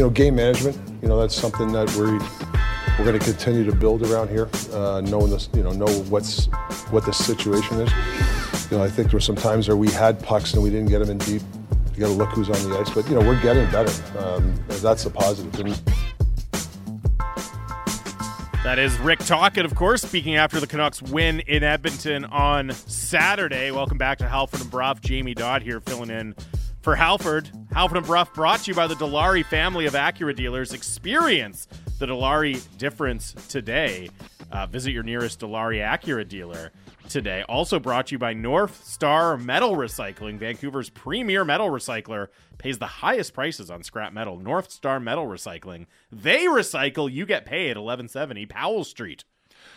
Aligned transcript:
you 0.00 0.06
know, 0.06 0.10
game 0.10 0.34
management. 0.34 0.78
You 1.02 1.08
know, 1.08 1.20
that's 1.20 1.34
something 1.34 1.72
that 1.72 1.94
we 1.94 2.04
we're 2.98 3.04
going 3.04 3.18
to 3.18 3.24
continue 3.24 3.64
to 3.64 3.76
build 3.76 4.02
around 4.02 4.30
here, 4.30 4.48
uh, 4.72 5.02
knowing 5.02 5.28
this, 5.28 5.50
you 5.52 5.62
know, 5.62 5.72
know 5.72 5.92
what's 6.04 6.46
what 6.88 7.04
the 7.04 7.12
situation 7.12 7.82
is. 7.82 7.92
You 8.70 8.78
know, 8.78 8.82
I 8.82 8.88
think 8.88 9.10
there 9.10 9.16
were 9.16 9.20
some 9.20 9.36
times 9.36 9.68
where 9.68 9.76
we 9.76 9.90
had 9.90 10.18
pucks 10.22 10.54
and 10.54 10.62
we 10.62 10.70
didn't 10.70 10.88
get 10.88 11.00
them 11.00 11.10
in 11.10 11.18
deep. 11.18 11.42
You 11.92 12.00
got 12.00 12.06
to 12.06 12.12
look 12.14 12.30
who's 12.30 12.48
on 12.48 12.70
the 12.70 12.78
ice, 12.78 12.88
but 12.88 13.06
you 13.10 13.14
know, 13.14 13.20
we're 13.20 13.38
getting 13.42 13.70
better. 13.70 13.92
Um, 14.18 14.54
that's 14.68 15.04
the 15.04 15.10
positive. 15.10 15.54
And, 15.60 15.78
that 18.64 18.78
is 18.78 18.98
Rick 19.00 19.18
Tocchet, 19.18 19.66
of 19.66 19.74
course, 19.74 20.00
speaking 20.00 20.36
after 20.36 20.60
the 20.60 20.66
Canucks 20.66 21.02
win 21.02 21.40
in 21.40 21.62
Edmonton 21.62 22.24
on 22.24 22.70
Saturday. 22.70 23.70
Welcome 23.70 23.98
back 23.98 24.16
to 24.18 24.28
Halford 24.28 24.62
and 24.62 24.70
Brough. 24.70 24.94
Jamie 25.02 25.34
Dodd 25.34 25.60
here 25.60 25.80
filling 25.80 26.08
in 26.08 26.34
for 26.80 26.96
Halford. 26.96 27.50
Halford 27.72 27.98
and 27.98 28.06
Brough 28.06 28.26
brought 28.34 28.60
to 28.60 28.70
you 28.70 28.74
by 28.74 28.86
the 28.86 28.94
Dilawri 28.94 29.44
family 29.44 29.86
of 29.86 29.94
Acura 29.94 30.34
dealers. 30.34 30.72
Experience 30.72 31.68
the 31.98 32.06
Dilawri 32.06 32.62
difference 32.78 33.34
today. 33.48 34.08
Uh, 34.50 34.66
visit 34.66 34.92
your 34.92 35.02
nearest 35.02 35.40
Dilawri 35.40 35.78
Acura 35.78 36.26
dealer 36.26 36.72
today. 37.08 37.44
Also 37.48 37.78
brought 37.78 38.06
to 38.06 38.14
you 38.14 38.18
by 38.18 38.32
North 38.32 38.84
Star 38.84 39.36
Metal 39.36 39.76
Recycling, 39.76 40.38
Vancouver's 40.38 40.90
premier 40.90 41.44
metal 41.44 41.68
recycler, 41.68 42.28
pays 42.58 42.78
the 42.78 42.86
highest 42.86 43.34
prices 43.34 43.70
on 43.70 43.82
scrap 43.82 44.12
metal. 44.12 44.38
North 44.38 44.70
Star 44.70 44.98
Metal 45.00 45.26
Recycling. 45.26 45.86
They 46.10 46.44
recycle, 46.46 47.10
you 47.10 47.26
get 47.26 47.44
paid. 47.44 47.76
1170 47.76 48.46
Powell 48.46 48.84
Street. 48.84 49.24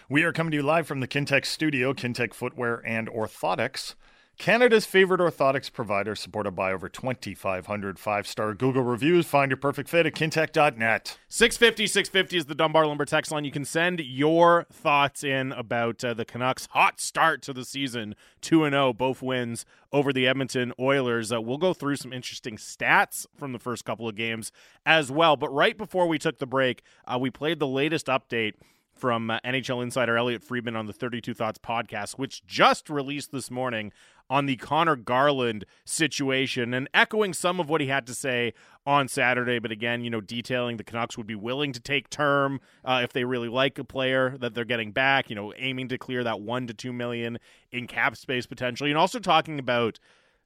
We 0.09 0.23
are 0.23 0.31
coming 0.31 0.51
to 0.51 0.57
you 0.57 0.63
live 0.63 0.87
from 0.87 1.01
the 1.01 1.07
Kintec 1.07 1.45
studio, 1.45 1.93
Kintec 1.93 2.33
Footwear 2.33 2.81
and 2.85 3.09
Orthotics. 3.09 3.95
Canada's 4.39 4.85
favorite 4.85 5.21
orthotics 5.21 5.71
provider, 5.71 6.15
supported 6.15 6.51
by 6.51 6.71
over 6.73 6.89
2,500 6.89 7.99
five 7.99 8.27
star 8.27 8.53
Google 8.53 8.81
reviews. 8.83 9.25
Find 9.25 9.51
your 9.51 9.57
perfect 9.57 9.89
fit 9.89 10.05
at 10.05 10.13
kintec.net. 10.13 11.17
650 11.29 11.87
650 11.87 12.37
is 12.37 12.45
the 12.45 12.55
Dunbar 12.55 12.85
Lumber 12.87 13.05
text 13.05 13.31
line. 13.31 13.45
You 13.45 13.51
can 13.51 13.63
send 13.63 13.99
your 13.99 14.65
thoughts 14.71 15.23
in 15.23 15.51
about 15.51 16.03
uh, 16.03 16.13
the 16.13 16.25
Canucks' 16.25 16.67
hot 16.71 16.99
start 16.99 17.41
to 17.43 17.53
the 17.53 17.63
season 17.63 18.15
2 18.41 18.69
0, 18.69 18.93
both 18.93 19.21
wins 19.21 19.65
over 19.91 20.11
the 20.11 20.27
Edmonton 20.27 20.73
Oilers. 20.79 21.31
Uh, 21.31 21.39
we'll 21.39 21.57
go 21.57 21.73
through 21.73 21.95
some 21.97 22.11
interesting 22.11 22.57
stats 22.57 23.25
from 23.37 23.53
the 23.53 23.59
first 23.59 23.85
couple 23.85 24.09
of 24.09 24.15
games 24.15 24.51
as 24.85 25.11
well. 25.11 25.37
But 25.37 25.53
right 25.53 25.77
before 25.77 26.07
we 26.07 26.17
took 26.17 26.39
the 26.39 26.47
break, 26.47 26.81
uh, 27.05 27.17
we 27.19 27.29
played 27.29 27.59
the 27.59 27.67
latest 27.67 28.07
update 28.07 28.53
from 28.95 29.29
uh, 29.29 29.39
NHL 29.43 29.83
insider 29.83 30.17
Elliotte 30.17 30.43
Friedman 30.43 30.75
on 30.75 30.85
the 30.85 30.93
32 30.93 31.33
Thoughts 31.33 31.59
podcast, 31.59 32.13
which 32.13 32.45
just 32.45 32.89
released 32.89 33.31
this 33.31 33.49
morning 33.49 33.91
on 34.29 34.45
the 34.45 34.55
Conor 34.55 34.95
Garland 34.95 35.65
situation 35.85 36.73
and 36.73 36.89
echoing 36.93 37.33
some 37.33 37.59
of 37.59 37.69
what 37.69 37.81
he 37.81 37.87
had 37.87 38.07
to 38.07 38.15
say 38.15 38.53
on 38.85 39.07
Saturday. 39.07 39.59
But 39.59 39.71
again, 39.71 40.03
you 40.03 40.09
know, 40.09 40.21
detailing 40.21 40.77
the 40.77 40.83
Canucks 40.83 41.17
would 41.17 41.27
be 41.27 41.35
willing 41.35 41.73
to 41.73 41.79
take 41.79 42.09
term 42.09 42.59
uh, 42.83 43.01
if 43.03 43.13
they 43.13 43.23
really 43.25 43.49
like 43.49 43.77
a 43.79 43.83
player 43.83 44.37
that 44.39 44.53
they're 44.53 44.65
getting 44.65 44.91
back, 44.91 45.29
you 45.29 45.35
know, 45.35 45.53
aiming 45.57 45.89
to 45.89 45.97
clear 45.97 46.23
that 46.23 46.41
one 46.41 46.67
to 46.67 46.73
two 46.73 46.93
million 46.93 47.37
in 47.71 47.87
cap 47.87 48.15
space 48.15 48.45
potentially. 48.45 48.89
And 48.89 48.97
also 48.97 49.19
talking 49.19 49.59
about 49.59 49.99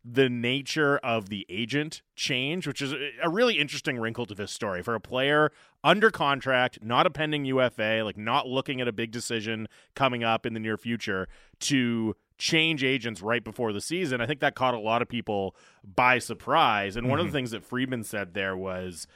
the 0.10 0.30
nature 0.30 0.98
of 1.00 1.28
the 1.28 1.46
agent 1.50 2.02
change, 2.16 2.66
which 2.66 2.82
is 2.82 2.94
a 3.22 3.30
really 3.30 3.60
interesting 3.60 3.98
wrinkle 4.00 4.26
to 4.26 4.34
this 4.34 4.52
story 4.52 4.82
for 4.82 4.96
a 4.96 5.02
player 5.02 5.52
under 5.84 6.10
contract, 6.10 6.80
not 6.82 7.06
a 7.06 7.10
pending 7.10 7.44
UFA, 7.46 8.02
like 8.06 8.18
not 8.18 8.48
looking 8.48 8.80
at 8.80 8.88
a 8.88 8.94
big 8.94 9.12
decision 9.12 9.68
coming 9.96 10.24
up 10.24 10.46
in 10.46 10.54
the 10.54 10.60
near 10.60 10.78
future 10.78 11.28
to 11.60 12.16
change 12.38 12.84
agents 12.84 13.22
right 13.22 13.44
before 13.44 13.74
the 13.74 13.82
season. 13.82 14.22
I 14.22 14.26
think 14.26 14.40
that 14.42 14.56
caught 14.56 14.74
a 14.74 14.80
lot 14.80 15.02
of 15.02 15.10
people 15.10 15.56
by 15.84 16.20
surprise. 16.20 16.96
And 16.96 17.04
mm-hmm. 17.04 17.12
one 17.12 17.20
of 17.20 17.26
the 17.26 17.30
mm-hmm. 17.30 17.38
things 17.38 17.52
that 17.52 17.66
Friedman 17.66 18.04
said 18.04 18.34
there 18.34 18.56
was 18.56 19.08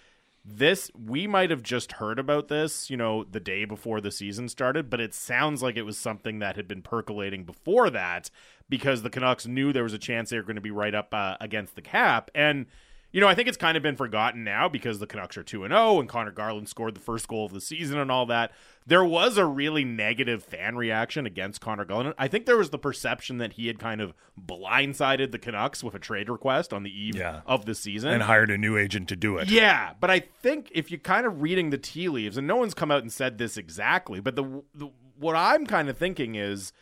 this 0.43 0.89
we 0.95 1.27
might 1.27 1.51
have 1.51 1.61
just 1.61 1.93
heard 1.93 2.17
about 2.17 2.47
this, 2.47 2.89
you 2.89 2.97
know, 2.97 3.23
the 3.23 3.39
day 3.39 3.63
before 3.63 4.01
the 4.01 4.11
season 4.11 4.49
started, 4.49 4.89
but 4.89 4.99
it 4.99 5.13
sounds 5.13 5.61
like 5.61 5.77
it 5.77 5.83
was 5.83 5.97
something 5.97 6.39
that 6.39 6.55
had 6.55 6.67
been 6.67 6.81
percolating 6.81 7.43
before 7.43 7.91
that 7.91 8.31
because 8.67 9.03
the 9.03 9.09
Canucks 9.09 9.45
knew 9.45 9.71
there 9.71 9.83
was 9.83 9.93
a 9.93 9.99
chance 9.99 10.29
they 10.29 10.37
were 10.37 10.43
going 10.43 10.55
to 10.55 10.61
be 10.61 10.71
right 10.71 10.95
up 10.95 11.13
uh, 11.13 11.37
against 11.39 11.75
the 11.75 11.81
cap 11.81 12.31
and 12.33 12.65
you 13.11 13.19
know, 13.19 13.27
I 13.27 13.35
think 13.35 13.47
it's 13.47 13.57
kind 13.57 13.75
of 13.75 13.83
been 13.83 13.95
forgotten 13.95 14.43
now 14.43 14.69
because 14.69 14.99
the 14.99 15.07
Canucks 15.07 15.37
are 15.37 15.43
2 15.43 15.63
and 15.63 15.73
0 15.73 15.99
and 15.99 16.07
Conor 16.07 16.31
Garland 16.31 16.69
scored 16.69 16.95
the 16.95 17.01
first 17.01 17.27
goal 17.27 17.45
of 17.45 17.51
the 17.51 17.61
season 17.61 17.99
and 17.99 18.09
all 18.09 18.25
that. 18.27 18.51
There 18.85 19.03
was 19.03 19.37
a 19.37 19.45
really 19.45 19.83
negative 19.83 20.43
fan 20.43 20.75
reaction 20.75 21.25
against 21.25 21.61
Conor 21.61 21.85
Garland. 21.85 22.15
I 22.17 22.27
think 22.27 22.45
there 22.45 22.57
was 22.57 22.69
the 22.69 22.79
perception 22.79 23.37
that 23.37 23.53
he 23.53 23.67
had 23.67 23.79
kind 23.79 24.01
of 24.01 24.13
blindsided 24.39 25.31
the 25.31 25.39
Canucks 25.39 25.83
with 25.83 25.93
a 25.93 25.99
trade 25.99 26.29
request 26.29 26.73
on 26.73 26.83
the 26.83 26.89
eve 26.89 27.15
yeah. 27.15 27.41
of 27.45 27.65
the 27.65 27.75
season 27.75 28.11
and 28.11 28.23
hired 28.23 28.49
a 28.49 28.57
new 28.57 28.77
agent 28.77 29.09
to 29.09 29.15
do 29.15 29.37
it. 29.37 29.49
Yeah, 29.49 29.93
but 29.99 30.09
I 30.09 30.19
think 30.19 30.71
if 30.73 30.89
you're 30.89 30.99
kind 30.99 31.25
of 31.25 31.41
reading 31.41 31.69
the 31.69 31.77
tea 31.77 32.09
leaves 32.09 32.37
and 32.37 32.47
no 32.47 32.55
one's 32.55 32.73
come 32.73 32.91
out 32.91 33.01
and 33.01 33.11
said 33.11 33.37
this 33.37 33.57
exactly, 33.57 34.19
but 34.19 34.35
the, 34.35 34.63
the 34.73 34.89
what 35.19 35.35
I'm 35.35 35.67
kind 35.67 35.89
of 35.89 35.97
thinking 35.97 36.35
is 36.35 36.73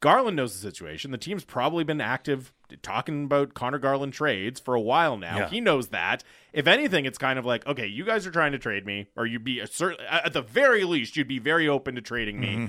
Garland 0.00 0.36
knows 0.36 0.52
the 0.52 0.70
situation. 0.70 1.10
The 1.10 1.18
team's 1.18 1.44
probably 1.44 1.82
been 1.82 2.00
active 2.00 2.52
talking 2.82 3.24
about 3.24 3.54
Conor 3.54 3.78
Garland 3.78 4.12
trades 4.12 4.60
for 4.60 4.74
a 4.74 4.80
while 4.80 5.16
now. 5.16 5.38
Yeah. 5.38 5.48
He 5.48 5.60
knows 5.60 5.88
that. 5.88 6.22
If 6.52 6.66
anything, 6.66 7.06
it's 7.06 7.18
kind 7.18 7.38
of 7.38 7.46
like, 7.46 7.66
okay, 7.66 7.86
you 7.86 8.04
guys 8.04 8.26
are 8.26 8.30
trying 8.30 8.52
to 8.52 8.58
trade 8.58 8.84
me, 8.84 9.08
or 9.16 9.26
you'd 9.26 9.44
be 9.44 9.60
a 9.60 9.66
certain, 9.66 10.04
at 10.06 10.32
the 10.32 10.42
very 10.42 10.84
least, 10.84 11.16
you'd 11.16 11.28
be 11.28 11.38
very 11.38 11.68
open 11.68 11.94
to 11.94 12.02
trading 12.02 12.40
me. 12.40 12.48
Mm-hmm. 12.48 12.66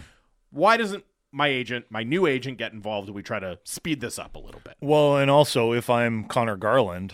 Why 0.51 0.77
doesn't 0.77 1.03
my 1.31 1.47
agent, 1.47 1.85
my 1.89 2.03
new 2.03 2.25
agent, 2.25 2.57
get 2.57 2.71
involved? 2.71 3.09
We 3.09 3.21
try 3.23 3.39
to 3.39 3.59
speed 3.65 3.99
this 3.99 4.17
up 4.17 4.35
a 4.35 4.39
little 4.39 4.61
bit. 4.63 4.75
Well, 4.79 5.17
and 5.17 5.29
also, 5.29 5.73
if 5.73 5.89
I'm 5.89 6.23
Conor 6.23 6.55
Garland, 6.55 7.13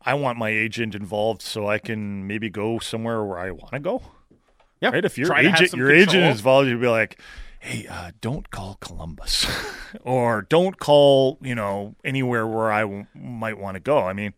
I 0.00 0.14
want 0.14 0.38
my 0.38 0.48
agent 0.48 0.94
involved 0.94 1.42
so 1.42 1.68
I 1.68 1.78
can 1.78 2.26
maybe 2.26 2.48
go 2.48 2.78
somewhere 2.78 3.22
where 3.22 3.38
I 3.38 3.50
want 3.50 3.72
to 3.72 3.80
go. 3.80 4.02
Yeah, 4.80 4.90
right. 4.90 5.04
If 5.04 5.18
your 5.18 5.34
agent, 5.34 5.72
your 5.74 5.88
control. 5.88 5.90
agent 5.90 6.24
is 6.24 6.38
involved, 6.38 6.68
you'd 6.68 6.80
be 6.80 6.88
like, 6.88 7.20
hey, 7.66 7.86
uh, 7.88 8.12
don't 8.20 8.50
call 8.50 8.76
Columbus 8.80 9.46
or 10.02 10.42
don't 10.42 10.78
call, 10.78 11.38
you 11.40 11.54
know, 11.54 11.96
anywhere 12.04 12.46
where 12.46 12.70
I 12.70 12.82
w- 12.82 13.06
might 13.14 13.58
want 13.58 13.74
to 13.74 13.80
go. 13.80 13.98
I 13.98 14.12
mean, 14.12 14.34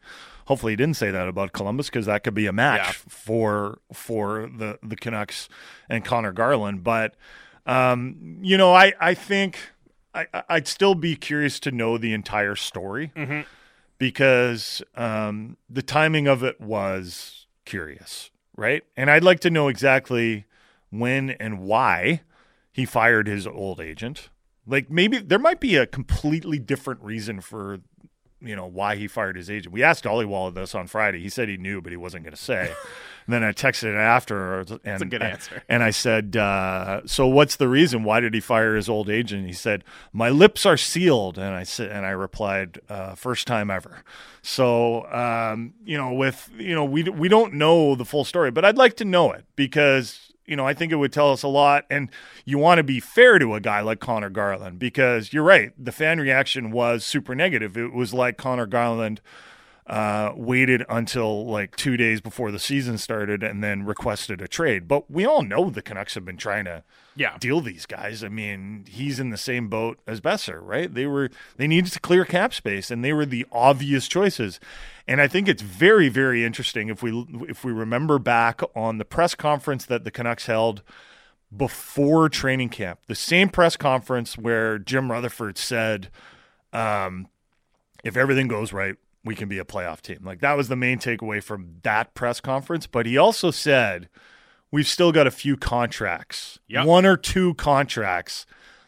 hopefully 0.46 0.72
he 0.72 0.76
didn't 0.76 0.96
say 0.96 1.10
that 1.10 1.28
about 1.28 1.52
Columbus 1.52 1.88
because 1.88 2.06
that 2.06 2.24
could 2.24 2.34
be 2.34 2.46
a 2.46 2.52
match 2.52 2.86
yeah. 2.86 2.92
for 3.08 3.78
for 3.92 4.50
the 4.56 4.78
the 4.82 4.96
Canucks 4.96 5.48
and 5.90 6.04
Conor 6.04 6.32
Garland. 6.32 6.82
But 6.82 7.16
um, 7.66 8.38
you 8.40 8.56
know, 8.56 8.72
I 8.72 8.94
I 8.98 9.12
think 9.14 9.58
I, 10.14 10.26
I'd 10.48 10.66
still 10.66 10.94
be 10.94 11.14
curious 11.14 11.60
to 11.60 11.70
know 11.70 11.98
the 11.98 12.14
entire 12.14 12.56
story 12.56 13.12
mm-hmm. 13.14 13.42
because 13.98 14.82
um, 14.96 15.58
the 15.68 15.82
timing 15.82 16.26
of 16.26 16.42
it 16.42 16.60
was 16.60 17.46
curious, 17.66 18.30
right? 18.56 18.84
And 18.96 19.10
I'd 19.10 19.22
like 19.22 19.40
to 19.40 19.50
know 19.50 19.68
exactly 19.68 20.46
when 20.90 21.30
and 21.32 21.60
why 21.60 22.22
he 22.78 22.84
fired 22.84 23.26
his 23.26 23.44
old 23.44 23.80
agent. 23.80 24.30
Like 24.64 24.88
maybe 24.88 25.18
there 25.18 25.40
might 25.40 25.58
be 25.58 25.74
a 25.74 25.84
completely 25.84 26.60
different 26.60 27.02
reason 27.02 27.40
for 27.40 27.80
you 28.40 28.54
know 28.54 28.66
why 28.66 28.94
he 28.94 29.08
fired 29.08 29.34
his 29.34 29.50
agent. 29.50 29.72
We 29.72 29.82
asked 29.82 30.06
Ollie 30.06 30.26
Dhaliwal 30.26 30.54
this 30.54 30.76
on 30.76 30.86
Friday. 30.86 31.18
He 31.20 31.28
said 31.28 31.48
he 31.48 31.56
knew, 31.56 31.80
but 31.80 31.90
he 31.90 31.96
wasn't 31.96 32.22
going 32.22 32.36
to 32.36 32.40
say. 32.40 32.72
and 33.26 33.34
then 33.34 33.42
I 33.42 33.50
texted 33.50 33.96
after, 33.96 34.60
and 34.60 34.80
That's 34.84 35.02
a 35.02 35.06
good 35.06 35.22
answer. 35.22 35.60
And 35.68 35.82
I 35.82 35.90
said, 35.90 36.36
uh, 36.36 37.00
"So 37.04 37.26
what's 37.26 37.56
the 37.56 37.66
reason? 37.66 38.04
Why 38.04 38.20
did 38.20 38.32
he 38.32 38.38
fire 38.38 38.76
his 38.76 38.88
old 38.88 39.10
agent?" 39.10 39.44
He 39.48 39.52
said, 39.52 39.82
"My 40.12 40.30
lips 40.30 40.64
are 40.64 40.76
sealed." 40.76 41.36
And 41.36 41.56
I 41.56 41.64
said, 41.64 41.90
and 41.90 42.06
I 42.06 42.10
replied, 42.10 42.78
uh, 42.88 43.16
first 43.16 43.48
time 43.48 43.72
ever." 43.72 44.04
So 44.40 45.04
um, 45.12 45.74
you 45.84 45.98
know, 45.98 46.12
with 46.12 46.48
you 46.56 46.76
know, 46.76 46.84
we 46.84 47.02
we 47.02 47.28
don't 47.28 47.54
know 47.54 47.96
the 47.96 48.04
full 48.04 48.24
story, 48.24 48.52
but 48.52 48.64
I'd 48.64 48.78
like 48.78 48.94
to 48.98 49.04
know 49.04 49.32
it 49.32 49.46
because 49.56 50.27
you 50.48 50.56
know, 50.56 50.66
I 50.66 50.74
think 50.74 50.92
it 50.92 50.96
would 50.96 51.12
tell 51.12 51.30
us 51.30 51.42
a 51.42 51.48
lot. 51.48 51.84
And 51.90 52.10
you 52.44 52.58
want 52.58 52.78
to 52.78 52.82
be 52.82 53.00
fair 53.00 53.38
to 53.38 53.54
a 53.54 53.60
guy 53.60 53.80
like 53.80 54.00
Conor 54.00 54.30
Garland 54.30 54.78
because 54.78 55.32
you're 55.32 55.44
right. 55.44 55.72
The 55.78 55.92
fan 55.92 56.20
reaction 56.20 56.70
was 56.70 57.04
super 57.04 57.34
negative. 57.34 57.76
It 57.76 57.92
was 57.92 58.14
like 58.14 58.36
Conor 58.36 58.66
Garland 58.66 59.20
uh, 59.86 60.32
waited 60.36 60.84
until 60.88 61.46
like 61.46 61.76
two 61.76 61.96
days 61.96 62.20
before 62.20 62.50
the 62.50 62.58
season 62.58 62.98
started 62.98 63.42
and 63.42 63.62
then 63.62 63.84
requested 63.84 64.40
a 64.40 64.48
trade. 64.48 64.88
But 64.88 65.10
we 65.10 65.24
all 65.24 65.42
know 65.42 65.70
the 65.70 65.82
Canucks 65.82 66.14
have 66.14 66.24
been 66.24 66.36
trying 66.36 66.64
to 66.66 66.82
yeah. 67.18 67.36
deal 67.38 67.60
these 67.60 67.84
guys. 67.84 68.22
I 68.22 68.28
mean, 68.28 68.84
he's 68.88 69.18
in 69.18 69.30
the 69.30 69.36
same 69.36 69.68
boat 69.68 69.98
as 70.06 70.20
Boeser, 70.20 70.60
right? 70.62 70.92
They 70.92 71.06
were 71.06 71.30
they 71.56 71.66
needed 71.66 71.92
to 71.92 72.00
clear 72.00 72.24
cap 72.24 72.54
space, 72.54 72.90
and 72.90 73.04
they 73.04 73.12
were 73.12 73.26
the 73.26 73.44
obvious 73.50 74.06
choices. 74.08 74.60
And 75.06 75.20
I 75.20 75.28
think 75.28 75.48
it's 75.48 75.62
very 75.62 76.08
very 76.08 76.44
interesting 76.44 76.88
if 76.88 77.02
we 77.02 77.26
if 77.48 77.64
we 77.64 77.72
remember 77.72 78.18
back 78.18 78.60
on 78.74 78.98
the 78.98 79.04
press 79.04 79.34
conference 79.34 79.84
that 79.86 80.04
the 80.04 80.10
Canucks 80.10 80.46
held 80.46 80.82
before 81.54 82.28
training 82.28 82.68
camp, 82.68 83.00
the 83.06 83.14
same 83.14 83.48
press 83.48 83.76
conference 83.76 84.38
where 84.38 84.78
Jim 84.78 85.10
Rutherford 85.10 85.58
said. 85.58 86.10
Um, 86.72 87.28
if 88.04 88.16
everything 88.16 88.46
goes 88.46 88.72
right, 88.72 88.94
we 89.24 89.34
can 89.34 89.48
be 89.48 89.58
a 89.58 89.64
playoff 89.64 90.00
team. 90.00 90.20
Like 90.22 90.40
that 90.40 90.56
was 90.56 90.68
the 90.68 90.76
main 90.76 90.98
takeaway 90.98 91.42
from 91.42 91.76
that 91.82 92.14
press 92.14 92.40
conference. 92.40 92.86
But 92.86 93.06
he 93.06 93.18
also 93.18 93.50
said 93.50 94.08
we've 94.70 94.86
still 94.86 95.12
got 95.12 95.26
a 95.26 95.30
few 95.30 95.56
contracts, 95.56 96.58
yep. 96.68 96.86
one 96.86 97.06
or 97.06 97.16
two 97.16 97.54
contracts 97.54 98.46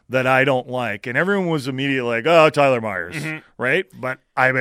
that 0.08 0.26
I 0.26 0.44
don't 0.44 0.68
like. 0.68 1.06
And 1.06 1.16
everyone 1.16 1.48
was 1.48 1.68
immediately 1.68 2.16
like, 2.16 2.26
oh, 2.26 2.50
Tyler 2.50 2.80
Myers, 2.80 3.16
mm-hmm. 3.16 3.38
right? 3.56 3.86
But 3.98 4.18
I 4.36 4.52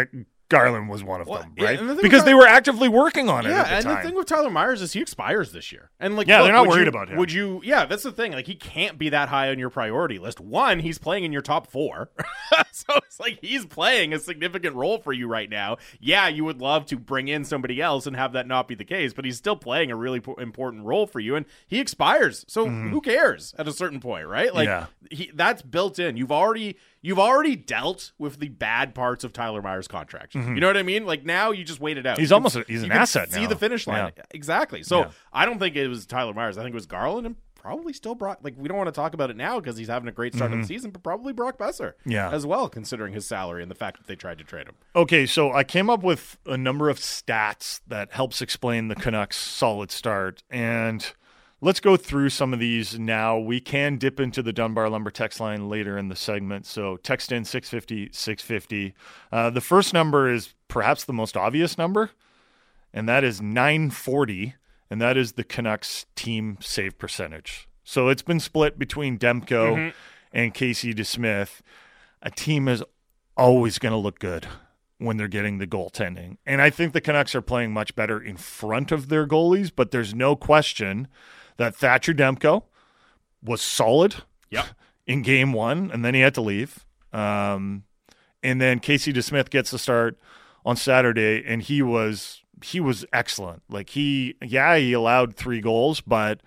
Garland 0.49 0.89
was 0.89 1.03
one 1.03 1.21
of 1.21 1.27
Well, 1.27 1.41
them, 1.41 1.53
right? 1.59 1.79
and 1.79 1.89
the 1.89 1.95
because 1.95 2.19
with 2.19 2.25
they 2.25 2.33
were 2.33 2.47
actively 2.47 2.89
working 2.89 3.29
on 3.29 3.45
it 3.45 3.49
Yeah, 3.49 3.61
at 3.61 3.67
the 3.69 3.75
and 3.75 3.85
time. 3.85 3.95
the 3.97 4.01
thing 4.09 4.15
with 4.17 4.25
Tyler 4.27 4.49
Myers 4.49 4.81
is 4.81 4.93
he 4.93 4.99
expires 5.01 5.51
this 5.51 5.71
year, 5.71 5.91
and 5.99 6.15
like, 6.15 6.27
Yeah, 6.27 6.39
look, 6.39 6.47
they're 6.47 6.53
not 6.53 6.67
worried 6.67 6.83
you- 6.83 6.89
about 6.89 7.09
him. 7.09 7.17
Would 7.17 7.31
you? 7.31 7.61
Yeah, 7.63 7.85
that's 7.85 8.03
the 8.03 8.11
thing. 8.11 8.31
Like, 8.31 8.47
he 8.47 8.55
can't 8.55 8.97
be 8.97 9.09
that 9.09 9.29
high 9.29 9.49
on 9.49 9.59
your 9.59 9.69
priority 9.69 10.17
list. 10.19 10.39
One, 10.39 10.79
he's 10.79 10.97
playing 10.97 11.23
in 11.23 11.31
your 11.31 11.41
top 11.43 11.67
four, 11.67 12.09
so 12.71 12.95
it's 12.97 13.19
like 13.19 13.39
he's 13.41 13.65
playing 13.65 14.13
a 14.13 14.19
significant 14.19 14.75
role 14.75 14.97
for 14.99 15.13
you 15.13 15.27
right 15.27 15.49
now. 15.49 15.77
Yeah, 15.99 16.27
you 16.27 16.43
would 16.45 16.59
love 16.61 16.85
to 16.87 16.97
bring 16.97 17.27
in 17.27 17.45
somebody 17.45 17.81
else 17.81 18.07
and 18.07 18.15
have 18.15 18.33
that 18.33 18.47
not 18.47 18.67
be 18.67 18.75
the 18.75 18.85
case, 18.85 19.13
but 19.13 19.25
he's 19.25 19.37
still 19.37 19.55
playing 19.55 19.91
a 19.91 19.95
really 19.95 20.19
po- 20.19 20.33
important 20.35 20.83
role 20.85 21.05
for 21.05 21.19
you, 21.19 21.35
and 21.35 21.45
he 21.67 21.79
expires. 21.79 22.43
So 22.47 22.67
who 22.67 23.01
cares 23.01 23.53
at 23.59 23.67
a 23.67 23.71
certain 23.71 23.99
point, 23.99 24.27
right? 24.27 24.53
Like, 24.53 24.67
Mm-hmm. 24.69 24.85
Yeah. 25.11 25.17
he, 25.17 25.31
that's 25.33 25.61
built 25.61 25.99
in. 25.99 26.17
You've 26.17 26.31
already 26.31 26.75
you've 27.01 27.19
already 27.19 27.55
dealt 27.55 28.11
with 28.17 28.39
the 28.39 28.49
bad 28.49 28.93
parts 28.95 29.23
of 29.23 29.33
Tyler 29.33 29.61
Myers' 29.61 29.87
contract. 29.87 30.35
You 30.35 30.41
know 30.59 30.67
what 30.67 30.77
I 30.77 30.83
mean? 30.83 31.05
Like 31.05 31.25
now 31.25 31.51
you 31.51 31.63
just 31.63 31.79
wait 31.79 31.97
it 31.97 32.05
out. 32.05 32.13
Mm-hmm. 32.17 32.21
He's 32.21 32.29
You 32.29 32.33
can- 32.33 32.33
almost 32.35 32.55
a- 32.55 32.65
he's 32.67 32.83
an 32.83 32.89
can 32.89 32.97
asset 32.99 33.31
See 33.31 33.41
now. 33.43 33.47
the 33.49 33.55
finish 33.55 33.87
line 33.87 34.11
Yeah. 34.17 34.23
exactly. 34.31 34.83
So 34.83 34.99
Yeah. 34.99 35.11
I 35.33 35.45
don't 35.45 35.59
think 35.59 35.75
it 35.75 35.87
was 35.87 36.05
Tyler 36.05 36.33
Myers. 36.33 36.57
I 36.57 36.61
think 36.61 36.73
it 36.73 36.75
was 36.75 36.85
Garland 36.85 37.25
and 37.27 37.35
probably 37.55 37.91
still 37.91 38.15
Brock. 38.15 38.39
Like 38.41 38.55
we 38.57 38.67
don't 38.69 38.77
want 38.77 38.87
to 38.87 38.93
talk 38.93 39.13
about 39.13 39.29
it 39.29 39.35
now 39.35 39.59
because 39.59 39.77
he's 39.77 39.89
having 39.89 40.07
a 40.07 40.13
great 40.13 40.33
start 40.33 40.53
of 40.53 40.59
the 40.59 40.65
season, 40.65 40.91
but 40.91 41.03
probably 41.03 41.33
Brock 41.33 41.57
Boeser. 41.57 41.89
Mm-hmm. 41.93 42.11
Yeah. 42.11 42.31
as 42.31 42.45
well, 42.45 42.69
considering 42.69 43.13
his 43.13 43.27
salary 43.27 43.61
and 43.61 43.69
the 43.69 43.75
fact 43.75 43.97
that 43.97 44.07
they 44.07 44.15
tried 44.15 44.37
to 44.37 44.43
trade 44.45 44.67
him. 44.67 44.75
Okay, 44.95 45.25
so 45.25 45.51
I 45.51 45.63
came 45.65 45.89
up 45.89 46.01
with 46.01 46.37
a 46.45 46.57
number 46.57 46.89
of 46.89 46.99
stats 46.99 47.81
that 47.87 48.13
helps 48.13 48.41
explain 48.41 48.87
the 48.87 48.95
Canucks' 48.95 49.35
solid 49.37 49.91
start, 49.91 50.41
and 50.49 51.13
let's 51.61 51.79
go 51.79 51.97
through 51.97 52.29
some 52.29 52.53
of 52.53 52.59
these 52.59 52.97
now. 52.97 53.37
We 53.37 53.59
can 53.59 53.97
dip 53.97 54.19
into 54.19 54.41
the 54.41 54.53
Dunbar 54.53 54.89
Lumber 54.89 55.11
text 55.11 55.39
line 55.39 55.69
later 55.69 55.97
in 55.97 56.09
the 56.09 56.15
segment, 56.15 56.65
so 56.65 56.97
text 56.97 57.31
in 57.31 57.45
650 57.45 58.09
650. 58.11 58.93
Uh, 59.31 59.49
the 59.49 59.61
first 59.61 59.93
number 59.93 60.29
is 60.31 60.53
perhaps 60.67 61.03
the 61.03 61.13
most 61.13 61.35
obvious 61.35 61.77
number, 61.77 62.11
and 62.93 63.07
that 63.07 63.23
is 63.23 63.41
940, 63.41 64.55
and 64.89 65.01
that 65.01 65.17
is 65.17 65.33
the 65.33 65.43
Canucks' 65.43 66.05
team 66.15 66.57
save 66.61 66.97
percentage. 66.97 67.67
So 67.83 68.07
it's 68.09 68.21
been 68.21 68.39
split 68.39 68.77
between 68.77 69.17
Demko 69.17 69.93
and 70.31 70.53
Casey 70.53 70.93
DeSmith. 70.93 71.61
A 72.21 72.29
team 72.29 72.67
is 72.67 72.83
always 73.35 73.79
going 73.79 73.93
to 73.93 73.97
look 73.97 74.19
good 74.19 74.45
when 74.99 75.17
they're 75.17 75.27
getting 75.27 75.57
the 75.57 75.65
goaltending. 75.65 76.37
And 76.45 76.61
I 76.61 76.69
think 76.69 76.93
the 76.93 77.01
Canucks 77.01 77.33
are 77.33 77.41
playing 77.41 77.71
much 77.71 77.95
better 77.95 78.21
in 78.21 78.37
front 78.37 78.91
of 78.91 79.07
their 79.07 79.25
goalies, 79.25 79.71
but 79.73 79.91
there's 79.91 80.13
no 80.13 80.35
question 80.35 81.07
that 81.59 81.75
Thatcher 81.75 82.13
Demko 82.13 82.63
was 83.43 83.61
solid 83.61 84.15
Yep. 84.49 84.65
in 85.05 85.21
game 85.21 85.53
one, 85.53 85.91
and 85.91 86.03
then 86.03 86.15
he 86.15 86.21
had 86.21 86.33
to 86.35 86.41
leave. 86.41 86.85
Um, 87.13 87.83
and 88.41 88.61
then 88.61 88.79
Casey 88.79 89.11
DeSmith 89.11 89.49
gets 89.49 89.69
the 89.69 89.77
start 89.77 90.17
on 90.65 90.77
Saturday, 90.77 91.43
and 91.45 91.61
he 91.61 91.81
was 91.81 92.41
he 92.63 92.79
was 92.79 93.05
excellent. 93.11 93.61
Like 93.69 93.89
he, 93.89 94.35
yeah, 94.41 94.77
he 94.77 94.93
allowed 94.93 95.35
three 95.35 95.61
goals, 95.61 96.01
but 96.01 96.41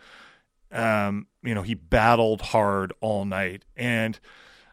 um, 0.70 1.26
you 1.43 1.55
know 1.55 1.62
he 1.62 1.75
battled 1.75 2.41
hard 2.41 2.93
all 3.00 3.25
night. 3.25 3.64
And 3.76 4.19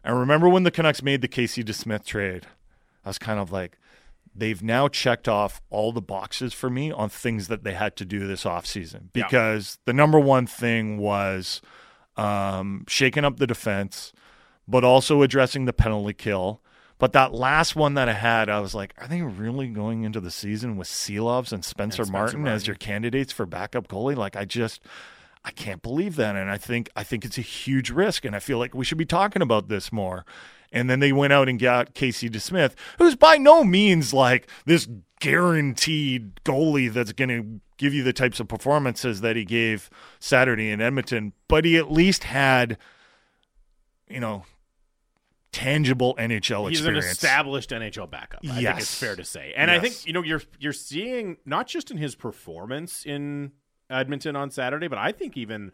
I 0.02 0.10
remember 0.10 0.48
when 0.48 0.62
the 0.62 0.70
Canucks 0.70 1.02
made 1.02 1.20
the 1.20 1.28
Casey 1.28 1.62
DeSmith 1.62 2.04
trade, 2.04 2.46
I 3.04 3.10
was 3.10 3.18
kind 3.18 3.38
of 3.38 3.52
like, 3.52 3.76
they've 4.40 4.62
now 4.62 4.88
checked 4.88 5.28
off 5.28 5.60
all 5.70 5.92
the 5.92 6.00
boxes 6.00 6.52
for 6.52 6.68
me 6.70 6.90
on 6.90 7.08
things 7.08 7.48
that 7.48 7.62
they 7.64 7.74
had 7.74 7.94
to 7.96 8.04
do 8.04 8.26
this 8.26 8.44
offseason 8.44 9.08
Yeah. 9.14 9.24
because 9.26 9.78
the 9.84 9.92
number 9.92 10.18
one 10.18 10.46
thing 10.46 10.98
was 10.98 11.60
um, 12.16 12.84
shaking 12.88 13.24
up 13.24 13.36
the 13.38 13.46
defense, 13.46 14.12
but 14.66 14.84
also 14.84 15.22
addressing 15.22 15.64
the 15.64 15.72
penalty 15.72 16.12
kill. 16.14 16.60
But 16.98 17.12
that 17.14 17.32
last 17.32 17.76
one 17.76 17.94
that 17.94 18.10
I 18.10 18.12
had, 18.12 18.50
I 18.50 18.60
was 18.60 18.74
like, 18.74 18.92
are 18.98 19.08
they 19.08 19.22
really 19.22 19.68
going 19.68 20.02
into 20.04 20.20
the 20.20 20.30
season 20.30 20.76
with 20.76 20.86
Silovs 20.86 21.50
and 21.52 21.64
Spencer, 21.64 22.04
Spencer 22.04 22.12
Martin, 22.12 22.40
Martin. 22.42 22.54
as 22.54 22.66
your 22.66 22.76
candidates 22.76 23.32
for 23.32 23.46
backup 23.46 23.88
goalie? 23.88 24.16
Like, 24.16 24.36
I 24.36 24.44
just, 24.44 24.82
I 25.42 25.50
can't 25.50 25.80
believe 25.80 26.16
that, 26.16 26.36
and 26.36 26.50
I 26.50 26.58
think 26.58 26.90
I 26.94 27.02
think 27.02 27.24
it's 27.24 27.38
a 27.38 27.42
huge 27.42 27.88
risk, 27.88 28.26
and 28.26 28.36
I 28.36 28.38
feel 28.38 28.58
like 28.58 28.74
we 28.74 28.84
should 28.84 28.98
be 28.98 29.06
talking 29.06 29.40
about 29.40 29.68
this 29.68 29.90
more. 29.90 30.26
And 30.72 30.88
then 30.88 31.00
they 31.00 31.12
went 31.12 31.32
out 31.32 31.48
and 31.48 31.58
got 31.58 31.94
Casey 31.94 32.30
DeSmith, 32.30 32.74
who's 32.98 33.16
by 33.16 33.36
no 33.36 33.64
means 33.64 34.14
like 34.14 34.48
this 34.66 34.88
guaranteed 35.20 36.42
goalie 36.44 36.92
that's 36.92 37.12
going 37.12 37.28
to 37.28 37.60
give 37.76 37.94
you 37.94 38.02
the 38.02 38.12
types 38.12 38.40
of 38.40 38.48
performances 38.48 39.20
that 39.22 39.36
he 39.36 39.44
gave 39.44 39.90
Saturday 40.18 40.70
in 40.70 40.80
Edmonton, 40.80 41.32
but 41.48 41.64
he 41.64 41.76
at 41.76 41.90
least 41.90 42.24
had, 42.24 42.78
you 44.08 44.20
know, 44.20 44.44
tangible 45.52 46.14
NHL 46.16 46.68
He's 46.68 46.84
an 46.84 46.96
established 46.96 47.70
NHL 47.70 48.10
backup. 48.10 48.40
I 48.44 48.62
think 48.62 48.78
it's 48.78 48.94
fair 48.94 49.16
to 49.16 49.24
say. 49.24 49.52
And 49.56 49.70
I 49.70 49.80
think 49.80 50.06
you 50.06 50.12
know 50.12 50.22
you're 50.22 50.42
you're 50.58 50.72
seeing 50.72 51.38
not 51.44 51.66
just 51.66 51.90
in 51.90 51.96
his 51.96 52.14
performance 52.14 53.04
in 53.04 53.52
Edmonton 53.88 54.36
on 54.36 54.50
Saturday, 54.50 54.88
but 54.88 54.98
I 54.98 55.12
think 55.12 55.36
even 55.36 55.72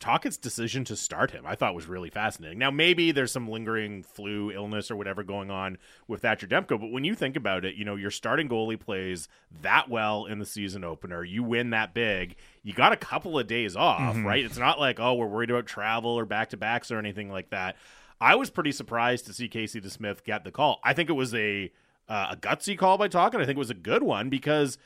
Tocchet's 0.00 0.38
decision 0.38 0.82
to 0.84 0.96
start 0.96 1.30
him, 1.30 1.44
I 1.46 1.54
thought 1.54 1.74
was 1.74 1.86
really 1.86 2.08
fascinating. 2.08 2.58
Now 2.58 2.70
maybe 2.70 3.12
there's 3.12 3.30
some 3.30 3.48
lingering 3.48 4.02
flu 4.02 4.50
illness 4.50 4.90
or 4.90 4.96
whatever 4.96 5.22
going 5.22 5.50
on 5.50 5.76
with 6.08 6.22
Thatcher 6.22 6.46
Demko, 6.46 6.80
but 6.80 6.90
when 6.90 7.04
you 7.04 7.14
think 7.14 7.36
about 7.36 7.64
it, 7.66 7.74
you 7.74 7.84
know 7.84 7.96
your 7.96 8.10
starting 8.10 8.48
goalie 8.48 8.80
plays 8.80 9.28
that 9.60 9.90
well 9.90 10.24
in 10.24 10.38
the 10.38 10.46
season 10.46 10.84
opener, 10.84 11.22
you 11.22 11.42
win 11.42 11.70
that 11.70 11.92
big, 11.92 12.36
you 12.62 12.72
got 12.72 12.92
a 12.92 12.96
couple 12.96 13.38
of 13.38 13.46
days 13.46 13.76
off, 13.76 14.16
right? 14.24 14.44
It's 14.44 14.58
not 14.58 14.80
like 14.80 14.98
oh 14.98 15.14
we're 15.14 15.26
worried 15.26 15.50
about 15.50 15.66
travel 15.66 16.10
or 16.10 16.24
back 16.24 16.50
to 16.50 16.56
backs 16.56 16.90
or 16.90 16.98
anything 16.98 17.30
like 17.30 17.50
that. 17.50 17.76
I 18.20 18.34
was 18.36 18.50
pretty 18.50 18.72
surprised 18.72 19.26
to 19.26 19.32
see 19.32 19.48
Casey 19.48 19.80
DeSmith 19.80 20.24
get 20.24 20.44
the 20.44 20.50
call. 20.50 20.80
I 20.82 20.92
think 20.94 21.08
it 21.10 21.14
was 21.14 21.34
a 21.34 21.70
uh, 22.08 22.28
a 22.32 22.36
gutsy 22.36 22.76
call 22.76 22.98
by 22.98 23.08
Talkett. 23.08 23.36
I 23.36 23.46
think 23.46 23.50
it 23.50 23.58
was 23.58 23.70
a 23.70 23.74
good 23.74 24.02
one 24.02 24.30
because 24.30 24.78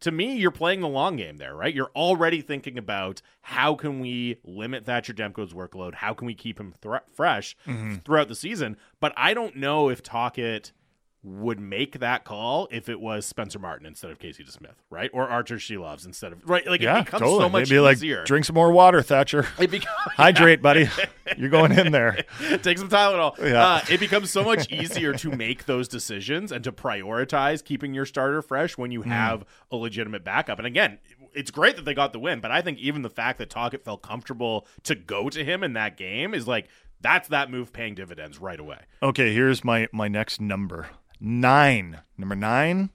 to 0.00 0.10
me, 0.10 0.36
you're 0.36 0.50
playing 0.50 0.80
the 0.80 0.88
long 0.88 1.16
game 1.16 1.36
there, 1.36 1.54
right? 1.54 1.74
You're 1.74 1.90
already 1.94 2.40
thinking 2.40 2.78
about 2.78 3.20
how 3.42 3.74
can 3.74 4.00
we 4.00 4.38
limit 4.44 4.86
Thatcher 4.86 5.12
Demko's 5.12 5.52
workload? 5.52 5.94
How 5.94 6.14
can 6.14 6.26
we 6.26 6.34
keep 6.34 6.58
him 6.58 6.74
thr 6.80 6.96
fresh 7.12 7.56
mm-hmm. 7.66 7.96
throughout 7.96 8.28
the 8.28 8.34
season? 8.34 8.76
But 8.98 9.12
I 9.16 9.34
don't 9.34 9.56
know 9.56 9.88
if 9.88 10.02
Tocchet 10.02 10.72
would 11.22 11.60
make 11.60 11.98
that 11.98 12.24
call 12.24 12.66
if 12.70 12.88
it 12.88 12.98
was 12.98 13.26
Spencer 13.26 13.58
Martin 13.58 13.84
instead 13.86 14.10
of 14.10 14.18
Casey 14.18 14.42
DeSmith, 14.42 14.76
right? 14.88 15.10
Or 15.12 15.28
Arturs 15.28 15.62
Silovs 15.62 16.06
instead 16.06 16.32
of 16.32 16.48
right. 16.48 16.66
Like 16.66 16.80
yeah, 16.80 17.00
it 17.00 17.04
becomes 17.04 17.20
totally. 17.20 17.40
so 17.40 17.48
much 17.50 17.68
They'd 17.68 17.74
be 17.82 17.90
easier. 17.90 18.16
like, 18.18 18.26
drink 18.26 18.46
some 18.46 18.54
more 18.54 18.72
water, 18.72 19.02
Thatcher. 19.02 19.46
It 19.58 19.70
becomes 19.70 19.94
Hydrate, 20.16 20.62
buddy. 20.62 20.88
You're 21.36 21.50
going 21.50 21.72
in 21.72 21.92
there. 21.92 22.24
Take 22.62 22.78
some 22.78 22.88
Tylenol. 22.88 23.36
Yeah. 23.38 23.66
Uh, 23.66 23.80
it 23.90 24.00
becomes 24.00 24.30
so 24.30 24.42
much 24.42 24.72
easier 24.72 25.12
to 25.12 25.30
make 25.30 25.66
those 25.66 25.88
decisions 25.88 26.52
and 26.52 26.64
to 26.64 26.72
prioritize 26.72 27.62
keeping 27.62 27.92
your 27.92 28.06
starter 28.06 28.40
fresh 28.40 28.78
when 28.78 28.90
Hmm. 28.90 28.94
you 28.94 29.02
have 29.02 29.44
a 29.70 29.76
legitimate 29.76 30.24
backup. 30.24 30.56
And 30.58 30.66
again, 30.66 30.98
it's 31.34 31.50
great 31.50 31.76
that 31.76 31.84
they 31.84 31.92
got 31.94 32.12
the 32.14 32.18
win, 32.18 32.40
but 32.40 32.50
I 32.50 32.62
think 32.62 32.78
even 32.78 33.02
the 33.02 33.10
fact 33.10 33.38
that 33.38 33.50
Tocchet 33.50 33.84
felt 33.84 34.00
comfortable 34.02 34.66
to 34.84 34.94
go 34.94 35.28
to 35.28 35.44
him 35.44 35.62
in 35.62 35.74
that 35.74 35.96
game 35.98 36.32
is 36.34 36.48
like 36.48 36.68
that's 37.02 37.28
that 37.28 37.50
move 37.50 37.72
paying 37.72 37.94
dividends 37.94 38.38
right 38.38 38.58
away. 38.58 38.78
Okay, 39.02 39.32
here's 39.34 39.62
my 39.62 39.86
my 39.92 40.08
next 40.08 40.40
number. 40.40 40.88
Nine. 41.20 42.00
Number 42.16 42.34
nine. 42.34 42.90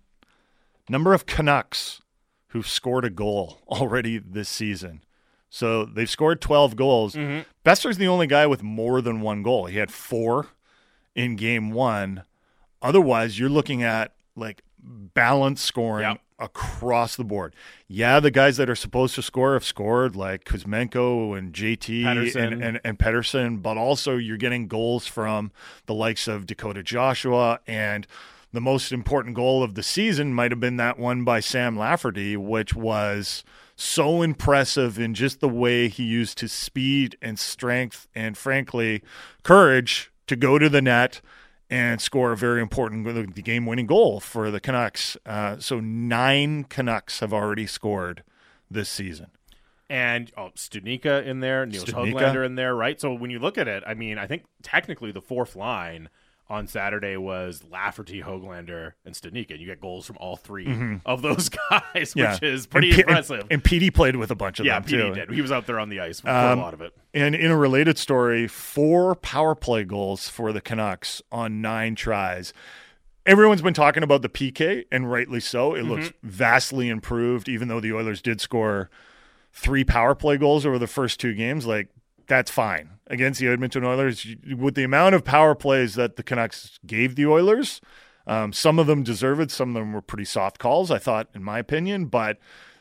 Number 0.90 1.14
of 1.14 1.26
Canucks 1.26 2.02
who've 2.50 2.68
scored 2.68 3.06
a 3.06 3.10
goal 3.10 3.60
already 3.68 4.18
this 4.18 4.50
season. 4.50 5.04
So 5.50 5.86
they've 5.86 6.10
scored 6.10 6.42
12 6.42 6.76
goals. 6.76 7.16
Mm-hmm. 7.16 7.42
Boeser's 7.64 7.98
the 7.98 8.08
only 8.08 8.28
guy 8.28 8.46
with 8.48 8.62
more 8.62 9.02
than 9.02 9.22
one 9.22 9.42
goal. 9.44 9.66
He 9.68 9.78
had 9.78 9.92
four 9.92 10.48
in 11.16 11.36
game 11.36 11.72
one. 11.72 12.24
Otherwise, 12.82 13.40
you're 13.40 13.50
looking 13.50 13.82
at 13.82 14.14
like 14.36 14.64
balanced 14.80 15.64
scoring 15.66 16.10
Yep. 16.10 16.22
Across 16.38 17.16
the 17.16 17.24
board. 17.24 17.56
Yeah, 17.88 18.20
the 18.20 18.32
guys 18.32 18.58
that 18.58 18.70
are 18.70 18.76
supposed 18.76 19.16
to 19.16 19.22
score 19.22 19.54
have 19.54 19.64
scored, 19.64 20.16
like 20.16 20.44
Kuzmenko 20.44 21.38
and 21.38 21.54
JT 21.54 22.04
Pettersson. 22.04 22.54
and, 22.54 22.64
and, 22.64 22.82
and 22.84 23.00
Pettersson, 23.00 23.62
but 23.62 23.78
also 23.78 24.18
you're 24.18 24.36
getting 24.36 24.68
goals 24.68 25.08
from 25.08 25.52
the 25.86 25.94
likes 25.94 26.28
of 26.28 26.46
Dakota 26.46 26.84
Joshua. 26.84 27.60
And 27.68 28.06
the 28.52 28.60
most 28.60 28.92
important 28.92 29.36
goal 29.36 29.64
of 29.64 29.76
the 29.76 29.84
season 29.84 30.34
might 30.34 30.52
have 30.52 30.60
been 30.60 30.78
that 30.78 31.00
one 31.00 31.24
by 31.24 31.40
Sam 31.40 31.78
Lafferty, 31.78 32.36
which 32.36 32.74
was 32.74 33.44
so 33.76 34.22
impressive 34.22 35.00
in 35.00 35.14
just 35.14 35.40
the 35.40 35.50
way 35.50 35.88
he 35.88 36.04
used 36.04 36.40
his 36.40 36.52
speed 36.52 37.18
and 37.22 37.38
strength 37.38 38.08
and, 38.16 38.38
frankly, 38.38 39.04
courage 39.44 40.12
to 40.28 40.36
go 40.36 40.58
to 40.58 40.70
the 40.70 40.82
net 40.82 41.22
and 41.70 42.00
score 42.00 42.32
a 42.32 42.38
very 42.38 42.62
important 42.62 43.06
the 43.06 43.42
game-winning 43.42 43.88
goal 43.88 44.20
for 44.20 44.52
the 44.52 44.60
Canucks. 44.60 45.18
Uh, 45.26 45.58
so 45.60 45.80
nine 45.80 46.64
Canucks 46.66 47.20
have 47.20 47.34
already 47.34 47.66
scored 47.66 48.24
this 48.70 48.90
season. 48.90 49.28
And 49.90 50.32
oh, 50.36 50.50
in 51.24 51.40
there, 51.42 51.66
Niels 51.66 51.86
Studnicka. 51.86 52.14
Hoglander 52.14 52.46
in 52.46 52.56
there, 52.56 52.76
right? 52.76 53.00
So 53.00 53.14
when 53.14 53.30
you 53.30 53.40
look 53.40 53.58
at 53.58 53.68
it, 53.68 53.84
I 53.86 53.94
mean, 53.94 54.18
I 54.18 54.26
think 54.26 54.46
technically 54.64 55.12
the 55.12 55.22
fourth 55.22 55.56
line 55.56 56.10
on 56.48 56.68
Saturday 56.68 57.18
was 57.18 57.64
Lafferty, 57.72 58.22
Hoglander, 58.22 58.94
and 59.04 59.16
Studnicka. 59.16 59.52
And 59.52 59.60
you 59.60 59.66
get 59.66 59.82
goals 59.82 60.06
from 60.06 60.18
all 60.20 60.36
3 60.36 61.00
of 61.06 61.22
those 61.24 61.50
guys, 61.70 62.14
which 62.16 62.44
is 62.44 62.68
pretty 62.68 62.90
and 62.90 62.96
P- 62.96 63.02
impressive. 63.02 63.40
And, 63.42 63.52
and 63.54 63.64
Petey 63.64 63.90
played 63.90 64.16
with 64.16 64.30
a 64.32 64.36
bunch 64.36 64.60
of 64.60 64.66
yeah, 64.66 64.80
them 64.80 64.84
PD 64.88 64.90
too. 64.90 65.14
did. 65.16 65.32
He 65.32 65.42
was 65.42 65.52
out 65.52 65.66
there 65.66 65.80
on 65.80 65.90
the 65.90 66.00
ice 66.02 66.20
for 66.20 66.30
Um, 66.30 66.60
a 66.60 66.62
lot 66.62 66.74
of 66.76 66.82
it. 66.82 66.94
And 67.14 67.34
in 67.34 67.50
a 67.50 67.58
related 67.58 67.98
story, 67.98 68.48
four 68.48 69.16
power 69.16 69.56
play 69.56 69.84
goals 69.84 70.30
for 70.30 70.54
the 70.54 70.62
Canucks 70.62 71.22
on 71.32 71.62
nine 71.62 71.96
tries. 71.96 72.54
everyone's 73.26 73.64
been 73.64 73.74
talking 73.74 74.04
about 74.04 74.22
the 74.22 74.30
PK, 74.30 74.86
and 74.92 75.12
rightly 75.12 75.40
so. 75.40 75.74
It 75.74 75.84
looks 75.84 76.10
Mm-hmm. 76.10 76.28
vastly 76.30 76.90
improved, 76.90 77.50
even 77.50 77.68
though 77.70 77.80
the 77.80 77.92
Oilers 77.94 78.22
did 78.22 78.40
score 78.40 78.90
three 79.52 79.84
power 79.84 80.14
play 80.14 80.38
goals 80.38 80.66
over 80.66 80.78
the 80.78 80.86
first 80.86 81.20
two 81.20 81.34
games. 81.34 81.66
Like, 81.66 81.90
that's 82.28 82.52
fine 82.52 82.92
against 83.08 83.40
the 83.40 83.48
Edmonton 83.48 83.84
Oilers. 83.84 84.26
With 84.58 84.76
the 84.76 84.84
amount 84.84 85.16
of 85.16 85.24
power 85.24 85.56
plays 85.56 85.96
that 85.96 86.16
the 86.16 86.24
Canucks 86.24 86.80
gave 86.86 87.16
the 87.16 87.26
Oilers, 87.26 87.82
um, 88.28 88.54
some 88.54 88.80
of 88.80 88.88
them 88.88 89.04
deserved, 89.04 89.52
some 89.52 89.70
of 89.70 89.76
them 89.76 89.94
were 89.94 90.02
pretty 90.02 90.26
soft 90.26 90.58
calls, 90.60 90.90
I 90.92 90.98
thought, 90.98 91.30
in 91.36 91.44
my 91.44 91.60
opinion, 91.60 92.06
but 92.06 92.38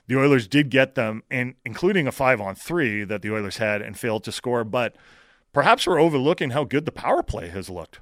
the 0.07 0.19
Oilers 0.19 0.47
did 0.47 0.71
get 0.71 0.95
them, 0.95 1.23
and 1.31 1.55
including 1.65 2.07
a 2.07 2.13
five 2.13 2.41
on 2.41 2.55
three 2.55 3.05
that 3.05 3.23
the 3.23 3.33
Oilers 3.33 3.59
had 3.59 3.83
and 3.83 3.99
failed 3.99 4.25
to 4.25 4.33
score. 4.33 4.65
But 4.65 4.97
perhaps 5.53 5.87
we're 5.87 6.01
overlooking 6.01 6.51
how 6.51 6.65
good 6.65 6.85
the 6.85 6.93
power 6.93 7.23
play 7.23 7.49
has 7.49 7.71
looked. 7.71 8.01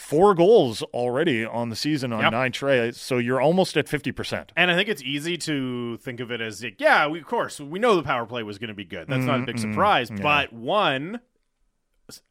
Four 0.00 0.34
goals 0.34 0.82
already 0.94 1.44
on 1.44 1.68
the 1.68 1.76
season 1.76 2.12
on 2.12 2.20
Yep. 2.22 2.32
nine 2.32 2.52
trays, 2.52 2.96
so 3.00 3.18
you're 3.18 3.40
almost 3.40 3.76
at 3.76 3.88
fifty 3.88 4.10
percent. 4.12 4.50
And 4.56 4.70
I 4.70 4.74
think 4.74 4.88
it's 4.88 5.02
easy 5.02 5.36
to 5.38 5.98
think 5.98 6.20
of 6.20 6.30
it 6.32 6.40
as, 6.40 6.64
like, 6.64 6.80
yeah, 6.80 7.06
we, 7.06 7.20
of 7.20 7.26
course, 7.26 7.60
we 7.60 7.78
know 7.78 7.94
the 7.96 8.02
power 8.02 8.24
play 8.26 8.42
was 8.42 8.58
going 8.58 8.68
to 8.68 8.74
be 8.74 8.84
good. 8.84 9.06
That's 9.08 9.24
not 9.26 9.40
a 9.40 9.46
big 9.46 9.56
Mm-hmm. 9.56 9.72
surprise. 9.72 10.10
But 10.10 10.52
one, 10.52 11.20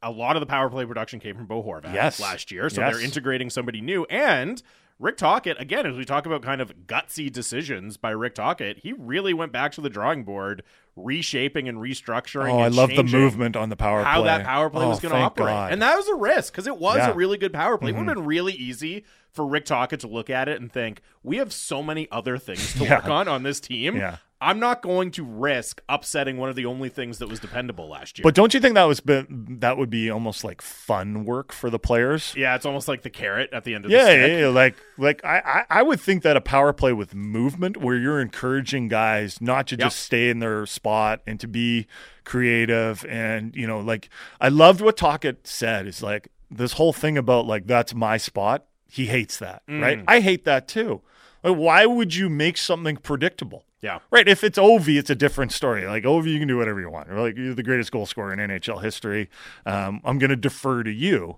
a 0.02 0.12
lot 0.12 0.36
of 0.36 0.40
the 0.42 0.46
power 0.46 0.70
play 0.70 0.86
production 0.86 1.20
came 1.20 1.36
from 1.36 1.46
Bo 1.46 1.64
Horvath 1.64 1.94
Yes. 1.94 2.20
last 2.20 2.52
year, 2.52 2.70
so 2.70 2.82
Yes. 2.82 2.96
they're 2.96 3.06
integrating 3.06 3.50
somebody 3.50 3.80
new. 3.82 4.04
And 4.10 4.62
Rick 4.98 5.16
Tocchet, 5.18 5.56
again, 5.62 5.86
as 5.86 5.96
we 5.96 6.04
talk 6.04 6.26
about 6.26 6.42
kind 6.42 6.60
of 6.60 6.74
gutsy 6.88 7.32
decisions 7.32 7.96
by 7.96 8.10
Rick 8.10 8.36
Tocchet, 8.36 8.80
he 8.80 8.92
really 8.94 9.34
went 9.34 9.54
back 9.54 9.72
to 9.74 9.82
the 9.82 9.90
drawing 9.90 10.26
board, 10.26 10.64
reshaping 11.04 11.68
and 11.68 11.78
restructuring. 11.78 12.52
Oh, 12.52 12.60
I 12.60 12.68
love 12.70 12.90
the 12.96 13.04
movement 13.04 13.56
on 13.56 13.70
the 13.70 13.76
power 13.76 14.04
how 14.04 14.22
play. 14.22 14.30
How 14.30 14.38
that 14.38 14.46
power 14.46 14.70
play 14.70 14.86
Oh, 14.86 14.90
was 14.90 15.00
going 15.00 15.14
to 15.14 15.20
operate. 15.20 15.48
God. 15.48 15.72
And 15.74 15.82
that 15.82 15.96
was 15.96 16.08
a 16.08 16.16
risk 16.16 16.54
because 16.54 16.68
it 16.68 16.78
was 16.78 16.98
Yeah. 16.98 17.04
Mm-hmm. 17.04 17.12
a 17.12 17.16
really 17.16 17.38
good 17.38 17.54
power 17.54 17.78
play. 17.78 17.92
It 17.92 17.96
would 17.98 18.08
have 18.08 18.16
been 18.16 18.26
really 18.26 18.54
easy 18.54 19.06
for 19.32 19.46
Rick 19.46 19.66
Tocchet 19.66 20.00
to 20.02 20.08
look 20.08 20.30
at 20.30 20.48
it 20.48 20.60
and 20.60 20.72
think, 20.72 21.02
we 21.24 21.38
have 21.38 21.54
so 21.54 21.82
many 21.84 22.08
other 22.12 22.38
things 22.38 22.74
to 22.74 22.84
Yeah. 22.84 22.96
work 22.96 23.08
on 23.08 23.28
on 23.28 23.44
this 23.44 23.60
team. 23.60 23.96
Yeah. 23.98 24.18
I'm 24.42 24.58
not 24.60 24.82
going 24.82 25.12
to 25.12 25.24
risk 25.26 25.82
upsetting 25.90 26.38
one 26.38 26.48
of 26.50 26.56
the 26.56 26.66
only 26.66 26.88
things 26.88 27.18
that 27.18 27.28
was 27.28 27.40
dependable 27.42 27.90
last 27.90 28.18
year. 28.18 28.24
But 28.24 28.36
don't 28.36 28.54
you 28.54 28.62
think 28.62 28.76
that 28.76 28.86
was 28.86 29.02
been, 29.02 29.58
that 29.60 29.78
would 29.78 29.90
be 29.90 30.10
almost 30.10 30.46
like 30.46 30.62
fun 30.62 31.26
work 31.26 31.52
for 31.52 31.70
the 31.70 31.78
players? 31.80 32.34
yeah, 32.38 32.56
it's 32.56 32.66
almost 32.66 32.88
like 32.88 33.02
the 33.02 33.10
carrot 33.10 33.50
at 33.52 33.66
the 33.66 33.76
end 33.76 33.84
of 33.86 33.92
the 33.92 33.98
Yeah, 33.98 34.06
stick. 34.06 34.32
yeah, 34.32 34.38
yeah. 34.40 34.48
Like, 34.48 34.76
like 34.98 35.26
I, 35.26 35.66
I, 35.70 35.84
would 35.84 36.00
think 36.00 36.24
that 36.24 36.38
a 36.38 36.42
power 36.42 36.72
play 36.72 36.94
with 36.94 37.14
movement, 37.14 37.78
where 37.78 37.98
you're 37.98 38.22
encouraging 38.22 38.88
guys 38.88 39.42
not 39.42 39.68
to 39.68 39.76
Yep. 39.76 39.86
just 39.88 40.00
stay 40.00 40.30
in 40.30 40.40
their 40.40 40.66
spot 40.66 41.22
and 41.28 41.38
to 41.42 41.48
be 41.48 41.88
creative, 42.24 43.06
and 43.10 43.56
you 43.56 43.68
know, 43.68 43.80
like 43.80 44.10
I 44.40 44.50
loved 44.50 44.82
what 44.82 44.96
Tocchet 44.98 45.46
said. 45.48 45.88
Is 45.88 46.02
like 46.04 46.30
this 46.50 46.74
whole 46.74 46.94
thing 46.94 47.18
about 47.18 47.46
like 47.46 47.68
that's 47.68 47.94
my 47.94 48.18
spot. 48.18 48.66
He 48.88 49.08
hates 49.08 49.38
that, 49.40 49.64
Mm. 49.68 49.82
right? 49.82 50.04
I 50.08 50.20
hate 50.22 50.46
that 50.46 50.68
too. 50.68 51.02
Like, 51.44 51.56
why 51.56 51.86
would 51.86 52.16
you 52.16 52.30
make 52.30 52.58
something 52.58 52.98
predictable? 52.98 53.66
Yeah. 53.82 54.00
Right. 54.12 54.28
If 54.28 54.44
it's 54.44 54.58
Ovi, 54.58 54.98
it's 55.00 55.10
a 55.10 55.16
different 55.16 55.52
story. 55.54 55.88
Like 55.88 56.04
Ovi, 56.04 56.34
you 56.34 56.40
can 56.40 56.48
do 56.48 56.58
whatever 56.58 56.82
you 56.82 56.90
want. 56.90 57.16
Like 57.16 57.38
you're 57.38 57.54
the 57.54 57.64
greatest 57.64 57.92
goal 57.92 58.06
scorer 58.06 58.34
in 58.34 58.40
NHL 58.40 58.84
history. 58.84 59.30
Um, 59.66 60.02
I'm 60.04 60.20
going 60.20 60.32
to 60.32 60.36
defer 60.36 60.84
to 60.84 60.92
you. 60.92 61.38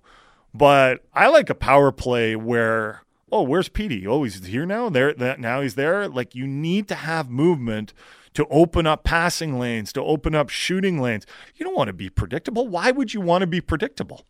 But 0.54 1.06
I 1.14 1.28
like 1.28 1.50
a 1.50 1.56
power 1.56 1.92
play 1.92 2.36
where, 2.36 3.04
oh, 3.32 3.44
where's 3.44 3.70
Petey? 3.70 4.06
Oh, 4.08 4.24
he's 4.24 4.44
here 4.46 4.66
now. 4.66 4.90
There, 4.90 5.14
that 5.14 5.40
now 5.40 5.62
he's 5.62 5.76
there. 5.76 6.08
Like 6.08 6.36
you 6.36 6.48
need 6.48 6.88
to 6.90 6.96
have 6.96 7.30
movement 7.30 7.94
to 8.34 8.46
open 8.50 8.88
up 8.88 9.04
passing 9.04 9.60
lanes, 9.60 9.94
to 9.94 10.02
open 10.02 10.34
up 10.34 10.50
shooting 10.50 11.00
lanes. 11.00 11.26
You 11.56 11.66
don't 11.66 11.76
want 11.76 11.88
to 11.88 11.94
be 11.94 12.10
predictable. 12.10 12.68
Why 12.68 12.92
would 12.92 13.14
you 13.14 13.22
want 13.22 13.42
to 13.42 13.48
be 13.48 13.62
predictable? 13.62 14.26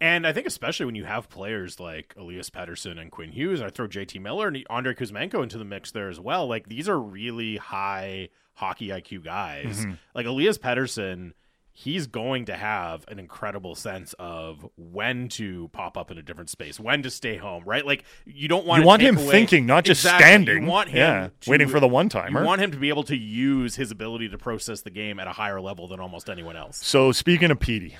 And 0.00 0.26
I 0.26 0.32
think 0.32 0.46
especially 0.46 0.84
when 0.86 0.94
you 0.94 1.04
have 1.04 1.28
players 1.30 1.80
like 1.80 2.14
Elias 2.18 2.50
Pettersson 2.50 2.98
and 3.00 3.10
Quinn 3.10 3.32
Hughes, 3.32 3.62
I 3.62 3.70
throw 3.70 3.88
JT 3.88 4.20
Miller 4.20 4.48
and 4.48 4.62
Andrei 4.68 4.94
Kuzmenko 4.94 5.42
into 5.42 5.56
the 5.58 5.64
mix 5.64 5.90
there 5.90 6.08
as 6.10 6.20
well. 6.20 6.46
Like 6.46 6.68
these 6.68 6.88
are 6.88 7.00
really 7.00 7.56
high 7.56 8.28
hockey 8.54 8.88
IQ 8.88 9.24
guys. 9.24 9.80
Mm-hmm. 9.80 9.92
Like 10.14 10.26
Elias 10.26 10.58
Pettersson, 10.58 11.32
he's 11.72 12.06
going 12.06 12.44
to 12.46 12.56
have 12.56 13.04
an 13.08 13.18
incredible 13.18 13.74
sense 13.74 14.14
of 14.18 14.66
when 14.76 15.28
to 15.28 15.68
pop 15.72 15.96
up 15.96 16.10
in 16.10 16.18
a 16.18 16.22
different 16.22 16.50
space, 16.50 16.78
when 16.80 17.02
to 17.02 17.10
stay 17.10 17.36
home, 17.38 17.62
right? 17.64 17.84
Like 17.86 18.04
you 18.26 18.48
don't 18.48 18.66
want 18.66 18.80
You 18.80 18.82
to 18.84 18.86
want 18.86 19.02
him 19.02 19.16
away- 19.16 19.30
thinking, 19.30 19.64
not 19.64 19.84
just 19.84 20.02
Exactly. 20.04 20.26
standing. 20.26 20.62
You 20.64 20.68
want 20.68 20.90
him 20.90 20.96
Yeah, 20.98 21.28
to- 21.40 21.50
waiting 21.50 21.68
for 21.68 21.80
the 21.80 21.88
one-timer. 21.88 22.40
You 22.40 22.46
want 22.46 22.60
him 22.60 22.70
to 22.72 22.78
be 22.78 22.90
able 22.90 23.04
to 23.04 23.16
use 23.16 23.76
his 23.76 23.90
ability 23.90 24.28
to 24.28 24.36
process 24.38 24.82
the 24.82 24.90
game 24.90 25.18
at 25.18 25.26
a 25.26 25.32
higher 25.32 25.60
level 25.60 25.88
than 25.88 26.00
almost 26.00 26.28
anyone 26.28 26.56
else. 26.56 26.78
So 26.84 27.12
speaking 27.12 27.50
of 27.50 27.60
Petey, 27.60 27.96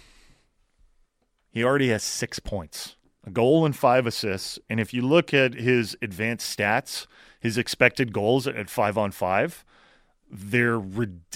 he 1.57 1.65
already 1.65 1.89
has 1.89 2.03
six 2.03 2.39
points, 2.39 2.97
a 3.27 3.31
goal 3.31 3.65
and 3.65 3.75
five 3.75 4.07
assists. 4.07 4.59
And 4.69 4.79
if 4.79 4.93
you 4.93 5.01
look 5.01 5.33
at 5.33 5.55
his 5.55 5.97
advanced 6.03 6.55
stats, 6.55 7.07
his 7.41 7.57
expected 7.57 8.13
goals 8.13 8.47
at 8.47 8.69
five 8.69 8.99
on 8.99 9.11
five, 9.11 9.65
they're 10.31 10.83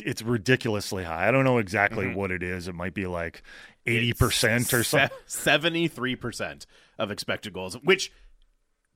it's 0.04 0.20
ridiculously 0.20 1.04
high. 1.04 1.26
I 1.26 1.30
don't 1.30 1.44
know 1.44 1.56
exactly 1.56 2.12
what 2.14 2.30
it 2.30 2.42
is. 2.42 2.68
It 2.68 2.74
might 2.74 2.92
be 2.92 3.06
like 3.06 3.42
eighty 3.86 4.12
percent 4.12 4.74
or 4.74 4.84
something. 4.84 5.16
Seventy-three 5.26 6.16
percent 6.16 6.66
of 6.98 7.10
expected 7.10 7.54
goals, 7.54 7.74
which 7.82 8.12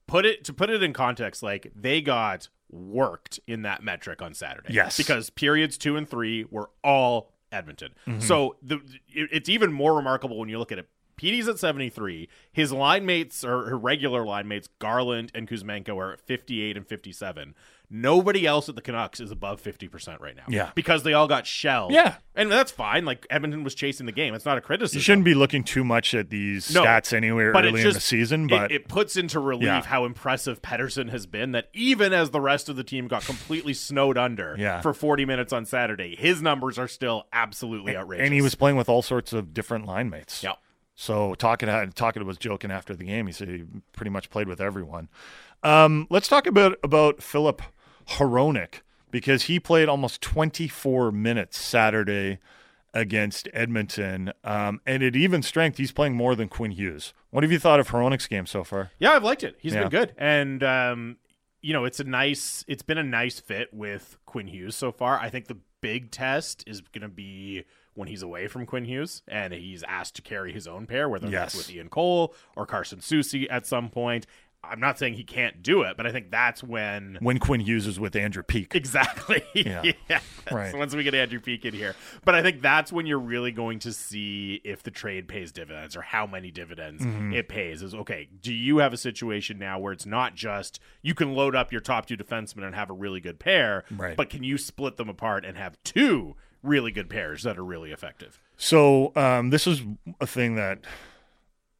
put 0.06 0.26
it 0.26 0.44
to 0.44 0.52
put 0.52 0.68
it 0.68 0.82
in 0.82 0.92
context, 0.92 1.42
like 1.42 1.72
they 1.74 2.02
got 2.02 2.48
worked 2.70 3.40
in 3.46 3.62
that 3.62 3.82
metric 3.82 4.20
on 4.20 4.34
Saturday. 4.34 4.74
Yes. 4.74 4.98
because 4.98 5.30
periods 5.30 5.78
two 5.78 5.96
and 5.96 6.06
three 6.06 6.44
were 6.50 6.68
all 6.82 7.32
Edmonton. 7.52 7.94
Mm-hmm. 8.06 8.20
So 8.20 8.56
the 8.62 8.76
it- 9.08 9.30
it's 9.32 9.48
even 9.48 9.72
more 9.72 9.94
remarkable 9.94 10.38
when 10.38 10.50
you 10.50 10.58
look 10.58 10.72
at 10.72 10.78
it. 10.78 10.88
Petey's 11.16 11.48
at 11.48 11.58
73. 11.58 12.28
His 12.52 12.72
line 12.72 13.06
mates 13.06 13.44
or 13.44 13.68
her 13.68 13.78
regular 13.78 14.24
line 14.24 14.48
mates, 14.48 14.68
Garland 14.78 15.30
and 15.34 15.48
Kuzmenko, 15.48 15.96
are 15.96 16.12
at 16.14 16.20
58 16.20 16.76
and 16.76 16.86
57. 16.86 17.54
Nobody 17.90 18.46
else 18.46 18.68
at 18.68 18.74
the 18.74 18.80
Canucks 18.80 19.20
is 19.20 19.30
above 19.30 19.62
50% 19.62 20.18
right 20.18 20.34
now. 20.34 20.44
Yeah. 20.48 20.70
Because 20.74 21.02
they 21.04 21.12
all 21.12 21.28
got 21.28 21.46
shelled. 21.46 21.92
Yeah. 21.92 22.16
And 22.34 22.50
that's 22.50 22.72
fine. 22.72 23.04
Like 23.04 23.26
Edmonton 23.30 23.62
was 23.62 23.74
chasing 23.74 24.06
the 24.06 24.10
game. 24.12 24.34
It's 24.34 24.46
not 24.46 24.56
a 24.58 24.60
criticism. 24.62 24.98
You 24.98 25.02
shouldn't 25.02 25.26
be 25.26 25.34
looking 25.34 25.62
too 25.62 25.84
much 25.84 26.14
at 26.14 26.30
these 26.30 26.74
No, 26.74 26.82
stats 26.82 27.12
anywhere 27.12 27.52
but 27.52 27.64
early 27.64 27.74
it 27.82 27.84
in 27.86 27.92
just, 27.92 27.94
the 27.96 28.00
season, 28.00 28.46
but 28.48 28.72
it, 28.72 28.88
puts 28.88 29.16
into 29.16 29.38
relief 29.38 29.66
Yeah. 29.66 29.82
how 29.82 30.06
impressive 30.06 30.60
Pettersson 30.62 31.10
has 31.10 31.26
been. 31.26 31.52
That 31.52 31.68
even 31.74 32.12
as 32.12 32.30
the 32.30 32.40
rest 32.40 32.68
of 32.68 32.74
the 32.76 32.84
team 32.84 33.06
got 33.06 33.24
completely 33.26 33.74
snowed 33.74 34.16
under 34.18 34.56
Yeah. 34.58 34.80
for 34.80 34.92
40 34.94 35.24
minutes 35.26 35.52
on 35.52 35.64
Saturday, 35.66 36.16
his 36.16 36.42
numbers 36.42 36.78
are 36.78 36.88
still 36.88 37.26
absolutely 37.32 37.96
outrageous. 37.96 38.24
and 38.24 38.34
he 38.34 38.40
was 38.42 38.54
playing 38.54 38.76
with 38.76 38.88
all 38.88 39.02
sorts 39.02 39.32
of 39.32 39.52
different 39.54 39.86
line 39.86 40.10
mates. 40.10 40.42
Yep. 40.42 40.58
So 40.94 41.34
talking 41.34 41.68
talking 41.94 42.24
was 42.24 42.38
joking 42.38 42.70
after 42.70 42.94
the 42.94 43.04
game. 43.04 43.26
He 43.26 43.32
said 43.32 43.48
he 43.48 43.64
pretty 43.92 44.10
much 44.10 44.30
played 44.30 44.48
with 44.48 44.60
everyone. 44.60 45.08
Um, 45.62 46.06
let's 46.10 46.28
talk 46.28 46.46
about 46.46 46.78
about 46.84 47.22
Filip 47.22 47.62
Hronek 48.10 48.82
because 49.10 49.44
he 49.44 49.58
played 49.58 49.88
almost 49.88 50.20
24 50.20 51.10
minutes 51.12 51.58
Saturday 51.58 52.38
against 52.92 53.48
Edmonton, 53.52 54.32
um, 54.44 54.80
and 54.86 55.02
at 55.02 55.16
even 55.16 55.42
strength, 55.42 55.78
he's 55.78 55.90
playing 55.90 56.14
more 56.14 56.36
than 56.36 56.48
Quinn 56.48 56.70
Hughes. 56.70 57.12
What 57.30 57.42
have 57.42 57.50
you 57.50 57.58
thought 57.58 57.80
of 57.80 57.88
Hronek's 57.88 58.28
game 58.28 58.46
so 58.46 58.62
far? 58.62 58.92
Yeah, 59.00 59.10
I've 59.12 59.24
liked 59.24 59.42
it. 59.42 59.56
He's 59.58 59.72
Yeah. 59.74 59.80
been 59.80 59.88
good, 59.88 60.14
and 60.16 60.62
um, 60.62 61.16
you 61.60 61.72
know, 61.72 61.84
it's 61.86 61.98
a 61.98 62.04
nice. 62.04 62.64
It's 62.68 62.82
been 62.84 62.98
a 62.98 63.02
nice 63.02 63.40
fit 63.40 63.74
with 63.74 64.16
Quinn 64.26 64.46
Hughes 64.46 64.76
so 64.76 64.92
far. 64.92 65.18
I 65.18 65.28
think 65.28 65.48
the 65.48 65.58
big 65.80 66.12
test 66.12 66.62
is 66.68 66.82
going 66.82 67.02
to 67.02 67.08
be 67.08 67.64
when 67.94 68.08
he's 68.08 68.22
away 68.22 68.48
from 68.48 68.66
Quinn 68.66 68.84
Hughes 68.84 69.22
and 69.28 69.52
he's 69.52 69.82
asked 69.84 70.16
to 70.16 70.22
carry 70.22 70.52
his 70.52 70.66
own 70.66 70.86
pair, 70.86 71.08
whether 71.08 71.28
that's 71.28 71.54
with 71.54 71.70
Ian 71.70 71.88
Cole 71.88 72.34
or 72.56 72.66
Carson 72.66 72.98
Soucy 73.00 73.46
at 73.50 73.66
some 73.66 73.88
point. 73.88 74.26
I'm 74.66 74.80
not 74.80 74.98
saying 74.98 75.12
he 75.14 75.24
can't 75.24 75.62
do 75.62 75.82
it, 75.82 75.98
but 75.98 76.06
I 76.06 76.10
think 76.10 76.30
that's 76.30 76.62
when 76.64 77.18
When 77.20 77.38
Quinn 77.38 77.60
Hughes 77.60 77.86
is 77.86 78.00
with 78.00 78.16
Andrew 78.16 78.42
Peak. 78.42 78.74
Exactly. 78.74 79.42
Yeah. 79.54 79.82
yeah. 80.08 80.20
Right. 80.50 80.72
So 80.72 80.78
once 80.78 80.94
we 80.94 81.02
get 81.04 81.14
Andrew 81.14 81.38
Peak 81.38 81.66
in 81.66 81.74
here. 81.74 81.94
But 82.24 82.34
I 82.34 82.40
think 82.42 82.62
that's 82.62 82.90
when 82.90 83.04
you're 83.04 83.18
really 83.18 83.52
going 83.52 83.78
to 83.80 83.92
see 83.92 84.62
if 84.64 84.82
the 84.82 84.90
trade 84.90 85.28
pays 85.28 85.52
dividends 85.52 85.94
or 85.96 86.00
how 86.00 86.26
many 86.26 86.50
dividends 86.50 87.04
Mm-hmm. 87.04 87.34
it 87.34 87.46
pays. 87.48 87.82
Is 87.82 87.94
okay, 87.94 88.28
do 88.40 88.54
you 88.54 88.78
have 88.78 88.94
a 88.94 88.96
situation 88.96 89.58
now 89.58 89.78
where 89.78 89.92
it's 89.92 90.06
not 90.06 90.34
just 90.34 90.80
you 91.02 91.14
can 91.14 91.34
load 91.34 91.54
up 91.54 91.70
your 91.70 91.82
top 91.82 92.06
two 92.06 92.16
defensemen 92.16 92.64
and 92.64 92.74
have 92.74 92.88
a 92.88 92.94
really 92.94 93.20
good 93.20 93.38
pair, 93.38 93.84
Right. 93.90 94.16
but 94.16 94.30
can 94.30 94.42
you 94.42 94.56
split 94.56 94.96
them 94.96 95.10
apart 95.10 95.44
and 95.44 95.58
have 95.58 95.76
two 95.84 96.36
really 96.64 96.90
good 96.90 97.08
pairs 97.08 97.42
that 97.44 97.56
are 97.58 97.64
really 97.64 97.92
effective? 97.92 98.40
So 98.56 99.12
um, 99.14 99.50
this 99.50 99.66
is 99.66 99.82
a 100.20 100.26
thing 100.26 100.56
that 100.56 100.80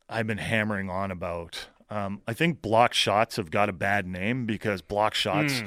I've 0.09 0.27
been 0.27 0.39
hammering 0.39 0.91
on 0.91 1.11
about. 1.11 1.69
Um, 1.91 2.23
I 2.27 2.33
think 2.35 2.63
block 2.63 2.95
shots 2.95 3.37
have 3.37 3.51
got 3.51 3.69
a 3.69 3.73
bad 3.73 4.07
name 4.07 4.47
because 4.47 4.83
block 4.83 5.15
shots 5.15 5.61
Hmm. 5.61 5.67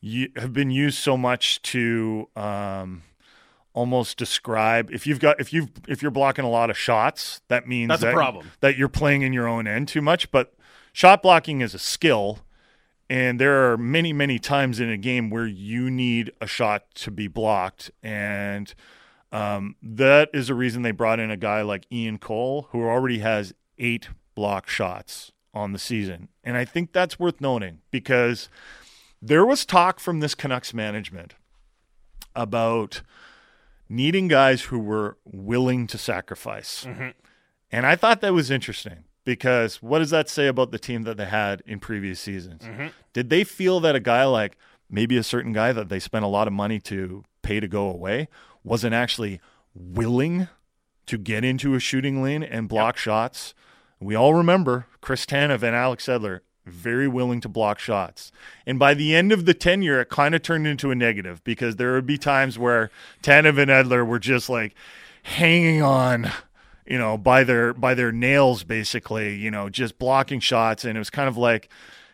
you, 0.00 0.28
have 0.36 0.52
been 0.52 0.70
used 0.70 0.98
so 0.98 1.16
much 1.16 1.60
to 1.62 2.28
um, 2.36 3.02
almost 3.74 4.16
describe 4.16 4.90
if 4.90 5.06
you've 5.06 5.20
got 5.20 5.38
if 5.40 5.52
you 5.52 5.68
if 5.88 6.00
you're 6.02 6.10
blocking 6.10 6.44
a 6.44 6.50
lot 6.50 6.70
of 6.70 6.78
shots, 6.78 7.40
that 7.48 7.66
means 7.68 7.88
That's 7.88 8.02
a 8.02 8.06
that, 8.06 8.14
problem. 8.14 8.50
that 8.60 8.76
you're 8.76 8.88
playing 8.88 9.22
in 9.22 9.32
your 9.32 9.46
own 9.46 9.66
end 9.66 9.88
too 9.88 10.00
much. 10.00 10.30
But 10.30 10.54
shot 10.92 11.22
blocking 11.22 11.60
is 11.60 11.74
a 11.74 11.78
skill. 11.78 12.38
And 13.08 13.40
there 13.40 13.70
are 13.70 13.76
many, 13.76 14.12
many 14.12 14.38
times 14.38 14.80
in 14.80 14.90
a 14.90 14.96
game 14.96 15.30
where 15.30 15.46
you 15.46 15.90
need 15.90 16.32
a 16.40 16.46
shot 16.46 16.92
to 16.96 17.10
be 17.10 17.28
blocked. 17.28 17.90
And 18.02 18.74
um, 19.30 19.76
that 19.82 20.30
is 20.34 20.50
a 20.50 20.54
reason 20.54 20.82
they 20.82 20.90
brought 20.90 21.20
in 21.20 21.30
a 21.30 21.36
guy 21.36 21.62
like 21.62 21.86
Ian 21.92 22.18
Cole, 22.18 22.68
who 22.70 22.82
already 22.82 23.20
has 23.20 23.54
eight 23.78 24.08
block 24.34 24.68
shots 24.68 25.30
on 25.54 25.72
the 25.72 25.78
season. 25.78 26.28
And 26.42 26.56
I 26.56 26.64
think 26.64 26.92
that's 26.92 27.18
worth 27.18 27.40
noting 27.40 27.80
because 27.90 28.48
there 29.22 29.46
was 29.46 29.64
talk 29.64 30.00
from 30.00 30.20
this 30.20 30.34
Canucks 30.34 30.74
management 30.74 31.34
about 32.34 33.02
needing 33.88 34.28
guys 34.28 34.62
who 34.62 34.78
were 34.78 35.16
willing 35.24 35.86
to 35.86 35.96
sacrifice. 35.96 36.84
Mm-hmm. 36.84 37.10
And 37.70 37.86
I 37.86 37.96
thought 37.96 38.20
that 38.20 38.34
was 38.34 38.50
interesting 38.50 39.04
because 39.26 39.82
what 39.82 39.98
does 39.98 40.10
that 40.10 40.30
say 40.30 40.46
about 40.46 40.70
the 40.70 40.78
team 40.78 41.02
that 41.02 41.18
they 41.18 41.26
had 41.26 41.62
in 41.66 41.80
previous 41.80 42.18
seasons? 42.20 42.62
Mm-hmm. 42.62 42.86
Did 43.12 43.28
they 43.28 43.44
feel 43.44 43.80
that 43.80 43.94
a 43.94 44.00
guy 44.00 44.24
like 44.24 44.56
maybe 44.88 45.18
a 45.18 45.22
certain 45.22 45.52
guy 45.52 45.72
that 45.72 45.90
they 45.90 45.98
spent 45.98 46.24
a 46.24 46.28
lot 46.28 46.46
of 46.46 46.54
money 46.54 46.78
to 46.78 47.24
pay 47.42 47.60
to 47.60 47.68
go 47.68 47.90
away 47.90 48.28
wasn't 48.64 48.94
actually 48.94 49.40
willing 49.74 50.48
to 51.06 51.18
get 51.18 51.44
into 51.44 51.74
a 51.74 51.80
shooting 51.80 52.22
lane 52.22 52.42
and 52.42 52.68
block 52.68 52.96
shots? 52.96 53.52
We 54.00 54.14
all 54.14 54.32
remember 54.32 54.86
Chris 55.00 55.26
Tanev 55.26 55.62
and 55.62 55.74
Alex 55.74 56.06
Edler 56.06 56.40
very 56.64 57.08
willing 57.08 57.40
to 57.40 57.48
block 57.48 57.80
shots. 57.80 58.30
And 58.64 58.78
by 58.78 58.94
the 58.94 59.14
end 59.14 59.32
of 59.32 59.44
the 59.44 59.54
tenure, 59.54 60.00
it 60.00 60.08
kind 60.08 60.34
of 60.34 60.42
turned 60.42 60.66
into 60.66 60.90
a 60.90 60.94
negative 60.94 61.42
because 61.42 61.76
there 61.76 61.94
would 61.94 62.06
be 62.06 62.18
times 62.18 62.58
where 62.58 62.90
Tanev 63.22 63.58
and 63.58 63.70
Edler 63.70 64.06
were 64.06 64.18
just 64.18 64.48
like 64.48 64.74
hanging 65.24 65.82
on, 65.82 66.30
you 66.86 66.98
know, 66.98 67.16
by 67.18 67.44
their 67.44 67.72
by 67.74 67.94
their 67.94 68.12
nails, 68.12 68.64
basically, 68.64 69.34
you 69.36 69.50
know, 69.50 69.68
just 69.68 69.98
blocking 69.98 70.40
shots. 70.40 70.84
And 70.84 70.96
it 70.96 70.98
was 70.98 71.10
kind 71.10 71.28
of 71.28 71.36
like, 71.36 71.68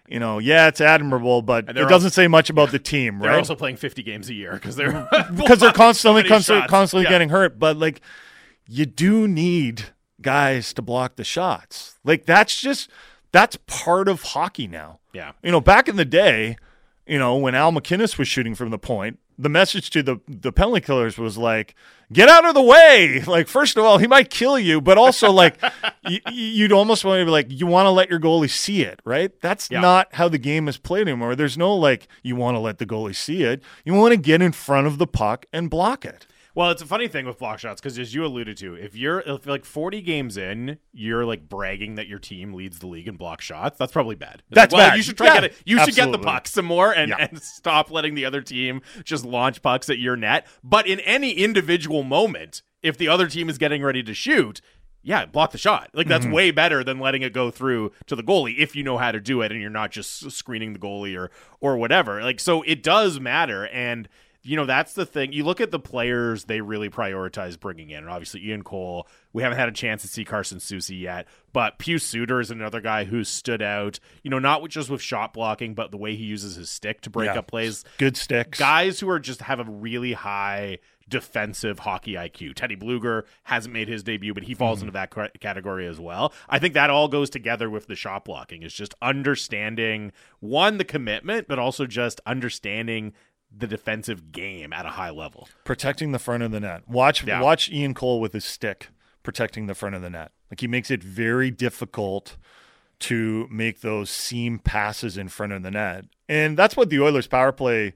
you 0.09 0.19
know, 0.19 0.39
yeah, 0.39 0.69
it's 0.69 0.81
admirable, 0.81 1.43
but 1.43 1.69
it 1.69 1.89
doesn't 1.89 2.11
say 2.11 2.27
much 2.29 2.51
about 2.51 2.71
the 2.71 2.79
team, 2.93 3.21
right? 3.21 3.29
They're 3.31 3.39
also 3.39 3.55
playing 3.55 3.77
50 3.77 4.03
games 4.03 4.29
a 4.29 4.35
year 4.35 4.53
because 4.55 4.77
they're 4.77 5.09
because 5.37 5.61
they're 5.61 5.73
constantly 5.75 6.25
constantly, 6.25 6.69
constantly 6.69 7.05
Yeah. 7.05 7.11
getting 7.11 7.29
hurt. 7.29 7.59
But 7.59 7.77
like, 7.77 8.01
you 8.67 8.87
do 8.87 9.29
need 9.29 9.87
guys 10.21 10.73
to 10.75 10.83
block 10.83 11.17
the 11.17 11.25
shots. 11.25 11.99
Like 12.05 12.27
that's 12.27 12.61
just 12.61 12.91
that's 13.33 13.57
part 13.67 14.09
of 14.09 14.23
hockey 14.23 14.67
now. 14.67 15.01
Yeah. 15.13 15.33
You 15.43 15.51
know, 15.53 15.61
back 15.61 15.89
in 15.89 15.97
the 15.97 16.05
day, 16.05 16.57
you 17.07 17.19
know, 17.19 17.37
when 17.37 17.55
Al 17.55 17.73
MacInnis 17.73 18.17
was 18.19 18.29
shooting 18.29 18.55
from 18.55 18.71
the 18.71 18.79
point, 18.79 19.19
the 19.39 19.49
message 19.49 19.91
to 19.91 20.03
the 20.03 20.21
the 20.29 20.53
penalty 20.53 20.81
killers 20.81 21.19
was 21.19 21.37
like, 21.39 21.75
"Get 22.13 22.29
out 22.29 22.45
of 22.45 22.55
the 22.55 22.63
way!" 22.63 23.23
Like, 23.27 23.49
first 23.49 23.77
of 23.77 23.85
all, 23.85 23.99
he 23.99 24.07
might 24.07 24.31
kill 24.31 24.59
you, 24.59 24.81
but 24.81 24.99
also 24.99 25.31
like, 25.33 25.61
y- 26.05 26.21
you'd 26.31 26.73
almost 26.73 27.05
want 27.05 27.21
to 27.21 27.25
be 27.25 27.31
like, 27.31 27.47
you 27.51 27.67
want 27.67 27.87
to 27.87 27.91
let 27.91 28.11
your 28.11 28.21
goalie 28.21 28.51
see 28.51 28.83
it, 28.83 29.01
right? 29.05 29.31
That's 29.41 29.71
Yeah. 29.71 29.81
not 29.81 30.15
how 30.15 30.29
the 30.29 30.39
game 30.39 30.69
is 30.69 30.77
played 30.77 31.09
anymore. 31.09 31.35
There's 31.37 31.57
no 31.59 31.75
like, 31.75 32.09
you 32.23 32.37
want 32.37 32.55
to 32.57 32.59
let 32.61 32.79
the 32.79 32.87
goalie 32.87 33.15
see 33.17 33.43
it. 33.43 33.63
You 33.85 33.95
want 33.95 34.13
to 34.13 34.17
get 34.19 34.43
in 34.43 34.53
front 34.53 34.87
of 34.87 34.99
the 34.99 35.07
puck 35.07 35.47
and 35.53 35.69
block 35.71 36.05
it. 36.05 36.27
Well, 36.55 36.71
it's 36.71 36.83
a 36.83 36.87
funny 36.87 37.09
thing 37.09 37.25
with 37.27 37.39
block 37.39 37.59
shots 37.61 37.81
because, 37.81 37.99
as 37.99 38.15
you 38.15 38.25
alluded 38.27 38.57
to, 38.59 38.75
if 38.75 38.95
you're 38.95 39.21
if 39.21 39.47
like 39.47 39.65
40 39.65 40.03
games 40.03 40.37
in, 40.37 40.79
you're 40.93 41.25
like 41.25 41.49
bragging 41.49 41.95
that 41.95 42.09
your 42.09 42.19
team 42.19 42.53
leads 42.53 42.79
the 42.79 42.87
league 42.87 43.09
in 43.09 43.17
block 43.17 43.41
shots. 43.41 43.79
That's 43.79 43.93
probably 43.93 44.17
bad. 44.17 44.43
It's 44.49 44.55
That's 44.55 44.73
like, 44.73 44.79
well, 44.79 44.89
bad. 44.91 44.97
You 44.99 45.03
should 45.03 45.17
try 45.17 45.27
Yeah, 45.29 45.35
to 45.35 45.41
get 45.49 45.51
it. 45.53 45.57
You 45.65 45.79
should 45.85 45.95
get 45.95 46.13
the 46.13 46.19
puck 46.19 46.47
some 46.47 46.67
more 46.67 46.93
and, 46.95 47.09
Yeah. 47.11 47.27
and 47.31 47.41
stop 47.41 47.91
letting 47.91 48.15
the 48.15 48.27
other 48.27 48.43
team 48.43 48.83
just 49.03 49.25
launch 49.25 49.63
pucks 49.63 49.89
at 49.89 49.99
your 49.99 50.15
net. 50.17 50.47
But 50.63 50.87
in 50.87 51.01
any 51.01 51.31
individual 51.33 52.03
moment, 52.03 52.63
if 52.83 52.99
the 52.99 53.09
other 53.09 53.29
team 53.29 53.49
is 53.49 53.57
getting 53.59 53.83
ready 53.83 54.03
to 54.03 54.13
shoot. 54.15 54.61
Yeah, 55.05 55.27
block 55.27 55.51
the 55.51 55.59
shot. 55.59 55.91
Like 55.95 56.07
that's 56.07 56.25
Mm-hmm. 56.27 56.35
way 56.35 56.51
better 56.53 56.85
than 56.85 57.01
letting 57.01 57.23
it 57.23 57.33
go 57.33 57.51
through 57.51 57.91
to 58.07 58.15
the 58.15 58.23
goalie 58.23 58.57
if 58.59 58.77
you 58.77 58.85
know 58.85 58.99
how 58.99 59.11
to 59.11 59.19
do 59.21 59.41
it 59.43 59.51
and 59.51 59.61
you're 59.61 59.69
not 59.69 59.91
just 59.91 60.31
screening 60.31 60.75
the 60.75 60.79
goalie 60.79 61.19
or 61.19 61.31
or 61.61 61.77
whatever. 61.77 62.23
Like 62.23 62.39
so 62.39 62.63
it 62.63 62.85
does 62.85 63.19
matter 63.19 63.67
and 63.67 64.09
you 64.45 64.57
know 64.57 64.65
that's 64.67 64.93
the 64.95 65.07
thing. 65.07 65.33
You 65.33 65.45
look 65.45 65.61
at 65.61 65.71
the 65.71 65.79
players 65.79 66.45
they 66.45 66.61
really 66.61 66.91
prioritize 66.91 67.59
bringing 67.59 67.91
in, 67.91 67.99
and 67.99 68.09
obviously 68.09 68.45
Ian 68.47 68.63
Cole. 68.65 69.07
We 69.33 69.43
haven't 69.43 69.59
had 69.59 69.69
a 69.69 69.73
chance 69.73 70.03
to 70.03 70.09
see 70.09 70.25
Carson 70.25 70.59
Soucy 70.59 71.01
yet, 71.01 71.27
but 71.53 71.79
Pius 71.79 72.05
Suter 72.05 72.41
is 72.41 72.51
another 72.51 72.81
guy 72.81 73.05
who 73.05 73.25
stood 73.25 73.63
out. 73.63 73.99
You 74.23 74.31
know, 74.31 74.39
not 74.39 74.69
just 74.69 74.91
with 74.91 75.01
shot 75.01 75.33
blocking, 75.33 75.75
but 75.75 75.91
the 75.91 75.97
way 75.97 76.15
he 76.17 76.25
uses 76.25 76.57
his 76.57 76.69
stick 76.71 77.01
to 77.03 77.11
break 77.11 77.27
Yeah. 77.33 77.39
up 77.39 77.47
plays. 77.47 77.85
Good 77.99 78.17
sticks. 78.17 78.59
Guys 78.59 79.01
who 79.01 79.09
are 79.09 79.19
just 79.21 79.43
have 79.43 79.61
a 79.61 79.65
really 79.65 80.13
high 80.13 80.79
defensive 81.09 81.81
hockey 81.81 82.15
IQ. 82.15 82.55
Teddy 82.55 82.77
Blueger 82.77 83.25
hasn't 83.43 83.73
made 83.75 83.87
his 83.89 84.03
debut, 84.03 84.33
but 84.33 84.45
he 84.45 84.55
falls 84.55 84.79
Mm-hmm. 84.79 84.89
into 84.89 84.93
that 84.93 85.11
ca- 85.11 85.29
category 85.41 85.87
as 85.87 86.01
well. 86.01 86.33
I 86.49 86.59
think 86.59 86.73
that 86.75 86.89
all 86.91 87.09
goes 87.09 87.29
together 87.29 87.69
with 87.69 87.87
the 87.87 87.95
shot 87.97 88.25
blocking. 88.25 88.63
Is 88.63 88.73
just 88.73 88.95
understanding 89.03 90.13
one 90.41 90.79
the 90.79 90.85
commitment, 90.85 91.49
but 91.49 91.59
also 91.59 91.87
just 91.87 92.21
understanding 92.25 93.13
the 93.57 93.67
defensive 93.67 94.33
game 94.33 94.73
at 94.73 94.87
a 94.87 94.91
high 94.91 95.11
level. 95.11 95.49
protecting 95.65 96.13
the 96.13 96.19
front 96.19 96.43
of 96.43 96.51
the 96.51 96.61
net. 96.61 96.89
Watch 96.89 97.25
Yeah. 97.25 97.41
watch 97.41 97.71
Ian 97.71 97.95
Cole 97.95 98.21
with 98.21 98.33
his 98.33 98.45
stick 98.45 98.89
protecting 99.23 99.67
the 99.67 99.75
front 99.75 99.95
of 99.95 100.03
the 100.03 100.11
net. 100.11 100.33
Like 100.51 100.61
he 100.61 100.67
makes 100.67 100.91
it 100.91 101.03
very 101.03 101.51
difficult 101.51 102.37
to 103.01 103.47
make 103.51 103.81
those 103.81 104.11
seam 104.11 104.59
passes 104.59 105.17
in 105.19 105.29
front 105.29 105.53
of 105.53 105.63
the 105.63 105.71
net. 105.71 106.05
And 106.29 106.57
that's 106.57 106.77
what 106.77 106.89
the 106.91 107.01
Oilers 107.01 107.27
power 107.27 107.53
play 107.53 107.95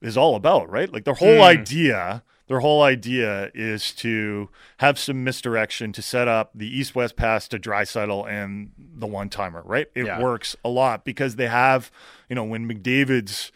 is 0.00 0.16
all 0.16 0.36
about, 0.36 0.68
right? 0.70 0.92
Like 0.92 1.04
their 1.04 1.14
whole 1.14 1.36
Hmm. 1.36 1.42
idea, 1.42 2.22
their 2.48 2.60
whole 2.60 2.82
idea 2.82 3.50
is 3.54 3.92
to 3.96 4.48
have 4.78 4.98
some 4.98 5.22
misdirection 5.24 5.92
to 5.92 6.02
set 6.02 6.28
up 6.28 6.50
the 6.54 6.66
east-west 6.66 7.16
pass 7.16 7.46
to 7.48 7.58
Draisaitl 7.58 8.28
and 8.28 8.70
the 8.78 9.06
one-timer, 9.06 9.62
right? 9.64 9.86
It 9.94 10.06
Yeah. 10.06 10.20
works 10.20 10.56
a 10.64 10.68
lot 10.68 11.04
because 11.04 11.36
they 11.36 11.48
have, 11.48 11.90
you 12.28 12.34
know, 12.36 12.44
when 12.44 12.68
McDavid's 12.68 13.52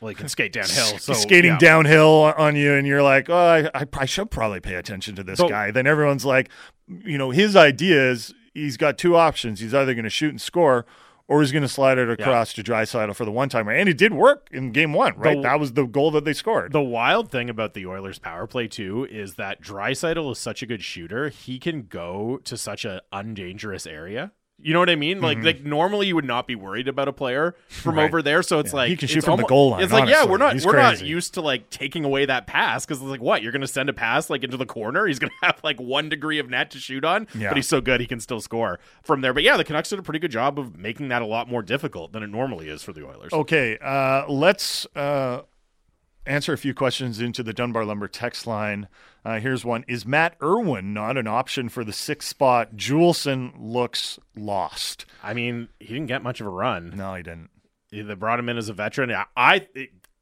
Well, 0.00 0.08
he 0.10 0.14
can 0.14 0.28
skate 0.30 0.52
downhill. 0.52 0.98
So 0.98 1.12
skating 1.14 1.52
yeah. 1.52 1.58
downhill 1.58 2.34
on 2.36 2.56
you, 2.56 2.72
and 2.74 2.86
you're 2.86 3.02
like, 3.02 3.28
oh, 3.30 3.34
I, 3.36 3.70
I, 3.82 3.86
I 3.92 4.04
should 4.04 4.30
probably 4.30 4.60
pay 4.60 4.74
attention 4.74 5.14
to 5.16 5.22
this 5.22 5.38
So- 5.38 5.48
guy. 5.48 5.70
Then 5.70 5.86
everyone's 5.86 6.24
like, 6.24 6.50
you 6.88 7.18
know, 7.18 7.30
his 7.30 7.56
idea 7.56 8.10
is 8.10 8.34
he's 8.54 8.76
got 8.76 8.98
two 8.98 9.16
options. 9.16 9.60
He's 9.60 9.74
either 9.74 9.94
going 9.94 10.04
to 10.04 10.10
shoot 10.10 10.30
and 10.30 10.40
score, 10.40 10.86
or 11.28 11.40
he's 11.40 11.50
going 11.50 11.62
to 11.62 11.68
slide 11.68 11.98
it 11.98 12.08
across 12.08 12.52
to 12.52 12.62
Draisaitl 12.62 13.16
for 13.16 13.24
the 13.24 13.32
one 13.32 13.48
timer, 13.48 13.72
and 13.72 13.88
it 13.88 13.98
did 13.98 14.12
work 14.14 14.48
in 14.52 14.70
game 14.70 14.92
one, 14.92 15.16
right? 15.18 15.36
The- 15.36 15.42
that 15.42 15.58
was 15.58 15.72
the 15.72 15.84
goal 15.86 16.10
that 16.12 16.24
they 16.24 16.32
scored. 16.32 16.72
The 16.72 16.80
wild 16.80 17.30
thing 17.32 17.50
about 17.50 17.74
the 17.74 17.84
Oilers 17.86 18.18
power 18.20 18.46
play 18.46 18.68
too 18.68 19.06
is 19.10 19.34
that 19.34 19.60
Draisaitl 19.60 20.30
is 20.30 20.38
such 20.38 20.62
a 20.62 20.66
good 20.66 20.84
shooter. 20.84 21.28
He 21.30 21.58
can 21.58 21.82
go 21.82 22.38
to 22.44 22.56
such 22.56 22.84
an 22.84 23.00
undangerous 23.12 23.86
area. 23.86 24.32
You 24.58 24.72
know 24.72 24.78
what 24.80 24.88
I 24.88 24.96
mean? 24.96 25.20
Like, 25.20 25.42
like 25.44 25.62
normally 25.64 26.06
you 26.06 26.14
would 26.14 26.24
not 26.24 26.46
be 26.46 26.54
worried 26.54 26.88
about 26.88 27.08
a 27.08 27.12
player 27.12 27.54
from 27.68 27.90
Mm-hmm. 27.92 27.98
Right. 27.98 28.04
over 28.08 28.22
there. 28.22 28.42
So 28.42 28.58
it's 28.58 28.72
like 28.72 28.88
he 28.88 28.96
can 28.96 29.06
shoot 29.06 29.22
from 29.22 29.36
the 29.38 29.44
goal 29.44 29.70
line, 29.70 29.82
It's 29.82 29.92
like 29.92 30.08
yeah, 30.08 30.24
we're 30.24 30.38
not 30.38 30.54
He's 30.54 30.64
we're 30.64 30.76
not 30.76 31.02
used 31.02 31.34
to 31.34 31.42
like 31.42 31.68
taking 31.68 32.04
away 32.04 32.24
that 32.24 32.46
pass 32.46 32.86
because 32.86 33.00
it's 33.02 33.08
like 33.10 33.20
what 33.20 33.42
you're 33.42 33.52
going 33.52 33.60
to 33.60 33.66
send 33.68 33.90
a 33.90 33.92
pass 33.92 34.30
like 34.30 34.42
into 34.44 34.56
the 34.56 34.64
corner. 34.66 35.06
He's 35.06 35.18
going 35.18 35.30
to 35.42 35.46
have 35.46 35.60
like 35.62 35.78
one 35.78 36.08
degree 36.08 36.38
of 36.38 36.48
net 36.48 36.70
to 36.70 36.78
shoot 36.78 37.04
on, 37.04 37.28
Yeah. 37.34 37.48
but 37.50 37.56
he's 37.58 37.68
so 37.68 37.80
good 37.82 38.00
he 38.00 38.06
can 38.06 38.18
still 38.18 38.40
score 38.40 38.80
from 39.02 39.20
there. 39.20 39.34
But 39.34 39.42
yeah, 39.42 39.56
the 39.58 39.64
Canucks 39.64 39.90
did 39.90 39.98
a 39.98 40.02
pretty 40.02 40.20
good 40.20 40.30
job 40.32 40.58
of 40.58 40.76
making 40.76 41.08
that 41.08 41.20
a 41.22 41.26
lot 41.26 41.50
more 41.50 41.62
difficult 41.62 42.12
than 42.12 42.22
it 42.22 42.28
normally 42.30 42.68
is 42.70 42.82
for 42.82 42.92
the 42.94 43.06
Oilers. 43.06 43.32
Okay, 43.34 43.76
uh, 43.82 44.24
let's 44.26 44.86
uh, 44.96 45.42
answer 46.26 46.52
a 46.52 46.58
few 46.58 46.74
questions 46.74 47.20
into 47.20 47.42
the 47.42 47.52
Dunbar 47.52 47.84
Lumber 47.84 48.08
text 48.08 48.46
line. 48.46 48.88
Uh, 49.24 49.38
here's 49.40 49.64
one: 49.64 49.84
Is 49.88 50.06
Matt 50.06 50.36
Irwin 50.42 50.92
not 50.92 51.16
an 51.16 51.26
option 51.26 51.68
for 51.68 51.84
the 51.84 51.92
sixth 51.92 52.28
spot? 52.28 52.76
Juulsen 52.76 53.52
looks 53.58 54.18
lost. 54.36 55.06
I 55.22 55.34
mean, 55.34 55.68
he 55.80 55.88
didn't 55.94 56.06
get 56.06 56.22
much 56.22 56.40
of 56.40 56.46
a 56.46 56.50
run. 56.50 56.92
No, 56.96 57.14
he 57.14 57.22
didn't. 57.22 57.50
they 57.90 58.02
brought 58.14 58.38
him 58.38 58.48
in 58.48 58.56
as 58.56 58.68
a 58.68 58.72
veteran. 58.72 59.10
I, 59.12 59.24
I 59.36 59.66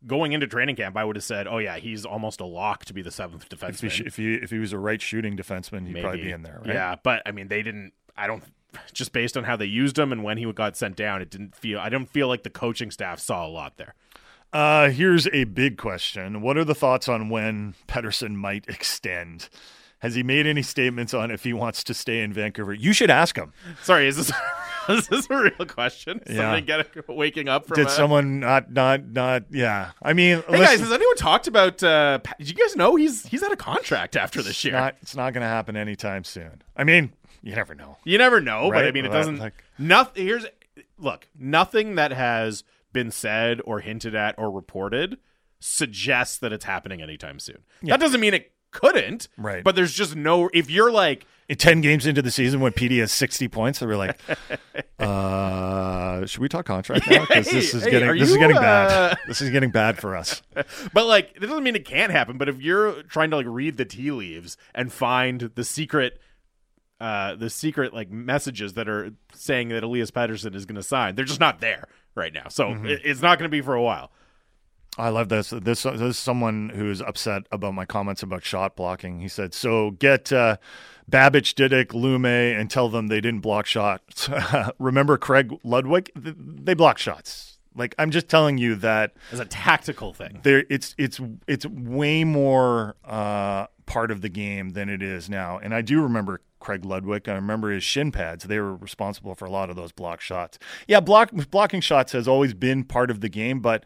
going 0.07 0.33
into 0.33 0.47
training 0.47 0.77
camp, 0.77 0.97
I 0.97 1.05
would 1.05 1.17
have 1.17 1.25
said, 1.25 1.47
"Oh 1.47 1.59
yeah, 1.59 1.77
he's 1.77 2.05
almost 2.05 2.41
a 2.41 2.47
lock 2.47 2.85
to 2.87 2.95
be 2.95 3.03
the 3.03 3.11
seventh 3.11 3.47
If 3.51 3.61
he, 3.61 3.67
defenseman." 3.67 4.07
if 4.07 4.17
he 4.17 4.35
if 4.35 4.51
he 4.51 4.59
was 4.59 4.73
a 4.73 4.79
right 4.79 5.01
shooting 5.01 5.37
defenseman, 5.37 5.87
he'd 5.87 6.01
probably 6.01 6.23
be 6.23 6.33
in 6.33 6.43
there. 6.43 6.61
Right? 6.65 6.75
Yeah, 6.75 6.97
but 7.03 7.23
I 7.27 7.33
mean, 7.33 7.49
they 7.49 7.63
didn't. 7.63 7.93
I 8.17 8.27
don't. 8.27 8.45
Just 8.93 9.13
based 9.13 9.37
on 9.37 9.45
how 9.45 9.57
they 9.57 9.67
used 9.67 9.97
him 9.97 10.11
and 10.11 10.25
when 10.25 10.37
he 10.37 10.53
got 10.53 10.77
sent 10.77 10.97
down, 10.97 11.23
it 11.23 11.31
didn't 11.31 11.55
feel. 11.55 11.79
I 11.79 11.89
don't 11.89 12.07
feel 12.07 12.27
like 12.27 12.43
the 12.43 12.51
coaching 12.51 12.91
staff 12.91 13.21
saw 13.21 13.47
a 13.47 13.49
lot 13.49 13.77
there. 13.77 13.95
Uh, 14.55 14.89
here's 14.91 15.27
a 15.29 15.45
big 15.45 15.77
question: 15.77 16.41
What 16.41 16.57
are 16.57 16.65
the 16.65 16.75
thoughts 16.75 17.09
on 17.09 17.29
when 17.29 17.75
Pettersson 17.89 18.37
might 18.37 18.65
extend? 18.69 19.49
Has 19.99 20.15
he 20.15 20.23
made 20.23 20.47
any 20.47 20.63
statements 20.63 21.15
on 21.15 21.31
if 21.31 21.45
he 21.45 21.53
wants 21.55 21.83
to 21.85 21.95
stay 21.95 22.21
in 22.21 22.33
Vancouver? 22.33 22.75
You 22.75 22.93
should 22.93 23.11
ask 23.11 23.37
him. 23.37 23.53
Sorry, 23.83 24.07
is 24.07 24.17
this 24.17 24.31
is 24.89 25.09
this 25.09 25.27
a 25.31 25.37
real 25.43 25.67
question? 25.67 26.21
Yeah. 26.29 26.37
Somebody 26.37 26.61
get 26.63 27.09
waking 27.09 27.49
up 27.49 27.67
from 27.67 27.77
Did 27.77 27.87
a- 27.87 27.91
someone 27.91 28.39
not 28.39 28.71
not 28.71 29.05
not? 29.09 29.45
Yeah, 29.51 29.91
I 30.03 30.13
mean, 30.13 30.37
Hey 30.47 30.59
listen, 30.59 30.65
guys, 30.67 30.81
has 30.81 30.93
anyone 30.93 31.17
talked 31.17 31.47
about? 31.49 31.83
Uh, 31.83 32.19
did 32.39 32.49
you 32.51 32.55
guys 32.55 32.77
know 32.77 32.95
he's 32.97 33.27
he's 33.27 33.43
out 33.43 33.51
of 33.51 33.59
contract 33.59 34.15
after 34.15 34.41
this 34.43 34.63
year? 34.63 34.75
not 34.75 34.95
it's 35.03 35.17
not 35.17 35.33
going 35.33 35.43
to 35.43 35.49
happen 35.49 35.75
anytime 35.77 36.23
soon. 36.23 36.63
I 36.77 36.85
mean, 36.85 37.13
you 37.43 37.55
never 37.57 37.75
know. 37.75 37.97
You 38.05 38.19
never 38.19 38.41
know, 38.41 38.71
but 38.71 38.85
I 38.85 38.93
mean, 38.93 39.07
it 39.07 39.11
doesn't. 39.13 39.39
like- 39.39 39.65
nothing. 39.79 40.27
Here's 40.27 40.47
look. 40.99 41.27
Nothing 41.37 41.95
that 41.95 42.13
has 42.13 42.63
been 42.95 43.11
said 43.11 43.61
or 43.67 43.81
hinted 43.81 44.15
at 44.15 44.39
or 44.39 44.51
reported 44.51 45.19
suggests 45.61 46.39
that 46.39 46.53
it's 46.53 46.65
happening 46.65 47.03
anytime 47.03 47.39
soon. 47.39 47.59
That 47.83 48.01
doesn't 48.01 48.21
mean 48.21 48.33
it 48.33 48.53
couldn't. 48.71 49.29
Right. 49.37 49.63
But 49.63 49.77
there's 49.77 49.93
just 49.93 50.17
no. 50.17 50.49
If 50.55 50.71
you're 50.71 50.91
like, 50.91 51.27
Ten 51.59 51.83
games 51.83 52.07
into 52.07 52.23
the 52.23 52.31
season, 52.31 52.61
when 52.61 52.73
PD 52.73 53.01
has 53.01 53.13
sixty 53.13 53.49
points, 53.49 53.83
and 53.83 53.91
we're 53.91 53.99
like, 53.99 54.19
uh, 54.99 56.25
"Should 56.25 56.41
we 56.41 56.49
talk 56.49 56.65
contract 56.65 57.09
now? 57.11 57.21
Because 57.29 57.51
this 57.51 57.75
is 57.75 57.85
hey, 57.85 57.91
getting 57.91 58.19
this 58.19 58.31
is 58.31 58.39
getting 58.39 58.57
uh, 58.57 58.61
bad. 58.61 59.19
This 59.29 59.43
is 59.43 59.51
getting 59.51 59.71
bad 59.71 59.99
for 59.99 60.17
us." 60.17 60.41
but 60.95 61.07
like, 61.07 61.33
it 61.37 61.41
doesn't 61.41 61.63
mean 61.63 61.77
it 61.77 61.85
can't 61.85 62.11
happen. 62.11 62.39
But 62.39 62.49
if 62.49 62.63
you're 62.63 63.03
trying 63.03 63.29
to 63.31 63.37
like 63.37 63.47
read 63.47 63.77
the 63.77 63.85
tea 63.85 64.11
leaves 64.11 64.57
and 64.75 64.91
find 64.91 65.51
the 65.55 65.65
secret 65.65 66.19
uh, 66.99 67.35
the 67.35 67.51
secret 67.51 67.93
like 67.93 68.11
messages 68.11 68.73
that 68.73 68.89
are 68.89 69.11
saying 69.35 69.69
that 69.69 69.85
Elias 69.85 70.11
Pettersson 70.11 70.55
is 70.55 70.65
going 70.65 70.77
to 70.77 70.83
sign. 70.83 71.15
They're 71.15 71.27
just 71.27 71.41
not 71.41 71.61
there 71.61 71.89
right 72.15 72.33
now, 72.33 72.49
so 72.49 72.67
Mm-hmm. 72.71 72.87
it's 73.05 73.23
not 73.23 73.39
going 73.39 73.49
to 73.49 73.53
be 73.53 73.61
for 73.61 73.75
a 73.75 73.83
while. 73.83 74.11
I 74.97 75.09
love 75.09 75.29
this. 75.29 75.51
This, 75.51 75.83
this 75.83 76.01
is 76.01 76.17
someone 76.19 76.69
who's 76.69 77.01
upset 77.03 77.43
about 77.51 77.75
my 77.75 77.85
comments 77.85 78.23
about 78.23 78.45
shot 78.45 78.77
blocking. 78.77 79.19
He 79.21 79.27
said, 79.27 79.53
"So 79.53 79.91
get 79.93 80.33
uh, 80.33 80.59
Babych, 81.11 81.55
Diduck, 81.55 81.89
Lumme, 81.93 82.25
and 82.59 82.71
tell 82.71 82.89
them 82.89 83.09
they 83.09 83.21
didn't 83.21 83.41
block 83.41 83.67
shots. 83.67 84.29
Remember 84.79 85.19
Craig 85.19 85.53
Ludwig? 85.65 86.11
They 86.15 86.75
block 86.75 86.99
shots. 86.99 87.54
Like 87.77 87.95
I'm 87.99 88.11
just 88.11 88.29
telling 88.29 88.59
you 88.59 88.75
that 88.77 89.13
As 89.33 89.41
a 89.41 89.45
tactical 89.45 90.13
thing, 90.13 90.41
there 90.43 90.65
it's 90.71 90.95
it's 90.99 91.21
it's 91.47 91.67
way 91.67 92.25
more 92.25 92.97
uh, 93.05 93.67
part 93.87 94.11
of 94.11 94.21
the 94.21 94.29
game 94.29 94.71
than 94.71 94.89
it 94.89 95.03
is 95.03 95.29
now. 95.29 95.59
And 95.59 95.75
I 95.75 95.83
do 95.83 96.01
remember 96.03 96.41
Craig 96.61 96.85
Ludwig. 96.85 97.29
I 97.29 97.35
remember 97.35 97.71
his 97.71 97.83
shin 97.85 98.11
pads. 98.13 98.45
They 98.45 98.59
were 98.59 98.75
responsible 98.77 99.35
for 99.35 99.45
a 99.45 99.51
lot 99.51 99.71
of 99.71 99.77
those 99.77 99.93
block 99.93 100.21
shots. 100.21 100.59
Yeah, 100.89 101.01
block 101.01 101.31
blocking 101.51 101.81
shots 101.81 102.13
has 102.13 102.27
always 102.29 102.55
been 102.55 102.85
part 102.85 103.11
of 103.11 103.21
the 103.21 103.29
game, 103.29 103.61
but 103.61 103.85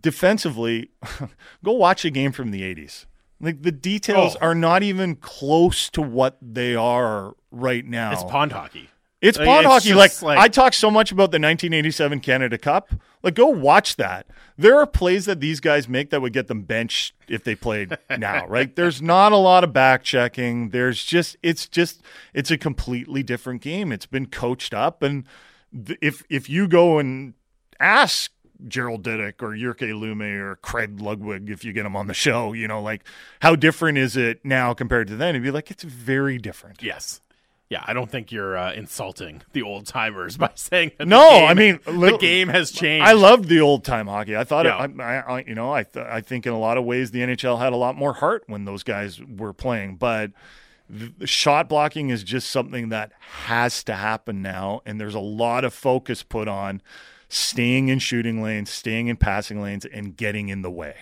defensively, 0.00 0.90
go 1.64 1.72
watch 1.72 2.04
a 2.04 2.10
game 2.10 2.32
from 2.32 2.50
the 2.50 2.62
80s. 2.62 3.06
Like 3.40 3.62
the 3.62 3.72
details 3.72 4.36
Oh. 4.40 4.46
are 4.46 4.54
not 4.54 4.82
even 4.82 5.16
close 5.16 5.90
to 5.90 6.00
what 6.02 6.38
they 6.40 6.74
are 6.76 7.34
right 7.50 7.84
now. 7.84 8.12
it's 8.12 8.22
pond 8.24 8.52
hockey. 8.52 8.88
It's 9.22 9.38
Like, 9.38 9.46
pond 9.46 9.66
hockey. 9.66 9.94
Like, 9.94 10.20
like- 10.20 10.38
I 10.38 10.48
talk 10.48 10.74
so 10.74 10.90
much 10.90 11.12
about 11.12 11.30
the 11.30 11.38
1987 11.38 12.20
Canada 12.20 12.58
Cup. 12.58 12.90
Like 13.22 13.34
go 13.34 13.46
watch 13.46 13.96
that. 13.96 14.26
There 14.58 14.76
are 14.78 14.84
plays 14.86 15.26
that 15.26 15.38
these 15.40 15.60
guys 15.60 15.88
make 15.88 16.10
that 16.10 16.20
would 16.20 16.32
get 16.32 16.48
them 16.48 16.62
benched 16.62 17.14
if 17.28 17.44
they 17.44 17.54
played 17.54 17.96
now, 18.18 18.46
right? 18.48 18.74
There's 18.74 19.00
not 19.00 19.30
a 19.30 19.36
lot 19.36 19.62
of 19.62 19.72
back 19.72 20.02
checking. 20.02 20.70
There's 20.70 21.04
just 21.04 21.36
it's 21.42 21.68
just 21.68 22.02
it's 22.34 22.50
a 22.50 22.58
completely 22.58 23.22
different 23.22 23.62
game. 23.62 23.92
It's 23.92 24.06
been 24.06 24.26
coached 24.26 24.74
up 24.74 25.02
and 25.04 25.24
th- 25.86 25.98
if 26.02 26.24
if 26.28 26.50
you 26.50 26.66
go 26.66 26.98
and 26.98 27.34
ask 27.78 28.32
Gerald 28.66 29.04
Diduck 29.04 29.40
or 29.40 29.50
Jyrki 29.50 29.92
Lumme 29.92 30.40
or 30.40 30.56
Craig 30.56 31.00
Ludwig 31.00 31.48
if 31.48 31.64
you 31.64 31.72
get 31.72 31.84
them 31.84 31.94
on 31.94 32.08
the 32.08 32.14
show, 32.14 32.52
you 32.52 32.66
know, 32.66 32.82
like 32.82 33.04
how 33.40 33.54
different 33.54 33.98
is 33.98 34.16
it 34.16 34.44
now 34.44 34.74
compared 34.74 35.06
to 35.08 35.16
then? 35.16 35.30
It'd 35.30 35.44
be 35.44 35.52
like 35.52 35.70
it's 35.70 35.84
very 35.84 36.38
different. 36.38 36.82
Yes. 36.82 37.20
Yeah, 37.72 37.82
I 37.86 37.92
don't 37.94 38.10
think 38.10 38.30
you're 38.30 38.56
uh, 38.56 38.72
insulting 38.74 39.42
the 39.52 39.62
old 39.62 39.86
timers 39.86 40.36
by 40.44 40.50
saying 40.54 40.90
that. 40.90 40.98
the 40.98 41.06
No, 41.06 41.30
game- 41.30 41.48
I 41.48 41.54
mean, 41.54 41.80
the 41.86 42.18
game 42.18 42.48
has 42.48 42.70
changed. 42.70 43.08
I 43.08 43.12
loved 43.12 43.48
the 43.48 43.60
old 43.60 43.82
time 43.84 44.06
hockey. 44.06 44.36
I 44.36 44.44
thought, 44.44 44.66
Yeah. 44.66 44.84
it, 44.84 45.00
I, 45.00 45.18
I, 45.20 45.44
you 45.46 45.54
know, 45.54 45.72
I, 45.72 45.84
th- 45.84 46.04
I 46.06 46.20
think 46.20 46.46
in 46.46 46.52
a 46.52 46.58
lot 46.58 46.76
of 46.76 46.84
ways 46.84 47.10
the 47.12 47.20
NHL 47.20 47.58
had 47.58 47.72
a 47.72 47.76
lot 47.76 47.96
more 47.96 48.12
heart 48.12 48.44
when 48.46 48.64
those 48.66 48.82
guys 48.82 49.20
were 49.22 49.52
playing. 49.52 49.96
But 49.96 50.32
shot 51.24 51.68
blocking 51.68 52.10
is 52.10 52.22
just 52.22 52.50
something 52.50 52.90
that 52.90 53.12
has 53.46 53.82
to 53.84 53.94
happen 53.94 54.42
now, 54.42 54.82
and 54.84 55.00
there's 55.00 55.14
a 55.14 55.20
lot 55.20 55.64
of 55.64 55.72
focus 55.72 56.22
put 56.22 56.48
on 56.48 56.82
staying 57.28 57.88
in 57.88 57.98
shooting 57.98 58.42
lanes, 58.42 58.68
staying 58.68 59.06
in 59.08 59.16
passing 59.16 59.62
lanes, 59.62 59.86
and 59.86 60.16
getting 60.16 60.50
in 60.50 60.60
the 60.62 60.70
way. 60.70 60.94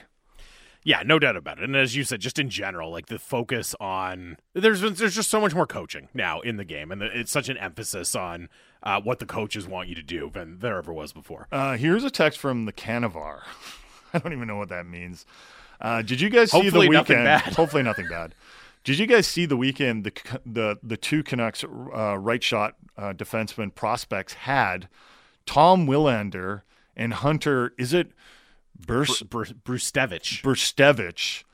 Yeah, 0.82 1.02
no 1.04 1.18
doubt 1.18 1.36
about 1.36 1.58
it. 1.58 1.64
And 1.64 1.76
as 1.76 1.94
you 1.94 2.04
said, 2.04 2.20
just 2.20 2.38
in 2.38 2.48
general, 2.48 2.90
like 2.90 3.06
the 3.06 3.18
focus 3.18 3.74
on 3.80 4.38
there's 4.54 4.80
there's 4.80 5.14
just 5.14 5.30
so 5.30 5.40
much 5.40 5.54
more 5.54 5.66
coaching 5.66 6.08
now 6.14 6.40
in 6.40 6.56
the 6.56 6.64
game, 6.64 6.90
and 6.90 7.02
it's 7.02 7.30
such 7.30 7.48
an 7.48 7.58
emphasis 7.58 8.14
on 8.14 8.48
uh, 8.82 9.00
what 9.00 9.18
the 9.18 9.26
coaches 9.26 9.68
want 9.68 9.88
you 9.88 9.94
to 9.94 10.02
do 10.02 10.30
than 10.32 10.58
there 10.60 10.78
ever 10.78 10.92
was 10.92 11.12
before. 11.12 11.48
Uh, 11.52 11.76
here's 11.76 12.02
a 12.04 12.10
text 12.10 12.38
from 12.38 12.64
the 12.64 12.72
Canavar. 12.72 13.40
I 14.14 14.18
don't 14.18 14.32
even 14.32 14.48
know 14.48 14.56
what 14.56 14.70
that 14.70 14.86
means. 14.86 15.26
Uh, 15.80 16.02
did 16.02 16.20
you 16.20 16.28
guys 16.30 16.50
see 16.50 16.62
Hopefully 16.62 16.86
the 16.88 16.92
nothing 16.94 17.18
weekend? 17.18 17.44
bad. 17.44 17.52
Hopefully 17.56 17.82
nothing 17.82 18.08
bad. 18.08 18.34
Did 18.82 18.98
you 18.98 19.06
guys 19.06 19.26
see 19.26 19.44
the 19.44 19.58
weekend 19.58 20.04
the 20.04 20.12
the 20.46 20.78
the 20.82 20.96
two 20.96 21.22
Canucks 21.22 21.62
uh, 21.62 22.16
right 22.18 22.42
shot 22.42 22.76
uh, 22.96 23.12
defenseman 23.12 23.74
prospects 23.74 24.32
had 24.32 24.88
Tom 25.44 25.86
Willander 25.86 26.62
and 26.96 27.12
Hunter? 27.12 27.74
Is 27.76 27.92
it 27.92 28.12
Burs- 28.86 29.22
Br- 29.22 29.44
Brzustewicz. 29.64 31.44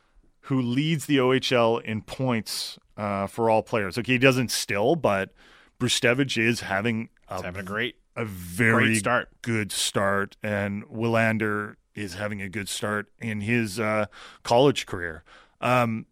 Who 0.43 0.61
leads 0.62 1.07
the 1.07 1.17
OHL 1.19 1.83
in 1.83 2.03
points 2.03 2.79
uh, 2.97 3.27
for 3.27 3.51
all 3.51 3.62
players? 3.62 3.99
Okay, 3.99 4.12
he 4.12 4.19
doesn't 4.19 4.51
still, 4.53 4.95
but 4.95 5.33
Brzustewicz 5.81 6.39
is 6.39 6.61
having 6.61 7.09
a 7.29 7.43
having 7.43 7.61
a 7.61 7.65
great. 7.65 7.97
a 8.15 8.25
very 8.25 8.87
Great 8.87 8.99
start. 8.99 9.29
good 9.43 9.73
start, 9.73 10.37
and 10.43 10.85
Willander 10.85 11.75
is 11.97 12.15
having 12.15 12.41
a 12.43 12.49
good 12.49 12.69
start 12.69 13.09
in 13.21 13.41
his 13.41 13.81
uh, 13.81 14.07
college 14.45 14.87
career. 14.87 15.25
Um, 15.61 16.07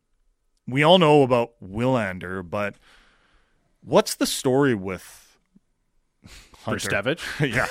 we 0.66 0.82
all 0.82 0.98
know 0.98 1.22
about 1.22 1.52
Willander, 1.62 2.42
but 2.48 2.74
what's 3.82 4.14
the 4.16 4.26
story 4.26 4.74
with 4.74 5.36
Hunter? 6.64 6.88
Brzustewicz. 6.88 7.20
yeah, 7.54 7.66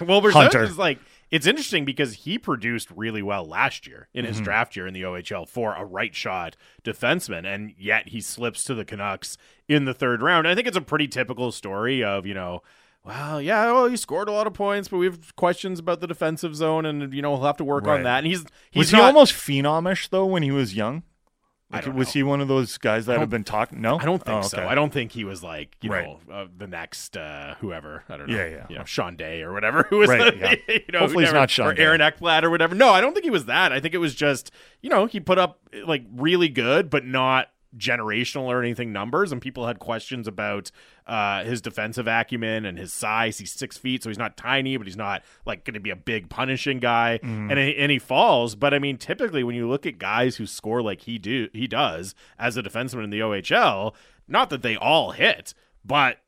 well, 0.06 0.22
Brzustewicz 0.22 0.62
is 0.62 0.78
like 0.78 0.98
it's 1.30 1.46
interesting 1.46 1.84
because 1.84 2.14
he 2.14 2.38
produced 2.38 2.88
really 2.94 3.22
well 3.22 3.44
last 3.44 3.86
year 3.86 4.08
in 4.14 4.24
Mm-hmm. 4.24 4.32
his 4.32 4.40
draft 4.40 4.76
year 4.76 4.86
in 4.86 4.94
the 4.94 5.02
OHL 5.02 5.48
for 5.48 5.74
a 5.74 5.84
right 5.84 6.14
shot 6.14 6.56
defenseman, 6.84 7.44
and 7.44 7.74
yet 7.78 8.08
he 8.08 8.20
slips 8.20 8.62
to 8.64 8.74
the 8.74 8.84
Canucks 8.84 9.36
in 9.68 9.84
the 9.84 9.94
third 9.94 10.22
round. 10.22 10.46
I 10.46 10.54
think 10.54 10.66
it's 10.68 10.76
a 10.76 10.80
pretty 10.82 11.08
typical 11.08 11.50
story 11.52 12.02
of 12.04 12.26
you 12.26 12.34
know. 12.34 12.62
Well, 13.04 13.40
yeah, 13.40 13.70
well, 13.70 13.86
he 13.86 13.96
scored 13.96 14.28
a 14.28 14.32
lot 14.32 14.48
of 14.48 14.52
points, 14.54 14.88
but 14.88 14.96
we 14.98 15.06
have 15.06 15.36
questions 15.36 15.78
about 15.78 16.00
the 16.00 16.08
defensive 16.08 16.56
zone, 16.56 16.84
and 16.84 17.14
you 17.14 17.22
know 17.22 17.36
he'll 17.36 17.46
have 17.46 17.56
to 17.58 17.64
work 17.64 17.86
Right. 17.86 17.98
on 17.98 18.02
that. 18.02 18.18
And 18.18 18.26
he's 18.26 18.44
he's 18.72 18.80
was 18.80 18.90
he 18.90 18.96
not- 18.96 19.06
almost 19.14 19.32
phenomish 19.32 20.08
though 20.08 20.26
when 20.26 20.42
he 20.42 20.50
was 20.50 20.74
young? 20.74 21.02
Like, 21.72 21.86
was 21.86 22.08
know. 22.08 22.12
he 22.12 22.22
one 22.22 22.40
of 22.40 22.46
those 22.48 22.78
guys 22.78 23.06
that 23.06 23.18
have 23.18 23.28
been 23.28 23.42
talking? 23.42 23.80
No, 23.80 23.98
I 23.98 24.04
don't 24.04 24.22
think 24.24 24.44
Oh, 24.44 24.48
so. 24.48 24.66
I 24.66 24.76
don't 24.76 24.92
think 24.92 25.10
he 25.10 25.24
was 25.24 25.42
like 25.42 25.76
you 25.82 25.90
Right. 25.90 26.06
know 26.06 26.20
uh, 26.32 26.46
the 26.56 26.68
next 26.68 27.16
uh, 27.16 27.56
whoever. 27.60 28.04
I 28.08 28.16
don't 28.16 28.28
know. 28.28 28.36
Yeah, 28.36 28.46
yeah. 28.46 28.66
You 28.68 28.78
know 28.78 28.84
Sean 28.84 29.16
Day 29.16 29.42
or 29.42 29.52
whatever. 29.52 29.82
Who 29.90 29.98
was 29.98 30.08
Right, 30.08 30.32
the, 30.32 30.38
yeah. 30.38 30.54
you 30.86 30.92
know, 30.92 31.00
Hopefully 31.00 31.24
he's 31.24 31.32
not 31.32 31.50
Sean 31.50 31.66
or 31.68 31.74
Day. 31.74 31.82
Aaron 31.82 32.00
Ekblad 32.00 32.44
or 32.44 32.50
whatever. 32.50 32.74
No, 32.76 32.90
I 32.90 33.00
don't 33.00 33.14
think 33.14 33.24
he 33.24 33.30
was 33.30 33.46
that. 33.46 33.72
I 33.72 33.80
think 33.80 33.94
it 33.94 33.98
was 33.98 34.14
just 34.14 34.52
you 34.80 34.90
know 34.90 35.06
he 35.06 35.18
put 35.18 35.38
up 35.38 35.58
like 35.84 36.04
really 36.14 36.48
good, 36.48 36.88
but 36.88 37.04
not 37.04 37.48
generational 37.78 38.44
or 38.44 38.60
anything 38.62 38.92
numbers, 38.92 39.32
and 39.32 39.40
people 39.40 39.66
had 39.66 39.78
questions 39.78 40.26
about 40.26 40.70
uh, 41.06 41.44
his 41.44 41.60
defensive 41.60 42.06
acumen 42.08 42.64
and 42.64 42.78
his 42.78 42.92
size. 42.92 43.38
He's 43.38 43.52
six 43.52 43.76
feet, 43.76 44.02
so 44.02 44.10
he's 44.10 44.18
not 44.18 44.36
tiny, 44.36 44.76
but 44.76 44.86
he's 44.86 44.96
not 44.96 45.22
like 45.44 45.64
going 45.64 45.74
to 45.74 45.80
be 45.80 45.90
a 45.90 45.96
big 45.96 46.28
punishing 46.28 46.78
guy, 46.78 47.18
Mm-hmm. 47.22 47.50
and 47.50 47.58
he- 47.58 47.76
and 47.76 47.90
he 47.92 47.98
falls. 47.98 48.54
But 48.54 48.74
I 48.74 48.78
mean, 48.78 48.96
typically 48.98 49.44
when 49.44 49.54
you 49.54 49.68
look 49.68 49.86
at 49.86 49.98
guys 49.98 50.36
who 50.36 50.46
score 50.46 50.82
like 50.82 51.02
he 51.02 51.18
do 51.18 51.48
he 51.52 51.66
does 51.66 52.14
as 52.38 52.56
a 52.56 52.62
defenseman 52.62 53.04
in 53.04 53.10
the 53.10 53.20
OHL, 53.20 53.94
not 54.28 54.50
that 54.50 54.62
they 54.62 54.76
all 54.76 55.12
hit, 55.12 55.54
but 55.84 56.18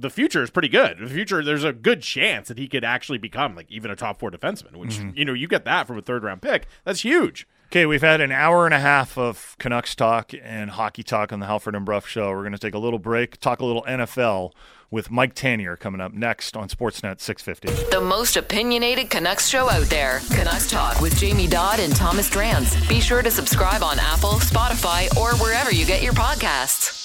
the 0.00 0.08
future 0.10 0.42
is 0.42 0.50
pretty 0.50 0.68
good. 0.68 0.98
The 0.98 1.08
future, 1.08 1.44
there's 1.44 1.64
a 1.64 1.72
good 1.74 2.00
chance 2.00 2.48
that 2.48 2.56
he 2.58 2.68
could 2.68 2.84
actually 2.84 3.18
become 3.18 3.54
like 3.54 3.70
even 3.70 3.90
a 3.90 3.96
top 3.96 4.18
four 4.20 4.30
defenseman. 4.30 4.76
Which 4.76 4.98
Mm-hmm. 4.98 5.18
you 5.18 5.24
know, 5.24 5.32
you 5.34 5.48
get 5.48 5.64
that 5.64 5.86
from 5.86 5.98
a 5.98 6.02
third 6.02 6.22
round 6.24 6.40
pick. 6.42 6.66
That's 6.84 7.00
huge. 7.00 7.46
Okay, 7.70 7.86
we've 7.86 8.02
had 8.02 8.20
an 8.20 8.32
hour 8.32 8.64
and 8.64 8.74
a 8.74 8.80
half 8.80 9.16
of 9.16 9.54
Canucks 9.60 9.94
talk 9.94 10.32
and 10.42 10.70
hockey 10.70 11.04
talk 11.04 11.32
on 11.32 11.38
the 11.38 11.46
Halford 11.46 11.76
and 11.76 11.86
Brough 11.86 12.00
show. 12.00 12.30
We're 12.30 12.40
going 12.40 12.50
to 12.50 12.58
take 12.58 12.74
a 12.74 12.80
little 12.80 12.98
break, 12.98 13.38
talk 13.38 13.60
a 13.60 13.64
little 13.64 13.84
NFL 13.84 14.50
with 14.90 15.08
Mike 15.08 15.36
Tanier 15.36 15.78
coming 15.78 16.00
up 16.00 16.12
next 16.12 16.56
on 16.56 16.68
Sportsnet 16.68 17.20
650. 17.20 17.92
The 17.92 18.00
most 18.00 18.36
opinionated 18.36 19.08
Canucks 19.08 19.46
show 19.46 19.70
out 19.70 19.84
there. 19.84 20.18
Canucks 20.32 20.68
Talk 20.68 21.00
with 21.00 21.16
Jamie 21.16 21.46
Dodd 21.46 21.78
and 21.78 21.94
Thomas 21.94 22.28
Drance. 22.28 22.88
Be 22.88 23.00
sure 23.00 23.22
to 23.22 23.30
subscribe 23.30 23.84
on 23.84 24.00
Apple, 24.00 24.40
Spotify, 24.40 25.06
or 25.16 25.36
wherever 25.36 25.72
you 25.72 25.86
get 25.86 26.02
your 26.02 26.12
podcasts. 26.12 26.96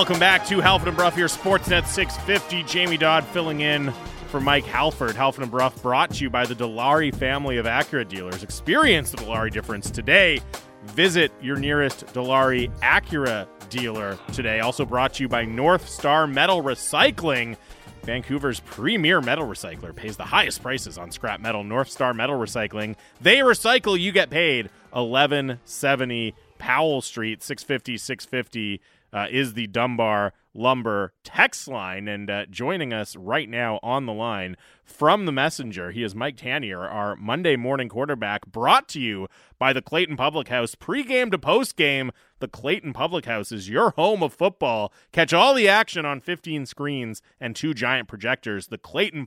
Welcome 0.00 0.18
back 0.18 0.46
to 0.46 0.60
Halford 0.60 0.88
and 0.88 0.96
Brough 0.96 1.10
here, 1.10 1.26
Sportsnet 1.26 1.84
650. 1.84 2.62
Jamie 2.62 2.96
Dodd 2.96 3.22
filling 3.22 3.60
in 3.60 3.92
for 4.28 4.40
Mike 4.40 4.64
Halford. 4.64 5.14
Halford 5.14 5.42
and 5.42 5.50
Bruff 5.50 5.82
brought 5.82 6.14
to 6.14 6.24
you 6.24 6.30
by 6.30 6.46
the 6.46 6.54
Dilawri 6.54 7.14
family 7.14 7.58
of 7.58 7.66
Acura 7.66 8.08
dealers. 8.08 8.42
Experience 8.42 9.10
the 9.10 9.18
Dilawri 9.18 9.52
difference 9.52 9.90
today. 9.90 10.40
Visit 10.84 11.30
your 11.42 11.58
nearest 11.58 12.06
Dilawri 12.14 12.74
Acura 12.78 13.46
dealer 13.68 14.18
today. 14.32 14.60
Also 14.60 14.86
brought 14.86 15.12
to 15.12 15.22
you 15.22 15.28
by 15.28 15.44
North 15.44 15.86
Star 15.86 16.26
Metal 16.26 16.62
Recycling. 16.62 17.58
Vancouver's 18.04 18.60
premier 18.60 19.20
metal 19.20 19.46
recycler 19.46 19.94
pays 19.94 20.16
the 20.16 20.24
highest 20.24 20.62
prices 20.62 20.96
on 20.96 21.10
scrap 21.10 21.40
metal. 21.40 21.62
North 21.62 21.90
Star 21.90 22.14
Metal 22.14 22.38
Recycling. 22.38 22.96
They 23.20 23.40
recycle, 23.40 24.00
you 24.00 24.12
get 24.12 24.30
paid. 24.30 24.70
1170 24.92 26.34
Powell 26.56 27.02
Street, 27.02 27.42
650 27.42 27.98
650 27.98 28.80
uh, 29.12 29.26
is 29.30 29.54
the 29.54 29.66
Dunbar 29.66 30.32
Lumber 30.52 31.12
text 31.22 31.68
line. 31.68 32.08
And 32.08 32.28
uh, 32.28 32.46
joining 32.46 32.92
us 32.92 33.16
right 33.16 33.48
now 33.48 33.78
on 33.82 34.06
the 34.06 34.12
line 34.12 34.56
from 34.84 35.26
the 35.26 35.32
messenger, 35.32 35.90
he 35.90 36.02
is 36.02 36.14
Mike 36.14 36.36
Tanier, 36.36 36.80
our 36.80 37.16
Monday 37.16 37.56
morning 37.56 37.88
quarterback, 37.88 38.46
brought 38.46 38.88
to 38.88 39.00
you 39.00 39.28
by 39.58 39.72
the 39.72 39.82
Clayton 39.82 40.16
Public 40.16 40.48
House. 40.48 40.74
Pre-game 40.74 41.30
to 41.30 41.38
post-game, 41.38 42.10
the 42.40 42.48
Clayton 42.48 42.92
Public 42.92 43.26
House 43.26 43.52
is 43.52 43.68
your 43.68 43.90
home 43.90 44.22
of 44.22 44.32
football. 44.32 44.92
Catch 45.12 45.32
all 45.32 45.54
the 45.54 45.68
action 45.68 46.04
on 46.04 46.20
15 46.20 46.66
screens 46.66 47.22
and 47.40 47.54
two 47.54 47.74
giant 47.74 48.08
projectors. 48.08 48.66
The 48.68 48.78
Clayton 48.78 49.26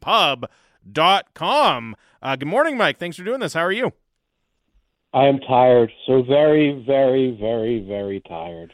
dot 0.91 1.33
com. 1.33 1.95
Uh, 2.21 2.35
good 2.35 2.47
morning, 2.47 2.77
Mike. 2.77 2.97
Thanks 2.97 3.17
for 3.17 3.23
doing 3.23 3.39
this. 3.39 3.53
How 3.53 3.61
are 3.61 3.71
you? 3.71 3.93
I 5.13 5.25
am 5.27 5.39
tired. 5.39 5.91
So 6.07 6.23
very, 6.23 6.83
very, 6.85 7.37
very, 7.39 7.79
very 7.87 8.21
tired. 8.27 8.73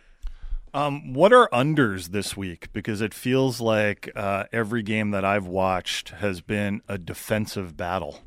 Um, 0.73 1.13
what 1.13 1.33
are 1.33 1.49
unders 1.51 2.09
this 2.09 2.37
week? 2.37 2.71
Because 2.73 3.01
it 3.01 3.13
feels 3.13 3.59
like 3.59 4.09
uh, 4.15 4.45
every 4.51 4.83
game 4.83 5.11
that 5.11 5.25
I've 5.25 5.47
watched 5.47 6.09
has 6.09 6.41
been 6.41 6.81
a 6.87 6.97
defensive 6.97 7.75
battle. 7.75 8.21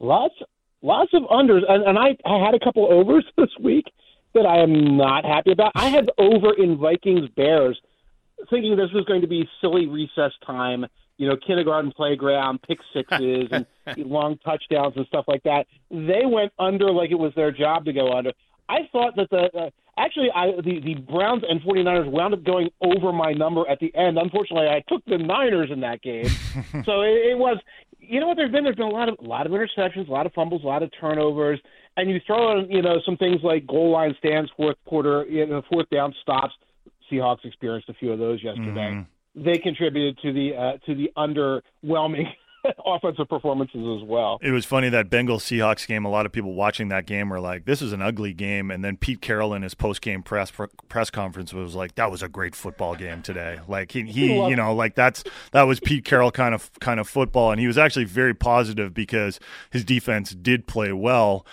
Lots, 0.00 0.34
lots 0.82 1.12
of 1.14 1.22
unders, 1.24 1.62
and, 1.68 1.82
and 1.84 1.98
I, 1.98 2.16
I 2.24 2.44
had 2.44 2.54
a 2.54 2.60
couple 2.60 2.90
overs 2.90 3.24
this 3.36 3.50
week 3.60 3.86
that 4.34 4.46
I 4.46 4.62
am 4.62 4.96
not 4.96 5.24
happy 5.24 5.52
about. 5.52 5.72
I 5.74 5.88
had 5.88 6.10
over 6.18 6.52
in 6.54 6.78
Vikings 6.78 7.28
Bears, 7.36 7.80
thinking 8.50 8.76
this 8.76 8.92
was 8.92 9.04
going 9.06 9.22
to 9.22 9.26
be 9.26 9.48
silly 9.60 9.86
recess 9.86 10.32
time 10.46 10.86
you 11.18 11.28
know, 11.28 11.36
kindergarten 11.36 11.92
playground, 11.92 12.62
pick 12.62 12.78
sixes, 12.94 13.48
and 13.50 13.66
long 13.98 14.38
touchdowns 14.38 14.94
and 14.96 15.06
stuff 15.06 15.24
like 15.28 15.42
that. 15.42 15.66
They 15.90 16.24
went 16.24 16.52
under 16.58 16.90
like 16.90 17.10
it 17.10 17.18
was 17.18 17.32
their 17.34 17.50
job 17.50 17.84
to 17.84 17.92
go 17.92 18.12
under. 18.12 18.32
I 18.68 18.88
thought 18.92 19.16
that 19.16 19.28
the 19.30 19.50
uh, 19.58 19.70
actually 19.98 20.28
I, 20.34 20.52
the 20.52 20.80
the 20.80 20.94
Browns 20.94 21.42
and 21.48 21.60
49ers 21.60 22.10
wound 22.10 22.34
up 22.34 22.44
going 22.44 22.70
over 22.80 23.12
my 23.12 23.32
number 23.32 23.68
at 23.68 23.80
the 23.80 23.94
end. 23.94 24.18
Unfortunately, 24.18 24.68
I 24.68 24.82
took 24.88 25.04
the 25.06 25.18
Niners 25.18 25.70
in 25.70 25.80
that 25.80 26.02
game, 26.02 26.28
so 26.84 27.02
it, 27.02 27.32
it 27.32 27.38
was. 27.38 27.58
You 28.00 28.20
know 28.20 28.28
what? 28.28 28.36
There's 28.36 28.52
been 28.52 28.64
there's 28.64 28.76
been 28.76 28.86
a 28.86 28.90
lot 28.90 29.08
of 29.08 29.16
a 29.18 29.24
lot 29.24 29.46
of 29.46 29.52
interceptions, 29.52 30.08
a 30.08 30.12
lot 30.12 30.24
of 30.24 30.32
fumbles, 30.32 30.62
a 30.62 30.66
lot 30.66 30.82
of 30.82 30.90
turnovers, 30.98 31.60
and 31.96 32.08
you 32.08 32.20
throw 32.26 32.58
in 32.58 32.70
you 32.70 32.80
know 32.80 33.00
some 33.04 33.16
things 33.16 33.40
like 33.42 33.66
goal 33.66 33.90
line 33.90 34.14
stands, 34.18 34.50
fourth 34.56 34.76
quarter, 34.86 35.26
you 35.28 35.46
know, 35.46 35.62
fourth 35.70 35.90
down 35.90 36.14
stops. 36.22 36.54
Seahawks 37.10 37.44
experienced 37.44 37.88
a 37.88 37.94
few 37.94 38.12
of 38.12 38.18
those 38.18 38.42
yesterday. 38.42 38.92
Mm-hmm 38.92 39.02
they 39.44 39.58
contributed 39.58 40.18
to 40.22 40.32
the 40.32 40.56
uh, 40.56 40.78
to 40.86 40.94
the 40.94 41.10
underwhelming 41.16 42.26
offensive 42.86 43.28
performances 43.28 44.00
as 44.00 44.08
well. 44.08 44.38
It 44.40 44.50
was 44.50 44.64
funny 44.64 44.88
that 44.90 45.10
Bengals 45.10 45.42
Seahawks 45.42 45.86
game. 45.86 46.04
A 46.04 46.10
lot 46.10 46.26
of 46.26 46.32
people 46.32 46.54
watching 46.54 46.88
that 46.88 47.06
game 47.06 47.28
were 47.28 47.40
like, 47.40 47.64
"This 47.64 47.82
is 47.82 47.92
an 47.92 48.02
ugly 48.02 48.32
game," 48.32 48.70
and 48.70 48.84
then 48.84 48.96
Pete 48.96 49.20
Carroll 49.20 49.54
in 49.54 49.62
his 49.62 49.74
post 49.74 50.02
game 50.02 50.22
press 50.22 50.52
press 50.88 51.10
conference 51.10 51.52
was 51.52 51.74
like, 51.74 51.94
"That 51.94 52.10
was 52.10 52.22
a 52.22 52.28
great 52.28 52.54
football 52.54 52.94
game 52.94 53.22
today." 53.22 53.58
Like 53.68 53.92
he, 53.92 54.02
he 54.02 54.34
you 54.48 54.56
know, 54.56 54.74
like 54.74 54.94
that's 54.94 55.24
that 55.52 55.62
was 55.62 55.80
Pete 55.80 56.04
Carroll 56.04 56.30
kind 56.30 56.54
of 56.54 56.70
kind 56.80 57.00
of 57.00 57.08
football, 57.08 57.50
and 57.50 57.60
he 57.60 57.66
was 57.66 57.78
actually 57.78 58.04
very 58.04 58.34
positive 58.34 58.94
because 58.94 59.40
his 59.70 59.84
defense 59.84 60.30
did 60.30 60.66
play 60.66 60.92
well. 60.92 61.46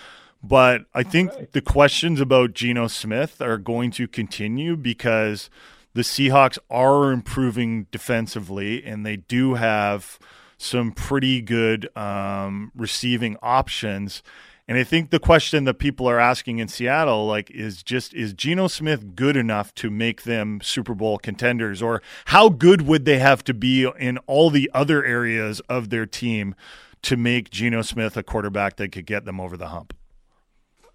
But 0.43 0.86
I 0.93 1.01
think 1.01 1.34
right. 1.34 1.51
the 1.54 1.62
questions 1.62 2.21
about 2.21 2.54
Geno 2.54 2.88
Smith 2.88 3.41
are 3.41 3.58
going 3.58 3.89
to 3.91 4.08
continue 4.08 4.75
because 4.75 5.49
the 5.95 6.01
Seahawks 6.01 6.60
are 6.69 7.12
improving 7.12 7.88
defensively, 7.89 8.84
and 8.84 9.06
they 9.06 9.15
do 9.15 9.56
have 9.56 10.19
some 10.58 10.91
pretty 10.91 11.41
good 11.41 11.96
um, 11.98 12.72
receiving 12.76 13.38
options. 13.41 14.24
And 14.68 14.78
I 14.78 14.84
think 14.84 15.12
the 15.12 15.20
question 15.20 15.65
that 15.65 15.76
people 15.76 16.10
are 16.10 16.20
asking 16.20 16.58
in 16.58 16.68
Seattle, 16.68 17.28
like, 17.28 17.52
is 17.52 17.84
just 17.84 18.15
is 18.15 18.34
Geno 18.34 18.68
Smith 18.68 19.15
good 19.15 19.38
enough 19.38 19.76
to 19.76 19.91
make 19.91 20.24
them 20.24 20.60
Super 20.62 20.96
Bowl 20.96 21.20
contenders, 21.20 21.84
or 21.84 22.02
how 22.26 22.50
good 22.50 22.82
would 22.82 23.06
they 23.06 23.20
have 23.20 23.44
to 23.44 23.54
be 23.54 23.88
in 24.00 24.18
all 24.26 24.50
the 24.50 24.72
other 24.74 25.06
areas 25.06 25.60
of 25.70 25.91
their 25.91 26.08
team 26.08 26.56
to 27.04 27.15
make 27.15 27.52
Geno 27.52 27.84
Smith 27.84 28.18
a 28.18 28.24
quarterback 28.24 28.78
that 28.78 28.91
could 28.91 29.06
get 29.06 29.26
them 29.26 29.39
over 29.39 29.56
the 29.56 29.68
hump? 29.68 29.94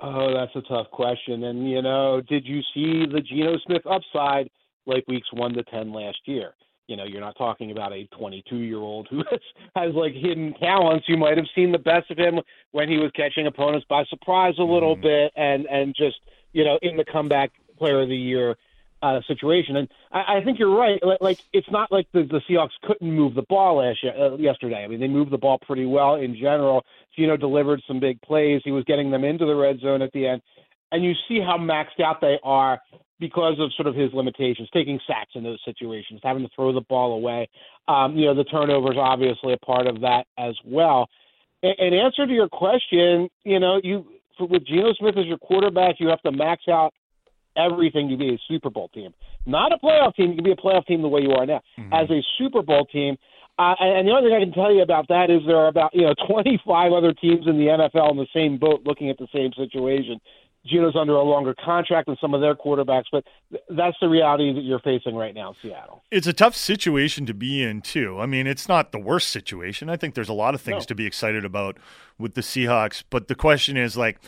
Oh, 0.01 0.35
that's 0.35 0.57
a 0.57 0.63
tough 0.63 0.91
question. 0.91 1.45
And 1.45 1.71
you 1.71 1.81
know, 1.81 2.21
did 2.23 2.47
you 2.47 2.63
see 2.75 3.07
the 3.07 3.21
Geno 3.21 3.57
Smith 3.67 3.87
upside 3.87 4.51
like 4.87 5.07
weeks 5.09 5.29
one 5.33 5.55
to 5.55 5.63
ten 5.65 5.93
last 5.93 6.19
year. 6.25 6.55
You 6.91 6.97
know, 6.97 7.05
you're 7.05 7.21
not 7.21 7.37
talking 7.39 7.71
about 7.71 7.93
a 7.93 8.07
22 8.19 8.57
year 8.57 8.79
old 8.79 9.07
who 9.09 9.19
has, 9.31 9.41
has 9.77 9.95
like 9.95 10.13
hidden 10.13 10.55
talents. 10.61 11.07
You 11.09 11.17
might 11.17 11.37
have 11.37 11.47
seen 11.55 11.73
the 11.73 11.79
best 11.79 12.11
of 12.11 12.19
him 12.19 12.41
when 12.73 12.89
he 12.89 12.99
was 12.99 13.11
catching 13.13 13.47
opponents 13.47 13.87
by 13.89 14.05
surprise 14.07 14.55
a 14.59 14.63
little 14.63 14.97
mm. 14.97 15.03
bit, 15.03 15.33
and 15.37 15.67
and 15.67 15.95
just 15.97 16.17
you 16.53 16.65
know 16.65 16.79
in 16.83 16.97
the 16.97 17.05
comeback 17.05 17.53
player 17.79 18.03
of 18.03 18.09
the 18.09 18.17
year 18.17 18.57
uh, 19.03 19.21
situation. 19.27 19.77
And 19.77 19.89
I, 20.13 20.39
I 20.39 20.45
think 20.45 20.59
you're 20.59 20.77
right. 20.77 21.01
Like, 21.21 21.39
it's 21.53 21.71
not 21.71 21.91
like 21.91 22.07
the, 22.13 22.23
the 22.25 22.41
Seahawks 22.49 22.71
couldn't 22.83 23.11
move 23.11 23.35
the 23.35 23.43
ball 23.49 23.77
last 23.77 23.99
uh, 24.05 24.37
yesterday. 24.37 24.85
I 24.85 24.89
mean, 24.89 25.01
they 25.01 25.09
moved 25.09 25.31
the 25.31 25.39
ball 25.39 25.59
pretty 25.59 25.87
well 25.87 26.17
in 26.17 26.35
general. 26.35 26.85
Geno 27.17 27.37
delivered 27.37 27.81
some 27.87 28.01
big 28.01 28.21
plays. 28.21 28.61
He 28.65 28.73
was 28.73 28.85
getting 28.85 29.11
them 29.11 29.25
into 29.25 29.47
the 29.47 29.55
red 29.55 29.81
zone 29.81 30.03
at 30.03 30.13
the 30.13 30.27
end, 30.27 30.43
and 30.93 31.05
you 31.05 31.15
see 31.29 31.41
how 31.41 31.57
maxed 31.57 32.03
out 32.05 32.21
they 32.21 32.39
are 32.43 32.81
because 33.21 33.57
of 33.61 33.73
sort 33.75 33.87
of 33.87 33.95
his 33.95 34.13
limitations, 34.13 34.69
taking 34.73 34.99
sacks 35.07 35.33
in 35.35 35.45
those 35.45 35.61
situations, 35.65 36.21
having 36.25 36.43
to 36.43 36.49
throw 36.57 36.73
the 36.73 36.81
ball 36.81 37.13
away. 37.13 37.49
Um, 37.87 38.17
you 38.17 38.27
know, 38.27 38.35
the 38.35 38.45
turnovers 38.45 38.97
obviously 38.99 39.53
a 39.53 39.59
part 39.59 39.87
of 39.87 40.01
that 40.01 40.25
as 40.39 40.55
well. 40.65 41.09
In, 41.63 41.75
in 41.79 41.95
answer 41.95 42.27
to 42.27 42.33
your 42.33 42.49
question, 42.49 43.29
you 43.45 43.61
know, 43.61 43.81
you 43.85 44.07
for, 44.39 44.47
with 44.47 44.67
Geno 44.67 44.95
Smith 44.95 45.17
as 45.19 45.27
your 45.27 45.39
quarterback, 45.39 45.97
you 45.99 46.09
have 46.09 46.23
to 46.23 46.33
max 46.33 46.65
out 46.69 46.95
everything 47.57 48.09
to 48.09 48.17
be 48.17 48.35
a 48.35 48.39
Super 48.49 48.71
Bowl 48.71 48.89
team. 48.89 49.13
Not 49.47 49.73
a 49.73 49.77
playoff 49.77 50.15
team. 50.15 50.31
You 50.31 50.37
can 50.37 50.45
be 50.45 50.53
a 50.53 50.57
playoff 50.57 50.87
team 50.87 51.03
the 51.03 51.09
way 51.09 51.21
you 51.21 51.33
are 51.33 51.47
now. 51.47 51.61
Mm-hmm. 51.79 51.93
As 51.93 52.11
a 52.11 52.23
Super 52.39 52.63
Bowl 52.63 52.87
team, 52.87 53.17
uh, 53.59 53.75
and 53.79 54.09
the 54.09 54.13
only 54.13 54.31
thing 54.31 54.37
I 54.37 54.41
can 54.41 54.55
tell 54.55 54.73
you 54.73 54.81
about 54.81 55.09
that 55.09 55.29
is 55.29 55.43
there 55.47 55.59
are 55.59 55.69
about 55.69 55.95
you 55.95 56.03
know 56.03 56.15
25 56.27 56.93
other 56.93 57.13
teams 57.13 57.47
in 57.47 57.59
the 57.59 57.67
NFL 57.67 58.11
in 58.13 58.17
the 58.17 58.27
same 58.35 58.57
boat, 58.57 58.83
looking 58.85 59.11
at 59.11 59.19
the 59.19 59.29
same 59.35 59.53
situation. 59.53 60.19
Geno's 60.67 60.95
under 60.95 61.15
a 61.15 61.23
longer 61.23 61.55
contract 61.55 62.07
than 62.07 62.17
some 62.21 62.35
of 62.35 62.41
their 62.41 62.55
quarterbacks, 62.55 63.05
but 63.11 63.25
that's 63.71 63.97
the 64.01 64.09
reality 64.09 64.53
that 64.53 64.61
you're 64.61 64.81
facing 64.81 65.15
right 65.15 65.35
now 65.35 65.51
in 65.51 65.55
Seattle. 65.63 66.03
It's 66.11 66.27
a 66.27 66.35
tough 66.35 66.55
situation 66.55 67.25
to 67.27 67.35
be 67.35 67.63
in, 67.63 67.81
too. 67.81 68.21
I 68.21 68.27
mean, 68.27 68.47
it's 68.47 68.69
not 68.69 68.93
the 68.93 68.99
worst 68.99 69.31
situation. 69.31 69.89
I 69.89 69.97
think 69.97 70.15
there's 70.15 70.29
a 70.29 70.35
lot 70.35 70.55
of 70.55 70.61
things 70.61 70.83
no. 70.83 70.87
to 70.87 70.95
be 70.95 71.07
excited 71.07 71.45
about 71.45 71.79
with 72.19 72.35
the 72.35 72.43
Seahawks, 72.43 73.03
but 73.09 73.29
the 73.29 73.35
question 73.35 73.79
is 73.79 73.97
like, 73.97 74.21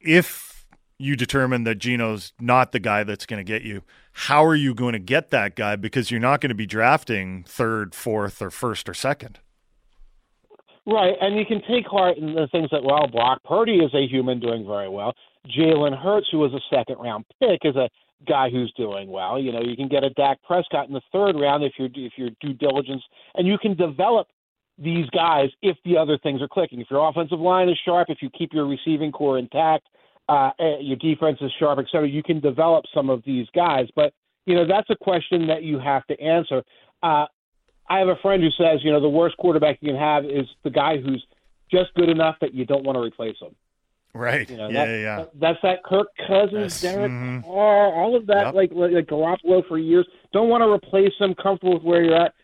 if 0.00 0.66
you 0.98 1.16
determine 1.16 1.64
that 1.64 1.76
Geno's 1.76 2.32
not 2.40 2.72
the 2.72 2.80
guy 2.80 3.04
that's 3.04 3.26
going 3.26 3.44
to 3.44 3.44
get 3.44 3.62
you, 3.62 3.82
how 4.12 4.44
are 4.44 4.54
you 4.54 4.74
going 4.74 4.92
to 4.92 4.98
get 4.98 5.30
that 5.30 5.56
guy? 5.56 5.76
Because 5.76 6.10
you're 6.10 6.20
not 6.20 6.40
going 6.40 6.50
to 6.50 6.54
be 6.54 6.66
drafting 6.66 7.44
third, 7.46 7.94
fourth, 7.94 8.40
or 8.40 8.50
first 8.50 8.88
or 8.88 8.94
second. 8.94 9.40
Right, 10.86 11.14
and 11.20 11.36
you 11.36 11.46
can 11.46 11.62
take 11.66 11.86
heart 11.86 12.18
in 12.18 12.34
the 12.34 12.46
things 12.52 12.68
that 12.70 12.84
well, 12.84 13.06
Brock 13.06 13.42
Purdy 13.44 13.76
is 13.76 13.94
a 13.94 14.06
human 14.06 14.38
doing 14.38 14.66
very 14.66 14.88
well. 14.88 15.14
Jalen 15.46 15.98
Hurts, 15.98 16.28
who 16.30 16.38
was 16.38 16.52
a 16.52 16.60
second 16.74 16.98
round 16.98 17.24
pick, 17.40 17.60
is 17.62 17.76
a 17.76 17.88
guy 18.28 18.50
who's 18.50 18.72
doing 18.76 19.08
well. 19.08 19.38
You 19.38 19.52
know, 19.52 19.62
you 19.62 19.76
can 19.76 19.88
get 19.88 20.04
a 20.04 20.10
Dak 20.10 20.42
Prescott 20.42 20.88
in 20.88 20.94
the 20.94 21.00
third 21.10 21.36
round 21.40 21.64
if 21.64 21.72
you're 21.78 21.88
if 21.94 22.12
your 22.16 22.30
due 22.40 22.52
diligence, 22.52 23.02
and 23.34 23.46
you 23.46 23.56
can 23.56 23.74
develop 23.74 24.28
these 24.76 25.08
guys 25.10 25.48
if 25.62 25.76
the 25.84 25.96
other 25.96 26.18
things 26.18 26.42
are 26.42 26.48
clicking. 26.48 26.80
If 26.80 26.90
your 26.90 27.08
offensive 27.08 27.40
line 27.40 27.68
is 27.70 27.78
sharp, 27.84 28.10
if 28.10 28.18
you 28.20 28.28
keep 28.30 28.52
your 28.52 28.66
receiving 28.66 29.10
core 29.10 29.38
intact, 29.38 29.88
uh, 30.28 30.50
eh, 30.58 30.78
your 30.80 30.96
defense 30.96 31.38
is 31.40 31.52
sharp, 31.58 31.78
et 31.78 31.86
cetera, 31.90 32.08
you 32.08 32.22
can 32.22 32.40
develop 32.40 32.84
some 32.92 33.08
of 33.08 33.22
these 33.24 33.46
guys. 33.54 33.86
But 33.96 34.12
you 34.46 34.54
know, 34.54 34.66
that's 34.66 34.90
a 34.90 34.96
question 34.96 35.46
that 35.46 35.62
you 35.62 35.78
have 35.78 36.06
to 36.06 36.20
answer. 36.20 36.62
Uh, 37.02 37.26
I 37.88 37.98
have 37.98 38.08
a 38.08 38.16
friend 38.16 38.42
who 38.42 38.50
says, 38.50 38.80
you 38.82 38.90
know, 38.90 39.00
the 39.00 39.08
worst 39.08 39.36
quarterback 39.36 39.78
you 39.80 39.92
can 39.92 40.00
have 40.00 40.24
is 40.24 40.46
the 40.62 40.70
guy 40.70 40.98
who's 40.98 41.24
just 41.70 41.92
good 41.94 42.08
enough 42.08 42.36
that 42.40 42.54
you 42.54 42.64
don't 42.64 42.84
want 42.84 42.96
to 42.96 43.00
replace 43.00 43.36
him. 43.40 43.54
Right. 44.14 44.48
You 44.48 44.56
know, 44.56 44.68
yeah, 44.68 44.84
that, 44.84 44.90
yeah, 44.90 44.98
yeah. 44.98 45.16
That, 45.16 45.40
that's 45.40 45.58
that 45.62 45.84
Kirk 45.84 46.06
Cousins, 46.26 46.82
yes. 46.82 46.82
Derek 46.82 47.10
mm-hmm. 47.10 47.40
Carr, 47.40 47.92
all 47.92 48.16
of 48.16 48.26
that, 48.26 48.46
yep. 48.46 48.54
like 48.54 48.70
like 48.72 49.06
Garoppolo 49.06 49.66
for 49.66 49.76
years. 49.76 50.06
Don't 50.32 50.48
want 50.48 50.62
to 50.62 50.70
replace 50.70 51.12
him. 51.18 51.34
Comfortable 51.34 51.74
with 51.74 51.82
where 51.82 52.02
you're 52.02 52.14
at. 52.14 52.34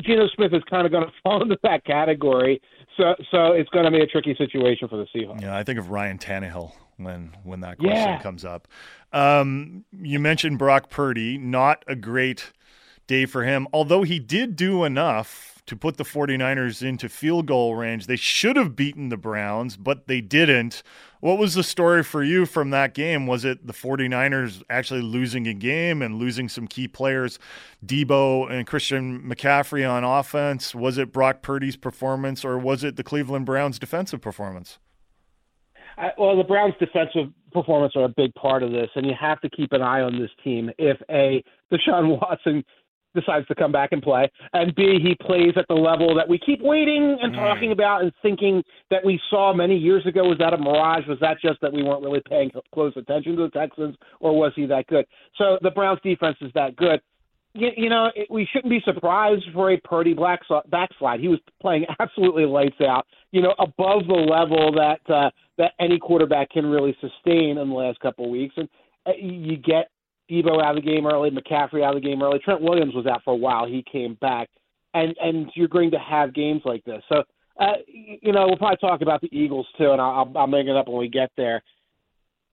Geno 0.00 0.26
Smith 0.34 0.52
is 0.52 0.62
kind 0.68 0.84
of 0.84 0.92
going 0.92 1.04
to 1.06 1.12
fall 1.22 1.42
into 1.42 1.56
that 1.62 1.84
category. 1.84 2.60
So 2.96 3.14
so 3.30 3.52
it's 3.52 3.70
going 3.70 3.84
to 3.84 3.90
be 3.92 4.00
a 4.00 4.06
tricky 4.06 4.34
situation 4.36 4.88
for 4.88 4.96
the 4.96 5.06
Seahawks. 5.14 5.42
Yeah, 5.42 5.56
I 5.56 5.62
think 5.62 5.78
of 5.78 5.90
Ryan 5.90 6.18
Tannehill 6.18 6.72
when 6.96 7.36
when 7.44 7.60
that 7.60 7.78
question 7.78 7.96
yeah. 7.96 8.20
comes 8.20 8.44
up. 8.44 8.66
Um, 9.12 9.84
you 9.92 10.18
mentioned 10.18 10.58
Brock 10.58 10.90
Purdy, 10.90 11.38
not 11.38 11.84
a 11.86 11.94
great 11.94 12.50
day 13.06 13.26
for 13.26 13.44
him. 13.44 13.66
Although 13.72 14.02
he 14.02 14.18
did 14.18 14.56
do 14.56 14.84
enough 14.84 15.62
to 15.66 15.76
put 15.76 15.96
the 15.96 16.04
49ers 16.04 16.86
into 16.86 17.08
field 17.08 17.46
goal 17.46 17.74
range, 17.74 18.06
they 18.06 18.16
should 18.16 18.56
have 18.56 18.76
beaten 18.76 19.08
the 19.08 19.16
Browns, 19.16 19.76
but 19.76 20.06
they 20.06 20.20
didn't. 20.20 20.82
What 21.20 21.38
was 21.38 21.54
the 21.54 21.64
story 21.64 22.04
for 22.04 22.22
you 22.22 22.46
from 22.46 22.70
that 22.70 22.94
game? 22.94 23.26
Was 23.26 23.44
it 23.44 23.66
the 23.66 23.72
49ers 23.72 24.62
actually 24.70 25.02
losing 25.02 25.48
a 25.48 25.54
game 25.54 26.02
and 26.02 26.16
losing 26.16 26.48
some 26.48 26.68
key 26.68 26.86
players, 26.86 27.38
Deebo 27.84 28.50
and 28.50 28.66
Christian 28.66 29.20
McCaffrey 29.22 29.88
on 29.88 30.04
offense? 30.04 30.74
Was 30.74 30.98
it 30.98 31.12
Brock 31.12 31.42
Purdy's 31.42 31.76
performance 31.76 32.44
or 32.44 32.58
was 32.58 32.84
it 32.84 32.96
the 32.96 33.02
Cleveland 33.02 33.46
Browns 33.46 33.78
defensive 33.78 34.20
performance? 34.20 34.78
well, 36.18 36.36
the 36.36 36.44
Browns' 36.44 36.74
defensive 36.78 37.32
performance 37.52 37.94
are 37.96 38.04
a 38.04 38.08
big 38.08 38.34
part 38.34 38.62
of 38.62 38.70
this, 38.70 38.90
and 38.94 39.06
you 39.06 39.14
have 39.18 39.40
to 39.40 39.50
keep 39.50 39.72
an 39.72 39.82
eye 39.82 40.02
on 40.02 40.18
this 40.18 40.30
team. 40.44 40.70
If 40.78 40.98
a 41.10 41.42
Deshaun 41.72 42.20
Watson 42.20 42.64
decides 43.16 43.46
to 43.48 43.54
come 43.54 43.72
back 43.72 43.90
and 43.90 44.00
play, 44.00 44.30
and 44.52 44.74
B, 44.74 44.98
he 45.02 45.16
plays 45.20 45.54
at 45.56 45.66
the 45.68 45.74
level 45.74 46.14
that 46.14 46.28
we 46.28 46.38
keep 46.38 46.60
waiting 46.62 47.18
and 47.20 47.34
talking 47.34 47.72
about 47.72 48.02
and 48.02 48.12
thinking 48.22 48.62
that 48.90 49.04
we 49.04 49.20
saw 49.28 49.52
many 49.52 49.76
years 49.76 50.06
ago. 50.06 50.28
Was 50.28 50.38
that 50.38 50.54
a 50.54 50.58
mirage? 50.58 51.06
Was 51.08 51.18
that 51.20 51.40
just 51.40 51.60
that 51.62 51.72
we 51.72 51.82
weren't 51.82 52.02
really 52.02 52.22
paying 52.28 52.50
close 52.72 52.92
attention 52.96 53.36
to 53.36 53.42
the 53.42 53.50
Texans, 53.50 53.96
or 54.20 54.36
was 54.38 54.52
he 54.54 54.66
that 54.66 54.86
good? 54.86 55.06
So 55.36 55.58
the 55.62 55.70
Browns 55.70 56.00
defense 56.04 56.36
is 56.40 56.52
that 56.54 56.76
good. 56.76 57.00
You, 57.54 57.70
you 57.76 57.88
know, 57.88 58.10
it, 58.14 58.30
we 58.30 58.46
shouldn't 58.52 58.70
be 58.70 58.82
surprised 58.84 59.44
for 59.54 59.72
a 59.72 59.78
Purdy 59.78 60.12
black, 60.12 60.40
backslide. 60.68 61.20
He 61.20 61.28
was 61.28 61.40
playing 61.60 61.86
absolutely 62.00 62.44
lights 62.44 62.80
out, 62.86 63.06
you 63.32 63.40
know, 63.40 63.54
above 63.58 64.06
the 64.06 64.14
level 64.14 64.72
that 64.72 65.00
uh, 65.12 65.30
that 65.58 65.72
any 65.80 65.98
quarterback 65.98 66.50
can 66.50 66.66
really 66.66 66.96
sustain 67.00 67.58
in 67.58 67.68
the 67.68 67.74
last 67.74 67.98
couple 68.00 68.26
of 68.26 68.30
weeks. 68.30 68.54
And 68.58 68.68
uh, 69.06 69.12
you 69.18 69.56
get 69.56 69.88
Deebo 70.30 70.62
out 70.62 70.76
of 70.76 70.84
the 70.84 70.88
game 70.88 71.06
early, 71.06 71.30
McCaffrey 71.30 71.82
out 71.82 71.96
of 71.96 72.02
the 72.02 72.08
game 72.08 72.22
early. 72.22 72.38
Trent 72.38 72.60
Williams 72.60 72.94
was 72.94 73.06
out 73.06 73.22
for 73.24 73.32
a 73.32 73.36
while. 73.36 73.66
He 73.66 73.84
came 73.90 74.14
back, 74.20 74.48
and 74.94 75.14
and 75.20 75.50
you're 75.54 75.68
going 75.68 75.90
to 75.92 75.98
have 75.98 76.34
games 76.34 76.62
like 76.64 76.84
this. 76.84 77.02
So, 77.08 77.22
uh, 77.60 77.72
you 77.88 78.32
know, 78.32 78.46
we'll 78.46 78.56
probably 78.56 78.78
talk 78.78 79.02
about 79.02 79.20
the 79.20 79.36
Eagles 79.36 79.66
too, 79.78 79.92
and 79.92 80.00
I'll 80.00 80.30
I'll 80.36 80.46
bring 80.46 80.68
it 80.68 80.76
up 80.76 80.88
when 80.88 80.98
we 80.98 81.08
get 81.08 81.30
there. 81.36 81.62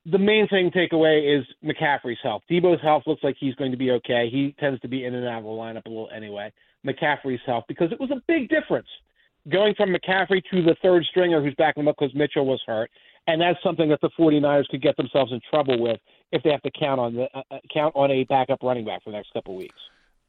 The 0.06 0.18
main 0.20 0.48
thing 0.50 0.70
to 0.70 0.78
take 0.78 0.92
away 0.92 1.20
is 1.20 1.46
McCaffrey's 1.64 2.20
health. 2.22 2.44
Deebo's 2.52 2.82
health 2.82 3.04
looks 3.08 3.24
like 3.24 3.38
he's 3.40 3.56
going 3.56 3.72
to 3.72 3.78
be 3.78 3.92
okay. 3.92 4.30
He 4.30 4.54
tends 4.60 4.82
to 4.82 4.90
be 4.90 5.06
in 5.06 5.16
and 5.16 5.26
out 5.26 5.40
of 5.40 5.44
the 5.46 5.50
lineup 5.50 5.86
a 5.86 5.90
little 5.90 6.10
anyway. 6.14 6.52
McCaffrey's 6.86 7.40
health 7.46 7.64
because 7.70 7.92
it 7.94 8.00
was 8.00 8.12
a 8.12 8.22
big 8.28 8.50
difference 8.50 8.88
going 9.50 9.74
from 9.76 9.94
McCaffrey 9.94 10.42
to 10.52 10.62
the 10.62 10.76
third 10.82 11.06
stringer 11.10 11.42
who's 11.42 11.56
backing 11.56 11.84
him 11.84 11.88
up 11.88 11.96
because 12.00 12.16
Mitchell 12.16 12.46
was 12.46 12.62
hurt. 12.66 12.90
And 13.28 13.42
that's 13.42 13.62
something 13.64 13.90
that 13.90 14.02
the 14.02 14.10
49ers 14.20 14.68
could 14.68 14.82
get 14.82 14.98
themselves 14.98 15.32
in 15.32 15.40
trouble 15.50 15.82
with 15.82 16.00
if 16.32 16.44
they 16.44 16.52
have 16.52 16.62
to 16.64 16.72
count 16.72 17.00
on 17.00 17.16
the 17.16 17.28
uh, 17.34 17.44
uh, 17.52 17.60
count 17.74 17.96
on 17.96 18.12
a 18.12 18.24
backup 18.26 18.60
running 18.62 18.86
back 18.86 19.04
for 19.04 19.12
the 19.12 19.18
next 19.18 19.32
couple 19.32 19.54
of 19.54 19.60
weeks. 19.60 19.80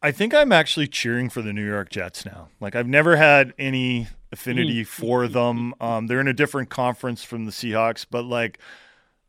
I 0.02 0.12
think 0.12 0.35
I'm 0.35 0.52
actually 0.52 0.87
cheering 0.87 1.30
for 1.30 1.40
the 1.40 1.52
New 1.52 1.66
York 1.66 1.88
Jets 1.90 2.26
now. 2.26 2.48
Like 2.61 2.76
I've 2.76 2.87
never 2.87 3.16
had 3.16 3.54
any 3.59 4.09
affinity 4.30 4.83
mm-hmm. 4.83 5.07
for 5.07 5.26
them. 5.26 5.74
Um, 5.80 6.07
they're 6.07 6.20
in 6.20 6.28
a 6.28 6.35
different 6.35 6.68
conference 6.68 7.24
from 7.24 7.46
the 7.46 7.50
Seahawks, 7.50 8.04
but 8.09 8.24
like 8.24 8.59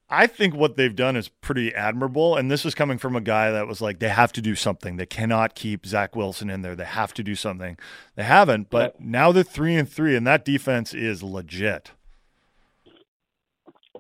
I 0.10 0.28
think 0.28 0.54
what 0.54 0.76
they've 0.76 0.96
done 0.96 1.16
is 1.16 1.30
pretty 1.30 1.74
admirable. 1.74 2.36
And 2.36 2.52
this 2.52 2.66
is 2.66 2.76
coming 2.76 2.98
from 3.00 3.16
a 3.16 3.22
guy 3.22 3.50
that 3.52 3.68
was 3.68 3.82
like, 3.82 4.00
they 4.00 4.10
have 4.10 4.32
to 4.34 4.42
do 4.42 4.54
something. 4.54 4.98
They 4.98 5.08
cannot 5.08 5.56
keep 5.56 5.86
Zach 5.86 6.16
Wilson 6.16 6.50
in 6.50 6.62
there. 6.62 6.76
They 6.76 6.86
have 6.86 7.14
to 7.16 7.24
do 7.24 7.34
something. 7.34 7.78
They 8.16 8.24
haven't, 8.24 8.70
but 8.70 9.00
now 9.02 9.32
they're 9.32 9.44
three 9.44 9.76
and 9.76 9.90
three, 9.90 10.16
and 10.16 10.28
that 10.28 10.46
defense 10.46 10.94
is 10.94 11.24
legit 11.24 11.92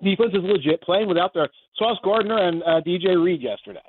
defense 0.03 0.31
is 0.34 0.43
legit, 0.43 0.81
playing 0.81 1.08
without 1.08 1.34
their 1.34 1.49
Sauce 1.77 1.97
Gardner 2.03 2.38
and 2.38 2.63
uh, 2.63 2.81
DJ 2.86 3.21
Reed 3.21 3.41
yesterday, 3.41 3.79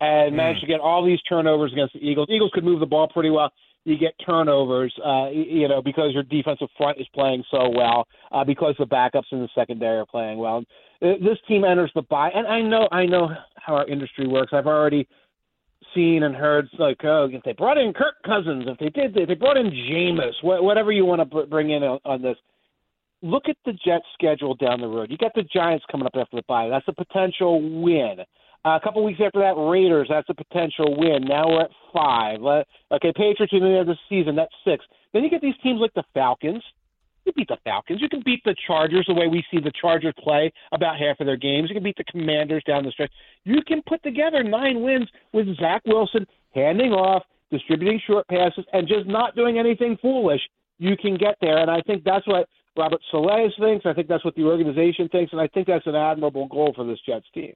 and 0.00 0.32
mm. 0.32 0.36
managed 0.36 0.60
to 0.60 0.66
get 0.66 0.80
all 0.80 1.04
these 1.04 1.20
turnovers 1.22 1.72
against 1.72 1.94
the 1.94 2.00
Eagles. 2.00 2.28
Eagles 2.30 2.50
could 2.54 2.64
move 2.64 2.80
the 2.80 2.86
ball 2.86 3.08
pretty 3.08 3.30
well. 3.30 3.50
You 3.84 3.96
get 3.96 4.14
turnovers, 4.24 4.92
uh, 5.04 5.30
you 5.30 5.66
know, 5.68 5.80
because 5.80 6.12
your 6.12 6.24
defensive 6.24 6.68
front 6.76 7.00
is 7.00 7.06
playing 7.14 7.44
so 7.50 7.70
well, 7.70 8.06
uh, 8.32 8.44
because 8.44 8.74
the 8.78 8.86
backups 8.86 9.32
in 9.32 9.40
the 9.40 9.48
secondary 9.54 9.98
are 9.98 10.06
playing 10.06 10.38
well. 10.38 10.62
This 11.00 11.38
team 11.46 11.64
enters 11.64 11.90
the 11.94 12.02
bye, 12.02 12.30
and 12.34 12.46
I 12.46 12.60
know, 12.60 12.88
I 12.90 13.06
know 13.06 13.30
how 13.56 13.76
our 13.76 13.86
industry 13.86 14.26
works. 14.26 14.52
I've 14.52 14.66
already 14.66 15.08
seen 15.94 16.24
and 16.24 16.34
heard 16.34 16.68
like, 16.78 16.98
oh, 17.04 17.28
if 17.32 17.42
they 17.44 17.52
brought 17.52 17.78
in 17.78 17.92
Kirk 17.92 18.16
Cousins, 18.26 18.64
if 18.66 18.78
they 18.78 18.90
did, 18.90 19.16
if 19.16 19.28
they 19.28 19.34
brought 19.34 19.56
in 19.56 19.70
Jameis, 19.70 20.34
whatever 20.42 20.92
you 20.92 21.04
want 21.04 21.30
to 21.30 21.46
bring 21.46 21.70
in 21.70 21.82
on, 21.82 21.98
on 22.04 22.20
this 22.20 22.36
look 23.22 23.44
at 23.48 23.56
the 23.64 23.72
Jets' 23.72 24.04
schedule 24.14 24.54
down 24.54 24.80
the 24.80 24.86
road. 24.86 25.10
You 25.10 25.18
got 25.18 25.32
the 25.34 25.42
Giants 25.42 25.84
coming 25.90 26.06
up 26.06 26.14
after 26.14 26.36
the 26.36 26.42
bye. 26.46 26.68
That's 26.68 26.88
a 26.88 26.92
potential 26.92 27.82
win. 27.82 28.18
Uh, 28.64 28.76
a 28.76 28.80
couple 28.82 29.04
weeks 29.04 29.20
after 29.24 29.40
that, 29.40 29.54
Raiders. 29.56 30.08
That's 30.10 30.28
a 30.28 30.34
potential 30.34 30.96
win. 30.98 31.24
Now 31.24 31.48
we're 31.48 31.62
at 31.62 31.70
five. 31.94 32.44
Uh, 32.44 32.64
okay, 32.92 33.12
Patriots 33.14 33.52
in 33.52 33.60
the 33.60 33.68
end 33.68 33.78
of 33.78 33.86
the 33.86 33.96
season. 34.08 34.34
That's 34.36 34.52
six. 34.64 34.84
Then 35.12 35.22
you 35.22 35.30
get 35.30 35.40
these 35.40 35.54
teams 35.62 35.80
like 35.80 35.94
the 35.94 36.04
Falcons. 36.12 36.62
You 37.24 37.32
beat 37.32 37.48
the 37.48 37.58
Falcons. 37.62 38.00
You 38.00 38.08
can 38.08 38.22
beat 38.24 38.42
the 38.44 38.56
Chargers 38.66 39.04
the 39.06 39.14
way 39.14 39.28
we 39.28 39.44
see 39.50 39.60
the 39.60 39.72
Chargers 39.80 40.14
play 40.18 40.50
about 40.72 40.98
half 40.98 41.20
of 41.20 41.26
their 41.26 41.36
games. 41.36 41.68
You 41.68 41.74
can 41.74 41.84
beat 41.84 41.96
the 41.96 42.04
Commanders 42.04 42.62
down 42.66 42.84
the 42.84 42.90
stretch. 42.90 43.12
You 43.44 43.62
can 43.66 43.82
put 43.86 44.02
together 44.02 44.42
nine 44.42 44.82
wins 44.82 45.08
with 45.32 45.54
Zach 45.58 45.82
Wilson 45.86 46.26
handing 46.54 46.92
off, 46.92 47.22
distributing 47.50 48.00
short 48.06 48.26
passes, 48.28 48.64
and 48.72 48.88
just 48.88 49.06
not 49.06 49.36
doing 49.36 49.58
anything 49.58 49.98
foolish. 50.00 50.40
You 50.78 50.96
can 50.96 51.16
get 51.16 51.36
there, 51.40 51.58
and 51.58 51.70
I 51.70 51.80
think 51.82 52.02
that's 52.02 52.26
what 52.26 52.48
Robert 52.78 53.00
Saleh 53.10 53.50
thinks. 53.58 53.84
I 53.84 53.92
think 53.92 54.08
that's 54.08 54.24
what 54.24 54.36
the 54.36 54.44
organization 54.44 55.08
thinks, 55.08 55.32
and 55.32 55.40
I 55.40 55.48
think 55.48 55.66
that's 55.66 55.86
an 55.86 55.96
admirable 55.96 56.46
goal 56.46 56.72
for 56.74 56.84
this 56.84 56.98
Jets 57.04 57.26
team. 57.34 57.52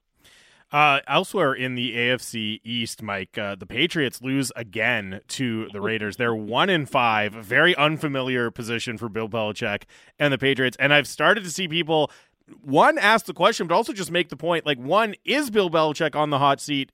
Uh, 0.73 1.01
elsewhere 1.07 1.53
in 1.53 1.75
the 1.75 1.95
AFC 1.95 2.61
East, 2.65 3.03
Mike, 3.03 3.37
uh, 3.39 3.55
the 3.55 3.67
Patriots 3.67 4.21
lose 4.23 4.51
again 4.57 5.21
to 5.29 5.69
the 5.73 5.81
Raiders. 5.83 6.17
They're 6.17 6.35
one 6.35 6.69
in 6.69 6.87
five, 6.87 7.35
very 7.35 7.77
unfamiliar 7.77 8.51
position 8.51 8.99
for 8.99 9.09
Bill 9.09 9.29
Belichick 9.29 9.85
and 10.19 10.33
the 10.33 10.39
Patriots. 10.39 10.77
And 10.81 10.93
I've 10.93 11.07
started 11.07 11.45
to 11.45 11.51
see 11.51 11.69
people 11.69 12.11
one 12.63 12.99
ask 12.99 13.27
the 13.27 13.35
question, 13.35 13.67
but 13.67 13.75
also 13.75 13.93
just 13.93 14.11
make 14.11 14.29
the 14.29 14.37
point: 14.37 14.67
like, 14.67 14.79
one 14.79 15.15
is 15.25 15.51
Bill 15.51 15.71
Belichick 15.71 16.17
on 16.17 16.31
the 16.31 16.39
hot 16.39 16.61
seat, 16.61 16.91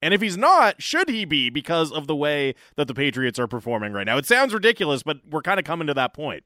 and 0.00 0.14
if 0.14 0.20
he's 0.20 0.36
not, 0.36 0.80
should 0.80 1.08
he 1.08 1.24
be 1.24 1.50
because 1.50 1.90
of 1.90 2.06
the 2.06 2.14
way 2.14 2.54
that 2.76 2.86
the 2.86 2.94
Patriots 2.94 3.40
are 3.40 3.48
performing 3.48 3.92
right 3.92 4.06
now? 4.06 4.18
It 4.18 4.26
sounds 4.26 4.54
ridiculous, 4.54 5.02
but 5.02 5.18
we're 5.28 5.42
kind 5.42 5.58
of 5.58 5.64
coming 5.64 5.88
to 5.88 5.94
that 5.94 6.14
point 6.14 6.44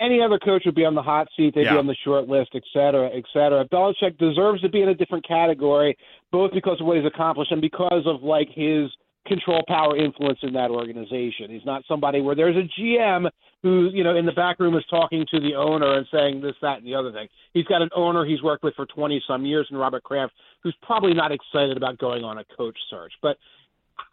any 0.00 0.20
other 0.20 0.38
coach 0.38 0.62
would 0.66 0.74
be 0.74 0.84
on 0.84 0.94
the 0.94 1.02
hot 1.02 1.28
seat. 1.36 1.54
They'd 1.54 1.64
yeah. 1.64 1.72
be 1.72 1.78
on 1.78 1.86
the 1.86 1.96
short 2.04 2.28
list, 2.28 2.50
et 2.54 2.62
cetera, 2.72 3.10
et 3.14 3.24
cetera. 3.32 3.64
Belichick 3.66 4.18
deserves 4.18 4.60
to 4.62 4.68
be 4.68 4.82
in 4.82 4.88
a 4.88 4.94
different 4.94 5.26
category, 5.26 5.96
both 6.30 6.52
because 6.52 6.80
of 6.80 6.86
what 6.86 6.96
he's 6.96 7.06
accomplished 7.06 7.52
and 7.52 7.60
because 7.60 8.04
of 8.06 8.22
like 8.22 8.48
his 8.50 8.90
control, 9.26 9.62
power, 9.66 9.96
influence 9.96 10.38
in 10.42 10.52
that 10.52 10.70
organization. 10.70 11.50
He's 11.50 11.64
not 11.64 11.82
somebody 11.88 12.20
where 12.20 12.34
there's 12.34 12.56
a 12.56 12.80
GM 12.80 13.28
who, 13.62 13.90
you 13.92 14.04
know, 14.04 14.14
in 14.14 14.26
the 14.26 14.32
back 14.32 14.60
room 14.60 14.76
is 14.76 14.84
talking 14.90 15.24
to 15.30 15.40
the 15.40 15.54
owner 15.54 15.96
and 15.96 16.06
saying 16.12 16.42
this, 16.42 16.54
that, 16.60 16.78
and 16.78 16.86
the 16.86 16.94
other 16.94 17.10
thing. 17.10 17.28
He's 17.54 17.64
got 17.64 17.80
an 17.80 17.88
owner 17.96 18.24
he's 18.24 18.42
worked 18.42 18.62
with 18.62 18.74
for 18.74 18.84
20 18.84 19.22
some 19.26 19.46
years, 19.46 19.66
and 19.70 19.80
Robert 19.80 20.02
Kraft, 20.02 20.34
who's 20.62 20.76
probably 20.82 21.14
not 21.14 21.32
excited 21.32 21.76
about 21.76 21.98
going 21.98 22.24
on 22.24 22.38
a 22.38 22.44
coach 22.56 22.76
search. 22.90 23.12
But 23.22 23.38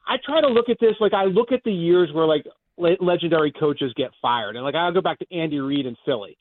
I 0.08 0.16
try 0.26 0.42
to 0.42 0.48
look 0.48 0.70
at 0.70 0.78
this 0.80 0.96
like 1.00 1.14
I 1.14 1.26
look 1.26 1.52
at 1.52 1.64
the 1.64 1.72
years 1.72 2.10
where 2.14 2.26
like 2.26 2.46
legendary 3.00 3.52
coaches 3.52 3.94
get 3.96 4.12
fired. 4.22 4.56
And 4.56 4.64
like 4.66 4.76
I'll 4.76 4.94
go 4.94 5.02
back 5.02 5.20
to 5.20 5.36
Andy 5.36 5.60
Reid 5.60 5.86
in 5.86 5.96
Philly. 6.06 6.38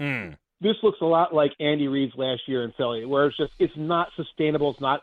Mm. 0.00 0.36
This 0.60 0.76
looks 0.82 0.98
a 1.02 1.04
lot 1.04 1.34
like 1.34 1.52
Andy 1.60 1.88
Reid's 1.88 2.14
last 2.16 2.42
year 2.46 2.64
in 2.64 2.72
Philly, 2.76 3.04
where 3.04 3.26
it's 3.26 3.36
just 3.36 3.52
it's 3.58 3.74
not 3.76 4.08
sustainable, 4.16 4.70
it's 4.70 4.80
not 4.80 5.02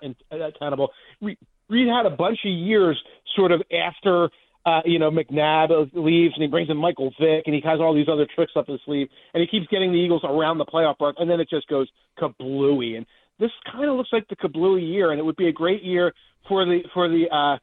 tenable. 0.58 0.90
Reid 1.22 1.88
had 1.88 2.06
a 2.06 2.16
bunch 2.16 2.40
of 2.46 2.52
years 2.52 3.02
sort 3.36 3.52
of 3.52 3.62
after 3.72 4.30
uh, 4.66 4.82
you 4.86 5.00
know 5.00 5.12
McNabb 5.12 5.92
leaves 5.94 6.34
and 6.36 6.42
he 6.42 6.48
brings 6.48 6.70
in 6.70 6.78
Michael 6.78 7.14
Vick 7.20 7.44
and 7.46 7.54
he 7.54 7.62
has 7.66 7.80
all 7.80 7.94
these 7.94 8.08
other 8.12 8.28
tricks 8.34 8.54
up 8.56 8.68
his 8.68 8.80
sleeve 8.86 9.10
and 9.34 9.42
he 9.42 9.48
keeps 9.48 9.68
getting 9.70 9.92
the 9.92 9.98
Eagles 9.98 10.22
around 10.24 10.58
the 10.58 10.66
playoff 10.66 10.96
mark 11.00 11.16
and 11.20 11.30
then 11.30 11.40
it 11.40 11.50
just 11.50 11.68
goes 11.68 11.88
kablooey 12.20 12.96
and 12.96 13.06
this 13.40 13.52
kind 13.72 13.90
of 13.90 13.98
looks 13.98 14.10
like 14.14 14.28
the 14.30 14.36
kablooey 14.36 14.88
year 14.88 15.12
and 15.12 15.20
it 15.20 15.24
would 15.24 15.36
be 15.36 15.48
a 15.48 15.52
great 15.52 15.84
year 15.84 16.14
for 16.48 16.66
the 16.66 16.80
for 16.94 17.10
the 17.10 17.26
uh, 17.30 17.58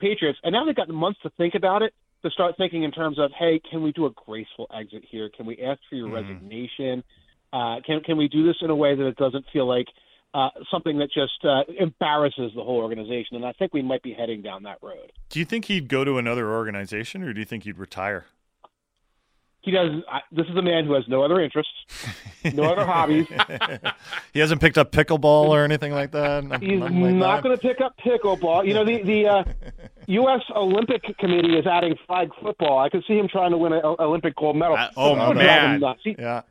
Patriots 0.00 0.38
and 0.42 0.52
now 0.52 0.64
they've 0.64 0.76
got 0.76 0.88
months 0.88 1.18
to 1.22 1.30
think 1.38 1.54
about 1.54 1.82
it 1.82 1.94
to 2.24 2.30
start 2.30 2.56
thinking 2.56 2.82
in 2.82 2.90
terms 2.90 3.18
of, 3.18 3.30
hey, 3.38 3.60
can 3.70 3.82
we 3.82 3.92
do 3.92 4.06
a 4.06 4.10
graceful 4.10 4.66
exit 4.74 5.04
here? 5.08 5.30
Can 5.34 5.46
we 5.46 5.58
ask 5.58 5.80
for 5.88 5.96
your 5.96 6.08
mm-hmm. 6.08 6.28
resignation? 6.28 7.04
Uh, 7.52 7.76
can 7.86 8.00
can 8.00 8.16
we 8.16 8.28
do 8.28 8.46
this 8.46 8.56
in 8.62 8.70
a 8.70 8.74
way 8.74 8.96
that 8.96 9.06
it 9.06 9.16
doesn't 9.16 9.44
feel 9.52 9.68
like 9.68 9.86
uh, 10.32 10.48
something 10.70 10.98
that 10.98 11.08
just 11.12 11.44
uh, 11.44 11.62
embarrasses 11.78 12.50
the 12.56 12.64
whole 12.64 12.78
organization? 12.78 13.36
And 13.36 13.44
I 13.44 13.52
think 13.52 13.72
we 13.72 13.82
might 13.82 14.02
be 14.02 14.12
heading 14.12 14.42
down 14.42 14.64
that 14.64 14.78
road. 14.82 15.12
Do 15.28 15.38
you 15.38 15.44
think 15.44 15.66
he'd 15.66 15.88
go 15.88 16.02
to 16.04 16.18
another 16.18 16.50
organization, 16.50 17.22
or 17.22 17.32
do 17.32 17.40
you 17.40 17.46
think 17.46 17.64
he'd 17.64 17.78
retire? 17.78 18.26
He 19.64 19.70
does. 19.70 20.02
I, 20.10 20.20
this 20.30 20.46
is 20.46 20.56
a 20.56 20.62
man 20.62 20.84
who 20.84 20.92
has 20.94 21.04
no 21.08 21.22
other 21.22 21.40
interests, 21.40 21.72
no 22.52 22.64
other 22.64 22.84
hobbies. 22.86 23.26
he 24.32 24.38
hasn't 24.40 24.60
picked 24.60 24.76
up 24.76 24.92
pickleball 24.92 25.48
or 25.48 25.64
anything 25.64 25.92
like 25.92 26.10
that. 26.12 26.44
He's 26.62 26.80
like 26.80 26.92
not 26.92 27.42
going 27.42 27.56
to 27.56 27.60
pick 27.60 27.80
up 27.80 27.96
pickleball. 27.98 28.66
You 28.66 28.74
know, 28.74 28.84
the 28.84 29.02
the 29.02 29.26
uh, 29.26 29.44
U.S. 30.06 30.42
Olympic 30.54 31.02
Committee 31.18 31.56
is 31.56 31.66
adding 31.66 31.96
flag 32.06 32.30
football. 32.42 32.78
I 32.78 32.90
could 32.90 33.04
see 33.08 33.14
him 33.14 33.28
trying 33.28 33.52
to 33.52 33.58
win 33.58 33.72
an 33.72 33.82
Olympic 33.84 34.36
gold 34.36 34.56
medal. 34.56 34.76
Uh, 34.76 34.90
oh, 34.96 35.32
man, 35.32 35.82
he, 36.02 36.14
yeah. 36.18 36.42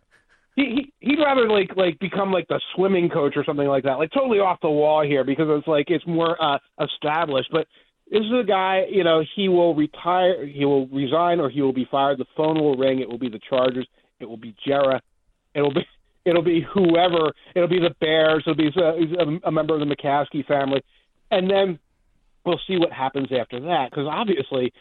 He, 0.55 0.91
he 0.99 1.07
he'd 1.07 1.19
rather 1.19 1.47
like 1.47 1.75
like 1.75 1.99
become 1.99 2.31
like 2.31 2.47
the 2.47 2.59
swimming 2.75 3.09
coach 3.09 3.33
or 3.35 3.43
something 3.43 3.67
like 3.67 3.83
that, 3.83 3.99
like 3.99 4.11
totally 4.11 4.39
off 4.39 4.59
the 4.61 4.69
wall 4.69 5.03
here 5.03 5.23
because 5.23 5.47
it's 5.49 5.67
like 5.67 5.89
it's 5.89 6.05
more 6.07 6.41
uh, 6.43 6.57
established. 6.81 7.49
But 7.51 7.67
this 8.13 8.21
is 8.21 8.31
a 8.31 8.43
guy, 8.43 8.85
you 8.91 9.03
know, 9.03 9.23
he 9.35 9.49
will 9.49 9.73
retire, 9.73 10.45
he 10.45 10.65
will 10.65 10.85
resign, 10.87 11.39
or 11.39 11.49
he 11.49 11.63
will 11.63 11.73
be 11.73 11.87
fired. 11.89 12.19
The 12.19 12.25
phone 12.37 12.59
will 12.59 12.77
ring. 12.77 12.99
It 12.99 13.09
will 13.09 13.17
be 13.17 13.27
the 13.27 13.39
Chargers. 13.49 13.87
It 14.19 14.29
will 14.29 14.37
be 14.37 14.55
Jerry. 14.63 14.99
It'll 15.55 15.73
be 15.73 15.81
it'll 16.25 16.43
be 16.43 16.61
whoever. 16.61 17.33
It'll 17.55 17.67
be 17.67 17.79
the 17.79 17.95
Bears. 17.99 18.43
It'll 18.45 18.55
be 18.55 18.69
uh, 18.77 19.23
a, 19.23 19.47
a 19.47 19.51
member 19.51 19.73
of 19.73 19.79
the 19.79 19.95
McCaskey 19.95 20.45
family, 20.45 20.83
and 21.31 21.49
then 21.49 21.79
we'll 22.45 22.61
see 22.67 22.77
what 22.77 22.91
happens 22.91 23.29
after 23.35 23.59
that. 23.61 23.89
Because 23.89 24.05
obviously, 24.07 24.71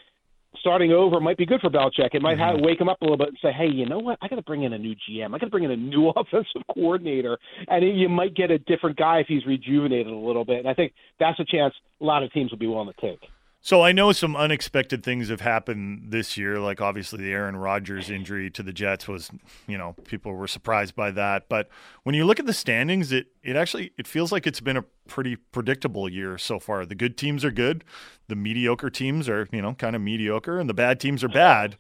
starting 0.63 0.93
over 0.93 1.21
might 1.21 1.37
be 1.37 1.45
good 1.45 1.61
for 1.61 1.69
Belichick. 1.69 2.15
It 2.15 2.23
might 2.23 2.39
have, 2.39 2.55
mm-hmm. 2.55 2.65
wake 2.65 2.81
him 2.81 2.89
up 2.89 3.03
a 3.03 3.05
little 3.05 3.19
bit 3.19 3.29
and 3.29 3.39
say, 3.43 3.53
"Hey, 3.53 3.67
you 3.67 3.85
know 3.85 3.99
what? 3.99 4.19
I 4.23 4.29
got 4.29 4.37
to 4.37 4.43
bring 4.43 4.63
in 4.63 4.73
a 4.73 4.79
new 4.79 4.95
GM. 4.95 5.35
I 5.35 5.39
got 5.39 5.47
to 5.47 5.51
bring 5.51 5.65
in 5.65 5.71
a 5.73 5.77
new 5.77 6.09
offensive 6.17 6.63
coordinator." 6.73 7.37
And 7.69 7.99
you 7.99 8.09
might 8.09 8.35
get 8.35 8.51
a 8.51 8.59
different 8.59 8.97
guy 8.97 9.19
if 9.19 9.27
he's 9.27 9.45
rejuvenated 9.45 10.13
a 10.13 10.17
little 10.17 10.45
bit. 10.45 10.61
And 10.61 10.69
I 10.69 10.75
think 10.75 10.95
that's 11.21 11.39
a 11.41 11.45
chance 11.45 11.75
a 12.01 12.05
lot 12.05 12.23
of 12.23 12.33
teams 12.33 12.51
will 12.51 12.59
be 12.59 12.67
willing 12.67 12.93
to 12.93 13.01
take. 13.01 13.21
So 13.65 13.81
I 13.81 13.93
know 13.93 14.11
some 14.11 14.35
unexpected 14.35 15.05
things 15.05 15.29
have 15.29 15.41
happened 15.41 16.07
this 16.11 16.37
year. 16.37 16.59
Like 16.59 16.81
obviously 16.81 17.23
the 17.23 17.31
Aaron 17.31 17.55
Rodgers 17.55 18.11
injury 18.11 18.51
to 18.51 18.63
the 18.63 18.73
Jets 18.73 19.07
was, 19.07 19.31
you 19.69 19.79
know, 19.79 19.95
people 20.05 20.33
were 20.35 20.49
surprised 20.49 20.97
by 20.97 21.13
that. 21.13 21.49
But 21.49 21.69
when 22.03 22.17
you 22.17 22.25
look 22.25 22.41
at 22.41 22.47
the 22.47 22.53
standings, 22.53 23.13
it 23.13 23.29
it 23.41 23.55
actually 23.55 23.93
it 23.97 24.09
feels 24.09 24.33
like 24.33 24.49
it's 24.49 24.61
been 24.61 24.77
a 24.77 24.83
pretty 25.07 25.37
predictable 25.37 26.09
year 26.09 26.39
so 26.39 26.59
far. 26.59 26.85
The 26.85 26.97
good 26.97 27.17
teams 27.17 27.45
are 27.45 27.53
good, 27.53 27.85
the 28.27 28.35
mediocre 28.35 28.91
teams 28.91 29.29
are 29.29 29.49
you 29.53 29.63
know 29.63 29.75
kind 29.75 29.95
of 29.95 30.03
mediocre, 30.03 30.59
and 30.59 30.69
the 30.69 30.75
bad 30.75 30.99
teams 30.99 31.23
are 31.23 31.29
bad. 31.29 31.77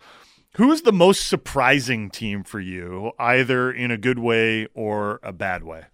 Who 0.58 0.70
is 0.70 0.82
the 0.82 0.92
most 0.92 1.26
surprising 1.26 2.10
team 2.10 2.44
for 2.44 2.60
you, 2.60 3.10
either 3.18 3.72
in 3.72 3.90
a 3.90 3.96
good 3.96 4.20
way 4.20 4.68
or 4.74 5.18
a 5.24 5.32
bad 5.32 5.64
way? 5.64 5.86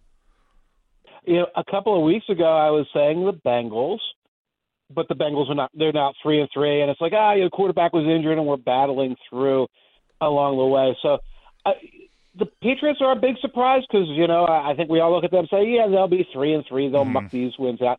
You 1.24 1.36
know, 1.36 1.46
a 1.56 1.64
couple 1.64 1.96
of 1.96 2.02
weeks 2.02 2.28
ago, 2.28 2.44
I 2.44 2.70
was 2.70 2.86
saying 2.92 3.24
the 3.24 3.32
Bengals 3.32 4.00
but 4.94 5.08
the 5.08 5.14
Bengals 5.14 5.50
are 5.50 5.54
not. 5.54 5.70
They're 5.74 5.92
now 5.92 6.14
three 6.22 6.40
and 6.40 6.48
three, 6.52 6.80
and 6.82 6.90
it's 6.90 7.00
like 7.00 7.12
ah, 7.14 7.34
your 7.34 7.50
quarterback 7.50 7.92
was 7.92 8.06
injured, 8.06 8.38
and 8.38 8.46
we're 8.46 8.56
battling 8.56 9.16
through 9.28 9.66
along 10.20 10.58
the 10.58 10.66
way. 10.66 10.96
So. 11.02 11.18
Uh, 11.66 11.72
the 12.38 12.46
Patriots 12.62 13.00
are 13.02 13.10
a 13.10 13.16
big 13.16 13.34
surprise 13.40 13.82
because 13.90 14.06
you 14.10 14.28
know 14.28 14.46
I 14.46 14.72
think 14.76 14.88
we 14.88 15.00
all 15.00 15.12
look 15.12 15.24
at 15.24 15.32
them 15.32 15.40
and 15.40 15.48
say, 15.50 15.66
yeah, 15.66 15.88
they'll 15.88 16.06
be 16.06 16.24
three 16.32 16.54
and 16.54 16.64
three. 16.68 16.88
They'll 16.88 17.02
mm-hmm. 17.02 17.14
muck 17.14 17.30
these 17.32 17.52
wins 17.58 17.82
out. 17.82 17.98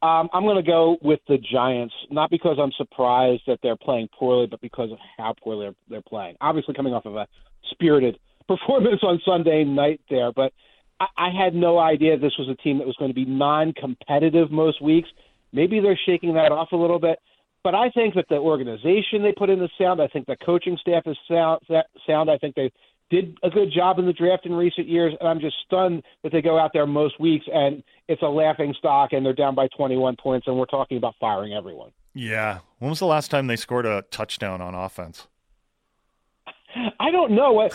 Um, 0.00 0.28
I'm 0.32 0.44
going 0.44 0.56
to 0.56 0.62
go 0.62 0.96
with 1.02 1.18
the 1.26 1.38
Giants, 1.38 1.94
not 2.08 2.30
because 2.30 2.56
I'm 2.60 2.70
surprised 2.76 3.42
that 3.48 3.58
they're 3.62 3.76
playing 3.76 4.08
poorly, 4.16 4.46
but 4.46 4.60
because 4.60 4.92
of 4.92 4.98
how 5.16 5.34
poorly 5.42 5.66
they're, 5.66 5.74
they're 5.88 6.02
playing. 6.02 6.36
Obviously, 6.40 6.74
coming 6.74 6.94
off 6.94 7.04
of 7.04 7.16
a 7.16 7.26
spirited 7.70 8.18
performance 8.48 9.00
on 9.02 9.20
Sunday 9.24 9.64
night 9.64 10.00
there, 10.08 10.32
but 10.32 10.52
I, 11.00 11.06
I 11.16 11.30
had 11.30 11.54
no 11.54 11.78
idea 11.78 12.16
this 12.16 12.38
was 12.38 12.48
a 12.48 12.62
team 12.62 12.78
that 12.78 12.86
was 12.86 12.96
going 12.96 13.10
to 13.10 13.14
be 13.14 13.24
non-competitive 13.24 14.52
most 14.52 14.80
weeks. 14.80 15.08
Maybe 15.52 15.80
they're 15.80 15.98
shaking 16.06 16.34
that 16.34 16.52
off 16.52 16.72
a 16.72 16.76
little 16.76 16.98
bit. 16.98 17.18
But 17.64 17.74
I 17.74 17.90
think 17.90 18.14
that 18.14 18.26
the 18.28 18.36
organization 18.36 19.22
they 19.22 19.32
put 19.32 19.50
in 19.50 19.58
the 19.58 19.68
sound. 19.78 20.00
I 20.00 20.06
think 20.06 20.26
the 20.26 20.36
coaching 20.36 20.78
staff 20.80 21.02
is 21.06 21.16
sound. 21.26 21.60
Sound. 22.06 22.30
I 22.30 22.38
think 22.38 22.54
they 22.54 22.72
did 23.10 23.38
a 23.42 23.50
good 23.50 23.72
job 23.72 23.98
in 23.98 24.06
the 24.06 24.12
draft 24.12 24.46
in 24.46 24.52
recent 24.52 24.86
years, 24.86 25.14
and 25.18 25.28
I'm 25.28 25.40
just 25.40 25.56
stunned 25.64 26.02
that 26.22 26.32
they 26.32 26.42
go 26.42 26.58
out 26.58 26.72
there 26.72 26.86
most 26.86 27.18
weeks 27.18 27.46
and 27.52 27.82
it's 28.06 28.22
a 28.22 28.26
laughing 28.26 28.74
stock, 28.78 29.12
and 29.12 29.24
they're 29.24 29.32
down 29.32 29.54
by 29.54 29.68
21 29.76 30.16
points, 30.16 30.46
and 30.46 30.58
we're 30.58 30.66
talking 30.66 30.96
about 30.96 31.14
firing 31.20 31.52
everyone. 31.52 31.90
Yeah. 32.14 32.58
When 32.78 32.90
was 32.90 32.98
the 32.98 33.06
last 33.06 33.30
time 33.30 33.46
they 33.46 33.56
scored 33.56 33.86
a 33.86 34.02
touchdown 34.10 34.60
on 34.60 34.74
offense? 34.74 35.26
I 37.00 37.10
don't 37.10 37.32
know. 37.32 37.60
I, 37.60 37.68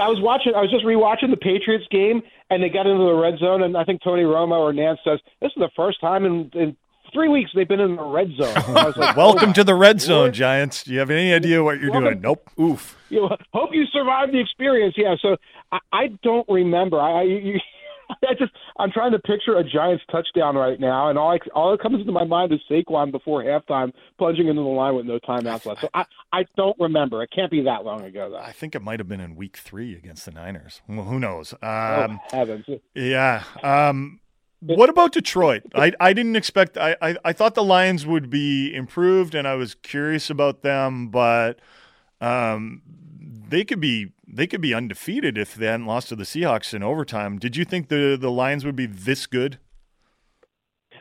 I 0.00 0.08
was 0.08 0.20
watching. 0.20 0.54
I 0.54 0.60
was 0.60 0.70
just 0.70 0.84
rewatching 0.84 1.30
the 1.30 1.36
Patriots 1.36 1.86
game, 1.90 2.22
and 2.50 2.62
they 2.62 2.68
got 2.68 2.86
into 2.86 3.04
the 3.04 3.14
red 3.14 3.38
zone. 3.38 3.62
And 3.62 3.76
I 3.76 3.84
think 3.84 4.02
Tony 4.02 4.22
Romo 4.22 4.58
or 4.58 4.72
Nance 4.72 4.98
says 5.04 5.20
this 5.40 5.48
is 5.48 5.60
the 5.60 5.70
first 5.76 6.00
time 6.00 6.24
in, 6.24 6.50
in 6.54 6.76
three 7.12 7.28
weeks 7.28 7.50
they've 7.54 7.68
been 7.68 7.80
in 7.80 7.96
the 7.96 8.02
red 8.02 8.30
zone. 8.36 8.54
Like, 8.74 8.96
Welcome 9.16 9.50
oh 9.50 9.52
to 9.54 9.64
the 9.64 9.74
red 9.74 10.00
zone, 10.00 10.32
Giants. 10.32 10.84
Do 10.84 10.92
you 10.92 10.98
have 10.98 11.10
any 11.10 11.32
idea 11.32 11.62
what 11.62 11.80
you're 11.80 11.90
Welcome. 11.90 12.10
doing? 12.10 12.20
Nope. 12.20 12.50
Oof. 12.60 12.96
You 13.08 13.22
know, 13.22 13.36
hope 13.52 13.70
you 13.72 13.84
survive 13.92 14.32
the 14.32 14.40
experience. 14.40 14.94
Yeah. 14.96 15.14
So 15.20 15.36
I, 15.70 15.78
I 15.92 16.06
don't 16.22 16.48
remember. 16.48 17.00
I, 17.00 17.22
you, 17.22 17.60
I 18.28 18.34
just 18.38 18.52
I'm 18.78 18.90
trying 18.90 19.12
to 19.12 19.18
picture 19.18 19.56
a 19.56 19.64
Giants 19.64 20.04
touchdown 20.10 20.56
right 20.56 20.78
now, 20.78 21.08
and 21.08 21.18
all 21.18 21.32
I, 21.32 21.38
all 21.54 21.70
that 21.72 21.80
comes 21.80 22.00
into 22.00 22.12
my 22.12 22.24
mind 22.24 22.52
is 22.52 22.60
Saquon 22.70 23.10
before 23.10 23.42
halftime 23.42 23.92
plunging 24.18 24.48
into 24.48 24.62
the 24.62 24.68
line 24.68 24.94
with 24.94 25.06
no 25.06 25.18
timeouts 25.18 25.66
left. 25.66 25.82
So 25.82 25.88
I 25.94 26.04
I 26.32 26.44
don't 26.56 26.76
remember. 26.78 27.22
It 27.22 27.30
can't 27.34 27.50
be 27.50 27.62
that 27.62 27.84
long 27.84 28.02
ago 28.02 28.30
though. 28.30 28.38
I 28.38 28.52
think 28.52 28.74
it 28.74 28.82
might 28.82 29.00
have 29.00 29.08
been 29.08 29.20
in 29.20 29.36
Week 29.36 29.56
Three 29.56 29.94
against 29.94 30.24
the 30.24 30.32
Niners. 30.32 30.82
Well, 30.88 31.04
who 31.04 31.18
knows? 31.18 31.54
Oh, 31.62 32.04
um, 32.04 32.20
oh, 32.32 32.36
heavens. 32.36 32.66
Yeah. 32.94 33.44
Um, 33.62 34.20
what 34.64 34.88
about 34.88 35.12
Detroit? 35.12 35.62
I, 35.74 35.92
I 35.98 36.12
didn't 36.12 36.36
expect. 36.36 36.78
I, 36.78 36.96
I, 37.02 37.16
I 37.24 37.32
thought 37.32 37.54
the 37.54 37.64
Lions 37.64 38.06
would 38.06 38.30
be 38.30 38.72
improved, 38.72 39.34
and 39.34 39.46
I 39.48 39.54
was 39.54 39.74
curious 39.74 40.30
about 40.30 40.62
them, 40.62 41.08
but 41.08 41.58
um, 42.20 42.82
they 43.48 43.64
could 43.64 43.80
be 43.80 44.12
they 44.26 44.46
could 44.46 44.60
be 44.60 44.72
undefeated 44.72 45.36
if 45.36 45.54
they 45.54 45.66
hadn't 45.66 45.86
lost 45.86 46.10
to 46.10 46.16
the 46.16 46.22
Seahawks 46.22 46.72
in 46.72 46.82
overtime. 46.82 47.38
Did 47.38 47.56
you 47.56 47.64
think 47.64 47.88
the 47.88 48.16
the 48.18 48.30
Lions 48.30 48.64
would 48.64 48.76
be 48.76 48.86
this 48.86 49.26
good? 49.26 49.58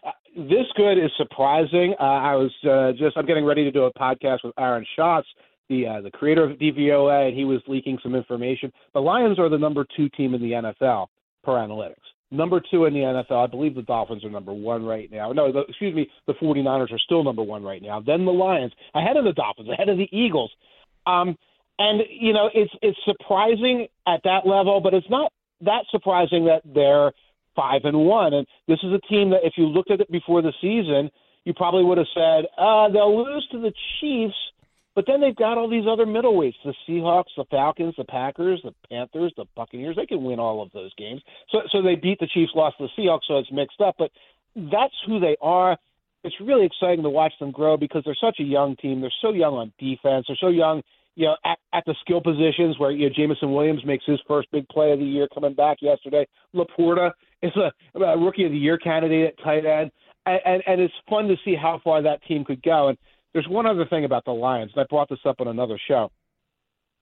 Uh, 0.03 0.11
this 0.35 0.65
good 0.75 0.97
is 0.97 1.11
surprising. 1.15 1.93
Uh, 1.99 2.03
I 2.03 2.35
was 2.35 2.51
uh, 2.67 2.93
just 2.97 3.15
I'm 3.15 3.27
getting 3.27 3.45
ready 3.45 3.63
to 3.63 3.71
do 3.71 3.83
a 3.83 3.93
podcast 3.93 4.39
with 4.43 4.53
Aaron 4.57 4.85
Schatz, 4.95 5.27
the 5.69 5.85
uh, 5.85 6.01
the 6.01 6.09
creator 6.09 6.43
of 6.43 6.57
DVOA, 6.57 7.27
and 7.27 7.37
he 7.37 7.45
was 7.45 7.61
leaking 7.67 7.99
some 8.01 8.15
information. 8.15 8.73
The 8.95 9.01
Lions 9.01 9.37
are 9.37 9.49
the 9.49 9.59
number 9.59 9.85
two 9.95 10.09
team 10.09 10.33
in 10.33 10.41
the 10.41 10.51
NFL 10.51 11.07
per 11.43 11.53
analytics 11.53 11.97
number 12.31 12.61
two 12.71 12.85
in 12.85 12.93
the 12.93 12.99
NFL. 12.99 13.43
I 13.43 13.47
believe 13.47 13.75
the 13.75 13.81
Dolphins 13.81 14.23
are 14.23 14.29
number 14.29 14.53
one 14.53 14.85
right 14.85 15.11
now. 15.11 15.31
No, 15.31 15.51
the, 15.51 15.63
excuse 15.67 15.93
me, 15.93 16.09
the 16.27 16.33
49ers 16.33 16.91
are 16.91 16.99
still 16.99 17.23
number 17.23 17.43
one 17.43 17.63
right 17.63 17.81
now. 17.81 17.99
Then 17.99 18.25
the 18.25 18.31
Lions, 18.31 18.71
ahead 18.95 19.17
of 19.17 19.25
the 19.25 19.33
Dolphins, 19.33 19.69
ahead 19.69 19.89
of 19.89 19.97
the 19.97 20.09
Eagles. 20.11 20.51
Um, 21.05 21.37
and 21.77 22.01
you 22.09 22.33
know, 22.33 22.49
it's 22.53 22.71
it's 22.81 22.97
surprising 23.05 23.87
at 24.07 24.21
that 24.23 24.45
level, 24.45 24.81
but 24.81 24.93
it's 24.93 25.09
not 25.09 25.31
that 25.61 25.85
surprising 25.91 26.45
that 26.45 26.61
they're 26.65 27.11
five 27.55 27.81
and 27.83 28.05
one. 28.05 28.33
And 28.33 28.47
this 28.67 28.79
is 28.83 28.93
a 28.93 28.99
team 29.07 29.31
that, 29.31 29.41
if 29.43 29.53
you 29.57 29.65
looked 29.65 29.91
at 29.91 29.99
it 29.99 30.11
before 30.11 30.41
the 30.41 30.53
season, 30.61 31.09
you 31.43 31.53
probably 31.53 31.83
would 31.83 31.97
have 31.97 32.07
said 32.13 32.45
uh, 32.57 32.89
they'll 32.89 33.23
lose 33.25 33.47
to 33.51 33.59
the 33.59 33.73
Chiefs 33.99 34.35
but 34.95 35.05
then 35.07 35.21
they've 35.21 35.35
got 35.35 35.57
all 35.57 35.69
these 35.69 35.85
other 35.89 36.05
middleweights: 36.05 36.55
the 36.65 36.73
Seahawks, 36.87 37.35
the 37.37 37.45
Falcons, 37.49 37.95
the 37.97 38.03
Packers, 38.03 38.61
the 38.63 38.73
Panthers, 38.89 39.33
the 39.37 39.45
Buccaneers. 39.55 39.95
They 39.95 40.05
can 40.05 40.23
win 40.23 40.39
all 40.39 40.61
of 40.61 40.71
those 40.73 40.93
games. 40.95 41.21
So, 41.49 41.59
so 41.71 41.81
they 41.81 41.95
beat 41.95 42.19
the 42.19 42.27
Chiefs, 42.27 42.51
lost 42.55 42.77
the 42.79 42.89
Seahawks, 42.97 43.21
so 43.27 43.37
it's 43.37 43.51
mixed 43.51 43.81
up. 43.81 43.95
But 43.97 44.11
that's 44.55 44.93
who 45.05 45.19
they 45.19 45.37
are. 45.41 45.77
It's 46.23 46.35
really 46.41 46.65
exciting 46.65 47.03
to 47.03 47.09
watch 47.09 47.33
them 47.39 47.51
grow 47.51 47.77
because 47.77 48.03
they're 48.05 48.15
such 48.19 48.39
a 48.39 48.43
young 48.43 48.75
team. 48.75 49.01
They're 49.01 49.13
so 49.21 49.31
young 49.33 49.53
on 49.55 49.73
defense. 49.79 50.25
They're 50.27 50.37
so 50.39 50.49
young, 50.49 50.83
you 51.15 51.25
know, 51.25 51.35
at, 51.45 51.57
at 51.73 51.83
the 51.85 51.95
skill 52.01 52.21
positions 52.21 52.77
where 52.77 52.91
you 52.91 53.07
know 53.07 53.13
Jameson 53.15 53.53
Williams 53.53 53.85
makes 53.85 54.05
his 54.05 54.19
first 54.27 54.49
big 54.51 54.67
play 54.69 54.91
of 54.91 54.99
the 54.99 55.05
year 55.05 55.27
coming 55.33 55.53
back 55.53 55.77
yesterday. 55.81 56.27
LaPorta 56.53 57.11
is 57.41 57.51
a, 57.55 57.99
a 57.99 58.17
rookie 58.19 58.45
of 58.45 58.51
the 58.51 58.57
year 58.57 58.77
candidate 58.77 59.27
at 59.27 59.43
tight 59.43 59.65
end, 59.65 59.89
and, 60.25 60.39
and 60.45 60.63
and 60.67 60.81
it's 60.81 60.93
fun 61.09 61.27
to 61.27 61.35
see 61.43 61.55
how 61.55 61.79
far 61.83 62.01
that 62.01 62.21
team 62.27 62.43
could 62.43 62.61
go. 62.61 62.89
And 62.89 62.97
there's 63.33 63.47
one 63.47 63.65
other 63.65 63.85
thing 63.85 64.05
about 64.05 64.25
the 64.25 64.31
Lions, 64.31 64.71
and 64.75 64.81
I 64.81 64.85
brought 64.89 65.09
this 65.09 65.19
up 65.25 65.39
on 65.39 65.47
another 65.47 65.79
show. 65.87 66.11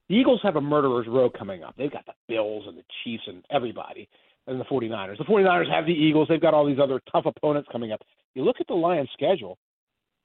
The 0.10 0.16
Eagles 0.16 0.40
have 0.44 0.56
a 0.56 0.62
murderer's 0.62 1.08
row 1.08 1.30
coming 1.30 1.64
up. 1.64 1.76
They've 1.78 1.92
got 1.92 2.06
the 2.06 2.14
Bills 2.28 2.66
and 2.68 2.78
the 2.78 2.84
Chiefs 3.04 3.24
and 3.28 3.44
everybody, 3.52 4.10
and 4.48 4.60
the 4.60 4.66
49ers. 4.66 5.18
The 5.18 5.24
49ers 5.24 5.70
have 5.72 5.86
the 5.86 5.94
Eagles. 5.94 6.28
They've 6.28 6.42
got 6.42 6.54
all 6.54 6.66
these 6.66 6.80
other 6.82 7.00
tough 7.12 7.26
opponents 7.26 7.70
coming 7.72 7.92
up. 7.92 8.02
You 8.34 8.44
look 8.44 8.58
at 8.60 8.68
the 8.68 8.74
Lions' 8.74 9.10
schedule, 9.14 9.58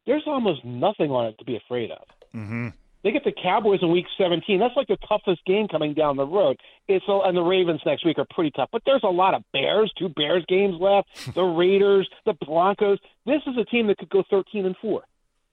there's 0.07 0.25
almost 0.27 0.65
nothing 0.65 1.11
on 1.11 1.27
it 1.27 1.39
to 1.39 1.45
be 1.45 1.57
afraid 1.57 1.91
of. 1.91 2.07
Mm-hmm. 2.35 2.69
They 3.03 3.13
get 3.13 3.25
the 3.25 3.33
Cowboys 3.33 3.81
in 3.83 3.93
Week 3.93 4.07
17. 4.17 4.59
That's 4.59 4.75
like 4.77 4.89
the 4.89 4.97
toughest 5.07 5.45
game 5.45 5.69
coming 5.69 5.93
down 5.93 6.17
the 6.17 6.27
road. 6.27 6.57
It's 6.89 7.05
a, 7.07 7.21
and 7.27 7.37
the 7.37 7.43
Ravens 7.43 7.83
next 7.85 8.07
week 8.07 8.19
are 8.19 8.27
pretty 8.31 8.51
tough. 8.51 8.71
But 8.73 8.81
there's 8.87 9.03
a 9.05 9.09
lot 9.09 9.35
of 9.35 9.43
Bears, 9.53 9.93
two 9.99 10.09
Bears 10.09 10.43
games 10.49 10.77
left. 10.81 11.35
The 11.35 11.43
Raiders, 11.43 12.09
the 12.25 12.33
Broncos. 12.33 12.99
This 13.27 13.43
is 13.47 13.59
a 13.59 13.65
team 13.67 13.89
that 13.89 13.99
could 13.99 14.09
go 14.09 14.25
13 14.31 14.65
and 14.65 14.75
four 14.81 15.03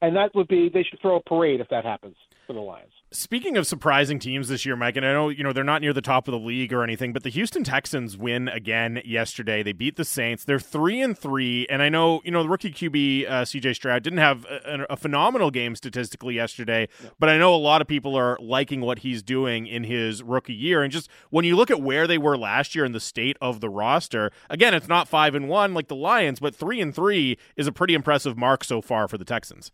and 0.02 0.16
that 0.16 0.34
would 0.36 0.48
be 0.48 0.70
they 0.70 0.84
should 0.84 1.00
throw 1.02 1.18
a 1.18 1.22
parade 1.22 1.62
if 1.62 1.70
that 1.70 1.86
happens 1.86 2.16
for 2.48 2.54
the 2.54 2.60
Lions. 2.60 2.92
Speaking 3.14 3.58
of 3.58 3.68
surprising 3.68 4.20
teams 4.20 4.48
this 4.48 4.66
year, 4.66 4.78
Mike, 4.78 4.96
and 4.96 5.06
I 5.06 5.12
know 5.12 5.28
you 5.28 5.44
know 5.44 5.52
they're 5.52 5.66
not 5.66 5.82
near 5.82 5.92
the 5.92 6.02
top 6.02 6.30
of 6.30 6.32
the 6.32 6.40
league 6.40 6.72
or 6.72 6.82
anything, 6.82 7.12
but 7.12 7.24
the 7.24 7.30
Houston 7.30 7.64
Texans 7.64 8.16
win 8.18 8.48
again 8.48 9.02
yesterday. 9.04 9.64
They 9.64 9.74
beat 9.74 9.98
the 9.98 10.06
Saints. 10.06 10.46
They're 10.46 10.62
three 10.62 11.02
and 11.02 11.18
three, 11.18 11.68
and 11.70 11.82
I 11.82 11.90
know 11.90 12.22
you 12.24 12.32
know 12.32 12.42
the 12.42 12.48
rookie 12.48 12.72
QB 12.72 13.30
uh, 13.30 13.44
C.J. 13.44 13.74
Stroud 13.74 14.02
didn't 14.04 14.20
have 14.20 14.46
a, 14.46 14.86
a, 14.90 14.96
phenomenal 14.96 15.52
game 15.52 15.76
statistically 15.76 16.36
yesterday, 16.36 16.88
yeah. 17.04 17.10
but 17.20 17.28
I 17.28 17.38
know 17.38 17.54
a 17.54 17.58
lot 17.58 17.82
of 17.82 17.88
people 17.88 18.16
are 18.16 18.38
liking 18.40 18.80
what 18.80 19.00
he's 19.00 19.22
doing 19.22 19.68
in 19.68 19.84
his 19.84 20.24
rookie 20.24 20.54
year. 20.54 20.82
And 20.82 20.92
just 20.92 21.10
when 21.32 21.44
you 21.44 21.58
look 21.58 21.70
at 21.70 21.82
where 21.82 22.08
they 22.08 22.18
were 22.18 22.38
last 22.38 22.76
year 22.76 22.86
and 22.86 22.96
the 22.96 23.02
state 23.02 23.36
of 23.42 23.60
the 23.60 23.70
roster, 23.70 24.32
again, 24.50 24.74
it's 24.74 24.88
not 24.88 25.10
five 25.10 25.36
and 25.36 25.50
one 25.50 25.74
like 25.74 25.90
the 25.90 25.96
Lions, 25.98 26.40
but 26.40 26.56
three 26.56 26.80
and 26.80 26.96
three 26.96 27.38
is 27.58 27.68
a 27.68 27.74
pretty 27.74 27.94
impressive 27.94 28.38
mark 28.38 28.64
so 28.64 28.82
far 28.82 29.10
for 29.10 29.18
the 29.18 29.26
Texans. 29.26 29.72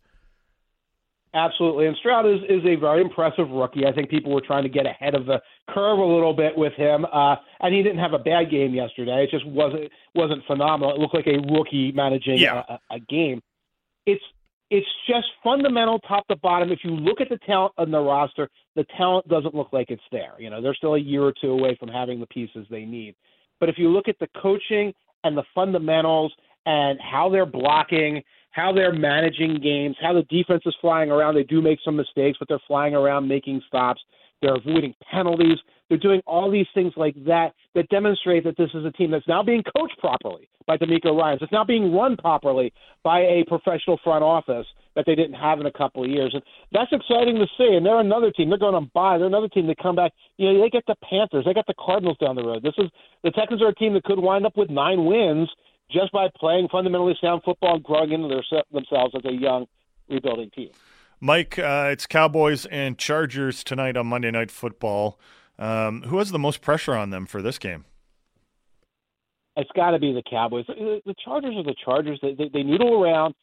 Absolutely, 1.34 1.86
and 1.86 1.96
Stroud 1.96 2.26
is, 2.26 2.40
is 2.48 2.64
a 2.64 2.76
very 2.76 3.02
impressive 3.02 3.50
rookie. 3.50 3.86
I 3.86 3.92
think 3.92 4.08
people 4.08 4.32
were 4.32 4.40
trying 4.40 4.62
to 4.62 4.68
get 4.70 4.86
ahead 4.86 5.14
of 5.14 5.26
the 5.26 5.42
curve 5.68 5.98
a 5.98 6.04
little 6.04 6.32
bit 6.32 6.56
with 6.56 6.72
him, 6.72 7.04
uh, 7.12 7.36
and 7.60 7.74
he 7.74 7.82
didn't 7.82 7.98
have 7.98 8.14
a 8.14 8.18
bad 8.18 8.50
game 8.50 8.72
yesterday. 8.72 9.24
It 9.24 9.30
just 9.30 9.46
wasn't 9.46 9.90
wasn't 10.14 10.42
phenomenal. 10.46 10.94
It 10.94 10.98
looked 10.98 11.14
like 11.14 11.26
a 11.26 11.38
rookie 11.52 11.92
managing 11.92 12.38
yeah. 12.38 12.62
a, 12.68 12.94
a 12.94 13.00
game. 13.00 13.42
It's 14.06 14.22
it's 14.70 14.86
just 15.06 15.26
fundamental, 15.44 15.98
top 16.00 16.26
to 16.28 16.36
bottom. 16.36 16.70
If 16.72 16.80
you 16.82 16.90
look 16.90 17.20
at 17.20 17.28
the 17.28 17.38
talent 17.46 17.72
on 17.76 17.90
the 17.90 18.00
roster, 18.00 18.48
the 18.74 18.84
talent 18.96 19.28
doesn't 19.28 19.54
look 19.54 19.72
like 19.72 19.90
it's 19.90 20.02
there. 20.10 20.32
You 20.38 20.48
know, 20.48 20.62
they're 20.62 20.74
still 20.74 20.94
a 20.94 21.00
year 21.00 21.22
or 21.22 21.32
two 21.38 21.50
away 21.50 21.76
from 21.78 21.88
having 21.88 22.20
the 22.20 22.26
pieces 22.26 22.66
they 22.70 22.84
need. 22.84 23.14
But 23.60 23.68
if 23.68 23.76
you 23.78 23.90
look 23.90 24.08
at 24.08 24.18
the 24.18 24.28
coaching 24.40 24.92
and 25.24 25.36
the 25.36 25.44
fundamentals 25.54 26.32
and 26.66 26.98
how 27.00 27.28
they're 27.28 27.46
blocking 27.46 28.22
how 28.50 28.72
they're 28.72 28.92
managing 28.92 29.60
games, 29.60 29.96
how 30.00 30.12
the 30.12 30.22
defense 30.24 30.62
is 30.66 30.74
flying 30.80 31.10
around. 31.10 31.34
They 31.34 31.44
do 31.44 31.60
make 31.60 31.78
some 31.84 31.96
mistakes, 31.96 32.38
but 32.38 32.48
they're 32.48 32.60
flying 32.66 32.94
around 32.94 33.28
making 33.28 33.62
stops. 33.66 34.00
They're 34.40 34.56
avoiding 34.56 34.94
penalties. 35.10 35.58
They're 35.88 35.98
doing 35.98 36.20
all 36.26 36.50
these 36.50 36.66
things 36.74 36.92
like 36.96 37.14
that 37.24 37.54
that 37.74 37.88
demonstrate 37.88 38.44
that 38.44 38.56
this 38.56 38.70
is 38.74 38.84
a 38.84 38.92
team 38.92 39.10
that's 39.10 39.26
now 39.26 39.42
being 39.42 39.62
coached 39.76 39.98
properly 39.98 40.48
by 40.66 40.76
DeMeco 40.76 41.16
Ryans. 41.16 41.40
It's 41.42 41.50
now 41.52 41.64
being 41.64 41.94
run 41.94 42.16
properly 42.16 42.72
by 43.02 43.20
a 43.20 43.44
professional 43.48 43.98
front 44.04 44.22
office 44.22 44.66
that 44.94 45.06
they 45.06 45.14
didn't 45.14 45.34
have 45.34 45.60
in 45.60 45.66
a 45.66 45.72
couple 45.72 46.04
of 46.04 46.10
years. 46.10 46.32
And 46.34 46.42
that's 46.72 46.92
exciting 46.92 47.36
to 47.36 47.46
see. 47.56 47.74
And 47.74 47.86
they're 47.86 48.00
another 48.00 48.30
team. 48.30 48.50
They're 48.50 48.58
going 48.58 48.74
on 48.74 48.90
bye. 48.94 49.16
They're 49.16 49.26
another 49.26 49.48
team 49.48 49.66
that 49.68 49.78
come 49.78 49.96
back. 49.96 50.12
You 50.36 50.52
know, 50.52 50.60
they 50.60 50.68
get 50.68 50.84
the 50.86 50.96
Panthers. 51.08 51.44
They 51.46 51.54
got 51.54 51.66
the 51.66 51.74
Cardinals 51.78 52.18
down 52.18 52.36
the 52.36 52.44
road. 52.44 52.62
This 52.62 52.74
is 52.78 52.90
the 53.24 53.30
Texans 53.30 53.62
are 53.62 53.68
a 53.68 53.74
team 53.74 53.94
that 53.94 54.04
could 54.04 54.18
wind 54.18 54.44
up 54.44 54.56
with 54.56 54.70
nine 54.70 55.06
wins 55.06 55.48
just 55.90 56.12
by 56.12 56.28
playing 56.36 56.68
fundamentally 56.70 57.16
sound 57.20 57.42
football 57.44 57.74
and 57.76 57.82
growing 57.84 58.12
into 58.12 58.28
their, 58.28 58.62
themselves 58.72 59.14
as 59.16 59.24
a 59.24 59.32
young 59.32 59.66
rebuilding 60.08 60.50
team. 60.50 60.70
Mike, 61.20 61.58
uh, 61.58 61.88
it's 61.90 62.06
Cowboys 62.06 62.66
and 62.66 62.96
Chargers 62.98 63.64
tonight 63.64 63.96
on 63.96 64.06
Monday 64.06 64.30
Night 64.30 64.50
Football. 64.50 65.18
Um, 65.58 66.02
who 66.02 66.18
has 66.18 66.30
the 66.30 66.38
most 66.38 66.60
pressure 66.60 66.94
on 66.94 67.10
them 67.10 67.26
for 67.26 67.42
this 67.42 67.58
game? 67.58 67.84
It's 69.56 69.70
got 69.74 69.90
to 69.90 69.98
be 69.98 70.12
the 70.12 70.22
Cowboys. 70.22 70.66
The 70.68 71.14
Chargers 71.24 71.56
are 71.56 71.64
the 71.64 71.74
Chargers. 71.84 72.20
They, 72.22 72.34
they, 72.34 72.48
they 72.52 72.62
noodle 72.62 73.02
around. 73.02 73.34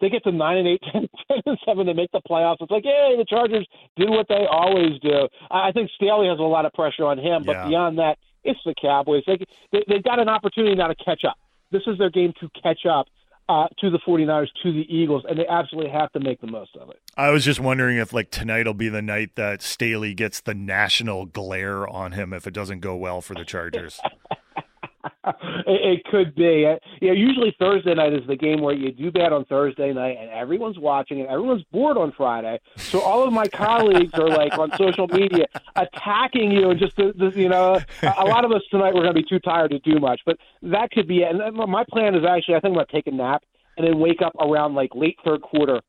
They 0.00 0.08
get 0.08 0.22
to 0.22 0.30
nine 0.30 0.58
and 0.58 0.68
eight, 0.68 0.80
ten, 0.92 1.08
ten 1.26 1.38
and 1.44 1.58
seven. 1.66 1.86
They 1.86 1.92
make 1.92 2.12
the 2.12 2.20
playoffs. 2.30 2.58
It's 2.60 2.70
like, 2.70 2.84
hey, 2.84 3.16
the 3.18 3.24
Chargers 3.28 3.66
do 3.96 4.08
what 4.08 4.26
they 4.28 4.46
always 4.48 5.00
do. 5.02 5.26
I 5.50 5.72
think 5.72 5.90
Staley 5.96 6.28
has 6.28 6.38
a 6.38 6.42
lot 6.42 6.64
of 6.64 6.72
pressure 6.72 7.04
on 7.04 7.18
him, 7.18 7.42
but 7.44 7.52
Yeah. 7.56 7.66
beyond 7.68 7.98
that, 7.98 8.18
it's 8.44 8.60
the 8.64 8.74
Cowboys. 8.80 9.24
They, 9.26 9.36
they 9.72 9.82
they've 9.88 10.04
got 10.04 10.20
an 10.20 10.28
opportunity 10.28 10.76
now 10.76 10.86
to 10.86 10.94
catch 10.94 11.24
up. 11.28 11.36
This 11.70 11.82
is 11.86 11.98
their 11.98 12.10
game 12.10 12.32
to 12.40 12.48
catch 12.62 12.86
up 12.86 13.06
uh, 13.48 13.66
to 13.80 13.90
the 13.90 13.98
49ers, 13.98 14.48
to 14.62 14.72
the 14.72 14.86
Eagles, 14.94 15.24
and 15.28 15.38
they 15.38 15.46
absolutely 15.46 15.90
have 15.90 16.12
to 16.12 16.20
make 16.20 16.40
the 16.40 16.46
most 16.46 16.76
of 16.76 16.90
it. 16.90 17.00
I 17.16 17.30
was 17.30 17.44
just 17.44 17.60
wondering 17.60 17.96
if 17.96 18.12
like 18.12 18.30
tonight 18.30 18.66
will 18.66 18.74
be 18.74 18.88
the 18.88 19.02
night 19.02 19.36
that 19.36 19.62
Staley 19.62 20.14
gets 20.14 20.40
the 20.40 20.54
national 20.54 21.26
glare 21.26 21.88
on 21.88 22.12
him 22.12 22.32
if 22.32 22.46
it 22.46 22.52
doesn't 22.52 22.80
go 22.80 22.94
well 22.96 23.20
for 23.20 23.34
the 23.34 23.44
Chargers. 23.44 24.00
it, 25.66 25.98
it 25.98 26.04
could 26.04 26.34
be. 26.34 26.66
Uh, 26.66 26.76
You 27.00 27.08
know, 27.08 27.14
usually 27.14 27.54
Thursday 27.58 27.94
night 27.94 28.12
is 28.12 28.26
the 28.26 28.36
game 28.36 28.60
where 28.60 28.74
you 28.74 28.92
do 28.92 29.10
bad 29.10 29.32
on 29.32 29.44
Thursday 29.44 29.92
night, 29.92 30.16
and 30.20 30.30
everyone's 30.30 30.78
watching, 30.78 31.20
and 31.20 31.28
everyone's 31.28 31.64
bored 31.72 31.96
on 31.96 32.12
Friday. 32.12 32.58
So 32.76 33.00
all 33.00 33.26
of 33.26 33.32
my 33.32 33.48
colleagues 33.48 34.12
are 34.14 34.28
like 34.28 34.58
on 34.58 34.70
social 34.76 35.08
media 35.08 35.46
attacking 35.76 36.50
you, 36.50 36.70
and 36.70 36.78
just 36.78 36.96
the, 36.96 37.12
the, 37.16 37.38
you 37.38 37.48
know, 37.48 37.80
a 38.02 38.14
a 38.18 38.24
lot 38.24 38.44
of 38.44 38.52
us 38.52 38.62
tonight 38.70 38.94
we're 38.94 39.02
going 39.02 39.14
to 39.14 39.22
be 39.22 39.28
too 39.28 39.38
tired 39.40 39.70
to 39.70 39.78
do 39.80 39.98
much. 39.98 40.20
But 40.26 40.38
that 40.62 40.90
could 40.90 41.08
be 41.08 41.22
it. 41.22 41.34
And 41.34 41.56
my 41.56 41.84
plan 41.90 42.14
is 42.14 42.24
actually, 42.28 42.56
I 42.56 42.60
think 42.60 42.72
I'm 42.72 42.74
going 42.74 42.86
to 42.86 42.92
take 42.92 43.06
a 43.06 43.10
nap 43.10 43.42
and 43.76 43.86
then 43.86 43.98
wake 43.98 44.20
up 44.22 44.34
around 44.40 44.74
like 44.74 44.90
late 44.94 45.16
third 45.24 45.40
quarter 45.40 45.80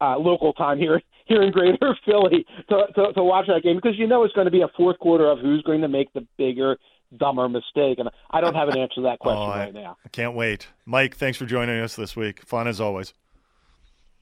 uh, 0.00 0.16
local 0.18 0.52
time 0.52 0.78
here 0.78 1.00
here 1.26 1.42
in 1.42 1.50
Greater 1.52 1.96
Philly 2.06 2.44
to, 2.68 2.86
to 2.94 3.12
to 3.14 3.22
watch 3.22 3.46
that 3.48 3.62
game 3.62 3.76
because 3.76 3.98
you 3.98 4.06
know 4.06 4.24
it's 4.24 4.34
going 4.34 4.46
to 4.46 4.50
be 4.50 4.62
a 4.62 4.68
fourth 4.76 4.98
quarter 4.98 5.26
of 5.30 5.38
who's 5.38 5.62
going 5.62 5.80
to 5.82 5.88
make 5.88 6.12
the 6.12 6.26
bigger, 6.36 6.76
dumber 7.16 7.48
mistake, 7.48 7.98
and 7.98 8.08
I 8.30 8.40
don't 8.40 8.54
have 8.54 8.68
an 8.68 8.78
answer 8.78 8.96
to 8.96 9.00
that 9.02 9.18
question 9.20 9.42
Oh, 9.42 9.46
I- 9.46 9.58
right 9.64 9.74
now. 9.74 9.96
I 10.04 10.08
can't 10.08 10.34
wait. 10.34 10.68
Mike, 10.86 11.16
thanks 11.16 11.38
for 11.38 11.46
joining 11.46 11.80
us 11.80 11.96
this 11.96 12.14
week. 12.16 12.42
Fun 12.44 12.66
as 12.68 12.80
always. 12.80 13.14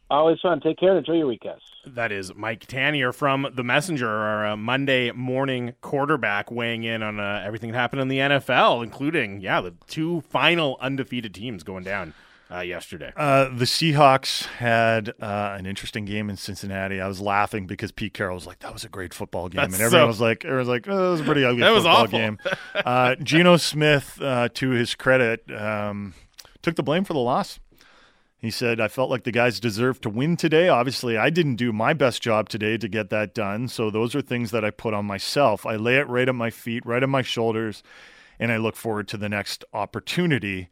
Always 0.09 0.39
fun. 0.41 0.61
Take 0.61 0.79
care 0.79 0.91
and 0.91 0.99
enjoy 0.99 1.15
your 1.19 1.27
week, 1.27 1.43
guys. 1.43 1.59
That 1.85 2.13
is 2.13 2.33
Mike 2.37 2.65
Tanier 2.67 3.13
from 3.13 3.49
The 3.53 3.65
Messenger, 3.65 4.09
our 4.09 4.47
uh, 4.47 4.57
Monday 4.57 5.11
morning 5.11 5.75
quarterback, 5.81 6.49
weighing 6.51 6.85
in 6.85 7.03
on 7.03 7.19
uh, 7.19 7.43
everything 7.45 7.73
that 7.73 7.79
happened 7.79 8.03
in 8.03 8.09
the 8.09 8.19
NFL, 8.19 8.85
including, 8.85 9.41
yeah, 9.41 9.61
the 9.61 9.75
two 9.89 10.21
final 10.21 10.77
undefeated 10.81 11.35
teams 11.35 11.65
going 11.65 11.83
down 11.83 12.15
uh, 12.51 12.61
yesterday. 12.61 13.13
Uh, 13.17 13.45
the 13.49 13.65
Seahawks 13.65 14.47
had 14.47 15.11
uh, 15.21 15.55
an 15.59 15.67
interesting 15.67 16.05
game 16.05 16.31
in 16.31 16.37
Cincinnati. 16.37 17.01
I 17.01 17.09
was 17.09 17.21
laughing 17.21 17.67
because 17.67 17.93
Pete 17.93 18.15
Carroll 18.15 18.35
was 18.37 18.47
like, 18.47 18.61
"That 18.61 18.73
was 18.73 18.85
a 18.85 18.89
great 18.89 19.13
football 19.15 19.49
game," 19.49 19.61
That's 19.63 19.75
and 19.75 19.83
everyone 19.83 20.05
so- 20.05 20.09
was 20.09 20.21
like, 20.21 20.45
"Everyone's 20.45 20.69
like, 20.69 20.87
oh, 20.89 20.97
that 20.97 21.11
was 21.11 21.21
a 21.21 21.25
pretty 21.25 21.45
ugly 21.45 21.61
That 21.63 21.71
was 21.71 21.85
football 21.85 22.05
awful. 22.05 22.19
game." 22.19 22.39
Uh, 22.75 23.15
Geno 23.17 23.57
Smith, 23.57 24.19
uh, 24.23 24.49
to 24.55 24.71
his 24.71 24.95
credit, 24.95 25.51
um, 25.51 26.15
took 26.63 26.77
the 26.77 26.83
blame 26.83 27.05
for 27.05 27.13
the 27.13 27.19
loss. 27.21 27.59
He 28.39 28.51
said, 28.51 28.81
I 28.81 28.89
felt 28.89 29.11
like 29.11 29.25
the 29.25 29.33
guys 29.33 29.59
deserved 29.59 30.03
to 30.03 30.11
win 30.11 30.37
today. 30.37 30.69
Obviously, 30.69 31.17
I 31.17 31.31
didn't 31.31 31.57
do 31.57 31.73
my 31.73 31.95
best 31.95 32.23
job 32.23 32.49
today 32.51 32.77
to 32.77 32.87
get 32.87 33.09
that 33.11 33.35
done. 33.35 33.67
So 33.67 33.91
those 33.91 34.15
are 34.15 34.21
things 34.21 34.51
that 34.51 34.63
I 34.65 34.71
put 34.71 34.93
on 34.95 35.07
myself. 35.07 35.65
I 35.65 35.77
lay 35.77 35.97
it 35.97 36.07
right 36.09 36.29
at 36.29 36.35
my 36.35 36.51
feet, 36.51 36.85
right 36.85 37.03
on 37.03 37.09
my 37.11 37.23
shoulders, 37.23 37.83
and 38.39 38.53
I 38.53 38.59
look 38.59 38.77
forward 38.77 39.09
to 39.09 39.17
the 39.17 39.31
next 39.31 39.65
opportunity. 39.73 40.69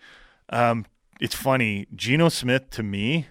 Um, 0.50 0.84
it's 1.20 1.34
funny. 1.34 1.86
Geno 1.94 2.28
Smith, 2.28 2.70
to 2.70 2.82
me, 2.82 3.26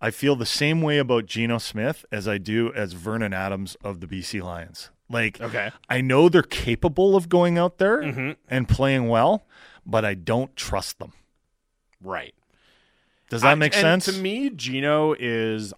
I 0.00 0.10
feel 0.10 0.34
the 0.36 0.46
same 0.46 0.82
way 0.82 0.98
about 0.98 1.26
Geno 1.26 1.58
Smith 1.58 2.04
as 2.10 2.26
I 2.26 2.38
do 2.38 2.72
as 2.74 2.92
Vernon 2.92 3.32
Adams 3.32 3.76
of 3.84 4.00
the 4.00 4.06
BC 4.06 4.40
Lions. 4.42 4.90
Like, 5.08 5.40
Okay. 5.40 5.70
I 5.88 6.00
know 6.00 6.28
they're 6.28 6.42
capable 6.42 7.14
of 7.16 7.28
going 7.28 7.58
out 7.58 7.78
there 7.78 7.98
Mhm. 8.02 8.36
and 8.48 8.68
playing 8.68 9.08
well, 9.08 9.46
but 9.86 10.04
I 10.04 10.14
don't 10.14 10.56
trust 10.56 10.98
them. 10.98 11.12
Right. 12.00 12.34
Does 13.28 13.42
that 13.42 13.52
I- 13.52 13.54
make 13.54 13.74
and 13.74 14.02
sense? 14.02 14.04
To 14.06 14.12
me, 14.22 14.50
Geno 14.50 15.14
is. 15.18 15.72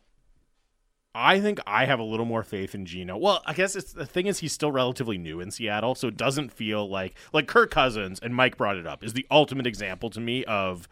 I 1.14 1.40
think 1.40 1.60
I 1.66 1.84
have 1.84 2.00
a 2.00 2.04
little 2.04 2.26
more 2.26 2.42
faith 2.42 2.74
in 2.74 2.86
Geno. 2.86 3.16
Well, 3.16 3.40
I 3.46 3.54
guess 3.54 3.76
it's 3.76 3.92
the 3.92 4.06
thing 4.06 4.26
is 4.26 4.40
he's 4.40 4.52
still 4.52 4.72
relatively 4.72 5.16
new 5.16 5.40
in 5.40 5.52
Seattle, 5.52 5.94
so 5.94 6.08
it 6.08 6.16
doesn't 6.16 6.52
feel 6.52 6.88
like 6.88 7.14
like 7.32 7.46
Kirk 7.46 7.70
Cousins 7.70 8.18
and 8.20 8.34
Mike 8.34 8.56
brought 8.56 8.76
it 8.76 8.86
up 8.86 9.04
is 9.04 9.12
the 9.12 9.26
ultimate 9.30 9.66
example 9.66 10.10
to 10.10 10.20
me 10.20 10.44
of 10.44 10.88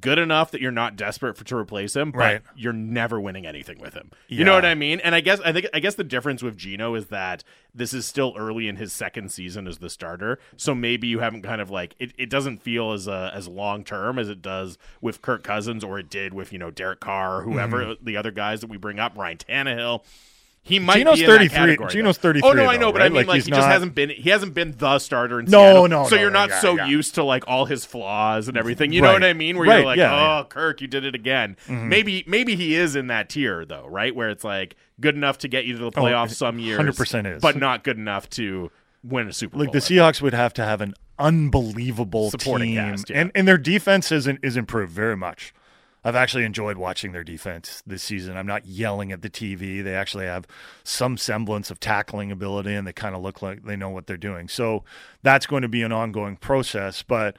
good 0.00 0.18
enough 0.18 0.50
that 0.50 0.60
you're 0.60 0.70
not 0.72 0.96
desperate 0.96 1.36
for 1.36 1.44
to 1.44 1.56
replace 1.56 1.94
him, 1.94 2.10
but 2.10 2.18
Right. 2.18 2.42
you're 2.56 2.72
never 2.72 3.20
winning 3.20 3.46
anything 3.46 3.78
with 3.78 3.94
him. 3.94 4.10
You 4.28 4.44
know 4.44 4.54
what 4.54 4.64
I 4.64 4.74
mean? 4.74 4.98
And 5.00 5.14
I 5.14 5.20
guess 5.20 5.40
I 5.40 5.52
think 5.52 5.66
I 5.74 5.78
guess 5.80 5.94
the 5.94 6.04
difference 6.04 6.42
with 6.42 6.56
Geno 6.56 6.94
is 6.94 7.06
that 7.08 7.44
this 7.74 7.92
is 7.92 8.06
still 8.06 8.34
early 8.36 8.66
in 8.66 8.76
his 8.76 8.92
second 8.92 9.30
season 9.30 9.66
as 9.68 9.78
the 9.78 9.90
starter, 9.90 10.38
so 10.56 10.74
maybe 10.74 11.06
you 11.06 11.18
haven't 11.20 11.42
kind 11.42 11.60
of 11.60 11.70
like 11.70 11.94
it, 11.98 12.12
it 12.18 12.30
doesn't 12.30 12.62
feel 12.62 12.92
as 12.92 13.06
uh, 13.06 13.30
as 13.34 13.46
long 13.46 13.84
term 13.84 14.18
as 14.18 14.28
it 14.28 14.40
does 14.42 14.78
with 15.00 15.22
Kirk 15.22 15.42
Cousins 15.44 15.84
or 15.84 15.98
it 15.98 16.08
did 16.08 16.32
with 16.34 16.52
you 16.52 16.58
know 16.58 16.70
Derek 16.70 17.00
Carr 17.00 17.38
or 17.38 17.42
whoever 17.42 17.84
Mm-hmm. 17.84 18.04
the 18.04 18.16
other 18.16 18.30
guys 18.30 18.60
that 18.62 18.70
we 18.70 18.76
bring 18.78 18.98
up, 18.98 19.16
Ryan 19.16 19.36
Tannehill. 19.38 20.02
He 20.66 20.78
might 20.78 20.96
Geno's 20.96 21.18
be 21.18 21.24
in 21.24 21.30
that 21.30 21.36
33 21.36 21.56
category, 21.58 21.90
Geno's 21.90 22.16
33 22.16 22.48
Oh 22.48 22.52
no, 22.54 22.64
I 22.64 22.76
though, 22.76 22.80
know, 22.80 22.92
but 22.92 22.98
right? 23.00 23.04
I 23.04 23.08
mean, 23.10 23.16
Like, 23.18 23.26
like, 23.26 23.44
he 23.44 23.50
just 23.50 23.68
hasn't 23.68 23.94
been. 23.94 24.08
He 24.08 24.30
hasn't 24.30 24.54
been 24.54 24.74
the 24.78 24.98
starter 24.98 25.38
in 25.38 25.44
No, 25.44 25.58
Seattle. 25.58 25.88
no, 25.88 26.08
So 26.08 26.16
you're 26.16 26.30
not 26.30 26.48
yeah, 26.48 26.60
so 26.60 26.76
yeah. 26.76 26.86
used 26.86 27.14
to 27.16 27.22
like 27.22 27.44
all 27.46 27.66
his 27.66 27.84
flaws 27.84 28.48
and 28.48 28.56
everything. 28.56 28.90
You 28.92 29.02
know 29.02 29.12
what 29.12 29.22
I 29.22 29.34
mean? 29.34 29.58
Where 29.58 29.68
Right, 29.68 29.76
you're 29.76 29.84
like, 29.86 29.98
yeah, 29.98 30.12
oh. 30.14 30.16
Mm-hmm. 30.42 30.48
Kirk, 30.48 30.80
you 30.80 30.86
did 30.88 31.04
it 31.04 31.14
again. 31.14 31.56
Maybe 31.68 32.24
maybe 32.26 32.56
he 32.56 32.74
is 32.74 32.96
in 32.96 33.08
that 33.08 33.28
tier 33.28 33.66
though, 33.66 33.86
right? 33.86 34.16
Where 34.16 34.30
it's 34.30 34.42
like 34.42 34.76
good 35.00 35.14
enough 35.14 35.36
to 35.38 35.48
get 35.48 35.66
you 35.66 35.76
to 35.76 35.84
the 35.84 35.90
playoffs 35.90 36.30
some 36.34 36.58
years, 36.58 36.80
100% 36.80 37.26
Oh, 37.26 37.36
is. 37.36 37.42
but 37.42 37.56
not 37.56 37.84
good 37.84 37.98
enough 37.98 38.30
to 38.30 38.70
win 39.02 39.28
a 39.28 39.32
Super 39.34 39.58
like 39.58 39.66
Bowl. 39.66 39.72
the 39.74 39.78
Seahawks 39.80 40.22
would 40.22 40.32
have 40.32 40.54
to 40.54 40.64
have 40.64 40.80
an 40.80 40.94
unbelievable 41.18 42.30
Supporting 42.30 42.68
team, 42.70 42.76
cast, 42.76 43.10
and 43.10 43.30
and 43.34 43.46
their 43.46 43.58
defense 43.58 44.10
isn't 44.10 44.40
is 44.42 44.56
improved 44.56 44.92
very 44.92 45.16
much. 45.16 45.52
I've 46.04 46.16
actually 46.16 46.44
enjoyed 46.44 46.76
watching 46.76 47.12
their 47.12 47.24
defense 47.24 47.82
this 47.86 48.02
season. 48.02 48.36
I'm 48.36 48.46
not 48.46 48.66
yelling 48.66 49.10
at 49.10 49.22
the 49.22 49.30
TV. 49.30 49.82
They 49.82 49.94
actually 49.94 50.26
have 50.26 50.46
some 50.82 51.16
semblance 51.16 51.70
of 51.70 51.80
tackling 51.80 52.30
ability, 52.30 52.74
and 52.74 52.86
they 52.86 52.92
kind 52.92 53.14
of 53.14 53.22
look 53.22 53.40
like 53.40 53.64
they 53.64 53.76
know 53.76 53.88
what 53.88 54.06
they're 54.06 54.16
doing. 54.18 54.48
So 54.48 54.84
that's 55.22 55.46
going 55.46 55.62
to 55.62 55.68
be 55.68 55.82
an 55.82 55.92
ongoing 55.92 56.36
process. 56.36 57.02
But 57.02 57.36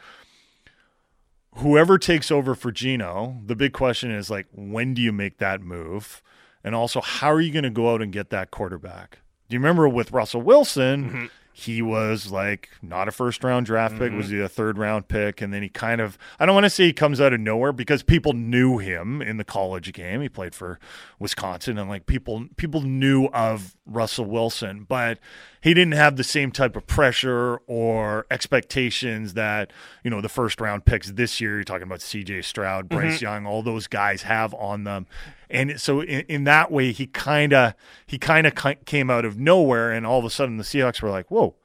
whoever 1.57 1.99
takes 1.99 2.31
over 2.31 2.55
for 2.55 2.71
Geno, 2.71 3.37
the 3.45 3.55
big 3.55 3.73
question 3.73 4.09
is 4.09 4.31
like, 4.31 4.47
when 4.51 4.95
do 4.95 5.01
you 5.01 5.11
make 5.11 5.37
that 5.37 5.61
move? 5.61 6.23
And 6.63 6.73
also, 6.73 7.01
how 7.01 7.31
are 7.31 7.41
you 7.41 7.53
going 7.53 7.63
to 7.63 7.69
go 7.69 7.93
out 7.93 8.01
and 8.01 8.11
get 8.11 8.31
that 8.31 8.49
quarterback? 8.49 9.19
Do 9.47 9.53
you 9.53 9.59
remember 9.59 9.87
with 9.87 10.11
Russell 10.11 10.41
Wilson? 10.41 11.05
Mm-hmm. 11.05 11.25
He 11.57 11.81
was 11.81 12.33
like 12.33 12.69
not 12.81 13.07
a 13.07 13.13
first 13.13 13.41
round 13.41 13.65
draft 13.65 13.97
pick, 13.97 14.11
was 14.11 14.25
mm-hmm. 14.25 14.35
he 14.35 14.41
a 14.41 14.49
third 14.49 14.77
round 14.77 15.07
pick? 15.07 15.41
And 15.41 15.53
then 15.53 15.63
he 15.63 15.69
kind 15.69 16.01
of, 16.01 16.17
I 16.37 16.45
don't 16.45 16.53
want 16.53 16.65
to 16.65 16.69
say 16.69 16.83
he 16.83 16.91
comes 16.91 17.21
out 17.21 17.31
of 17.31 17.39
nowhere 17.39 17.71
because 17.71 18.03
people 18.03 18.33
knew 18.33 18.77
him 18.77 19.21
in 19.21 19.37
the 19.37 19.45
college 19.45 19.93
game. 19.93 20.19
He 20.19 20.27
played 20.27 20.53
for 20.53 20.79
Wisconsin 21.17 21.77
and 21.77 21.89
like 21.89 22.07
people, 22.07 22.47
people 22.57 22.81
knew 22.81 23.27
of 23.27 23.73
Russell 23.85 24.25
Wilson, 24.25 24.85
but 24.89 25.17
he 25.65 25.73
didn't 25.73 25.95
have 25.95 26.15
the 26.15 26.23
same 26.23 26.51
type 26.51 26.75
of 26.75 26.85
pressure 26.85 27.59
or 27.65 28.27
expectations 28.29 29.33
that, 29.33 29.73
you 30.03 30.11
know, 30.11 30.21
the 30.21 30.29
first 30.29 30.61
round 30.61 30.85
picks 30.85 31.09
this 31.09 31.41
year, 31.41 31.55
you're 31.55 31.63
talking 31.63 31.87
about 31.87 32.01
CJ 32.01 32.43
Stroud, 32.43 32.87
mm-hmm. 32.87 32.99
Bryce 32.99 33.19
Young, 33.19 33.47
all 33.47 33.63
those 33.63 33.87
guys 33.87 34.21
have 34.21 34.53
on 34.53 34.83
them. 34.83 35.07
And 35.49 35.81
so 35.81 36.01
in, 36.01 36.19
in 36.29 36.43
that 36.43 36.71
way, 36.71 36.91
he 36.91 37.07
kind 37.07 37.51
of 37.51 37.73
he 38.05 38.19
kind 38.19 38.45
of 38.45 38.53
came 38.85 39.09
out 39.09 39.25
of 39.25 39.39
nowhere, 39.39 39.91
and 39.91 40.05
all 40.05 40.19
of 40.19 40.25
a 40.25 40.29
sudden 40.29 40.57
the 40.57 40.63
Seahawks 40.63 41.01
were 41.01 41.09
like, 41.09 41.31
"Whoa, 41.31 41.55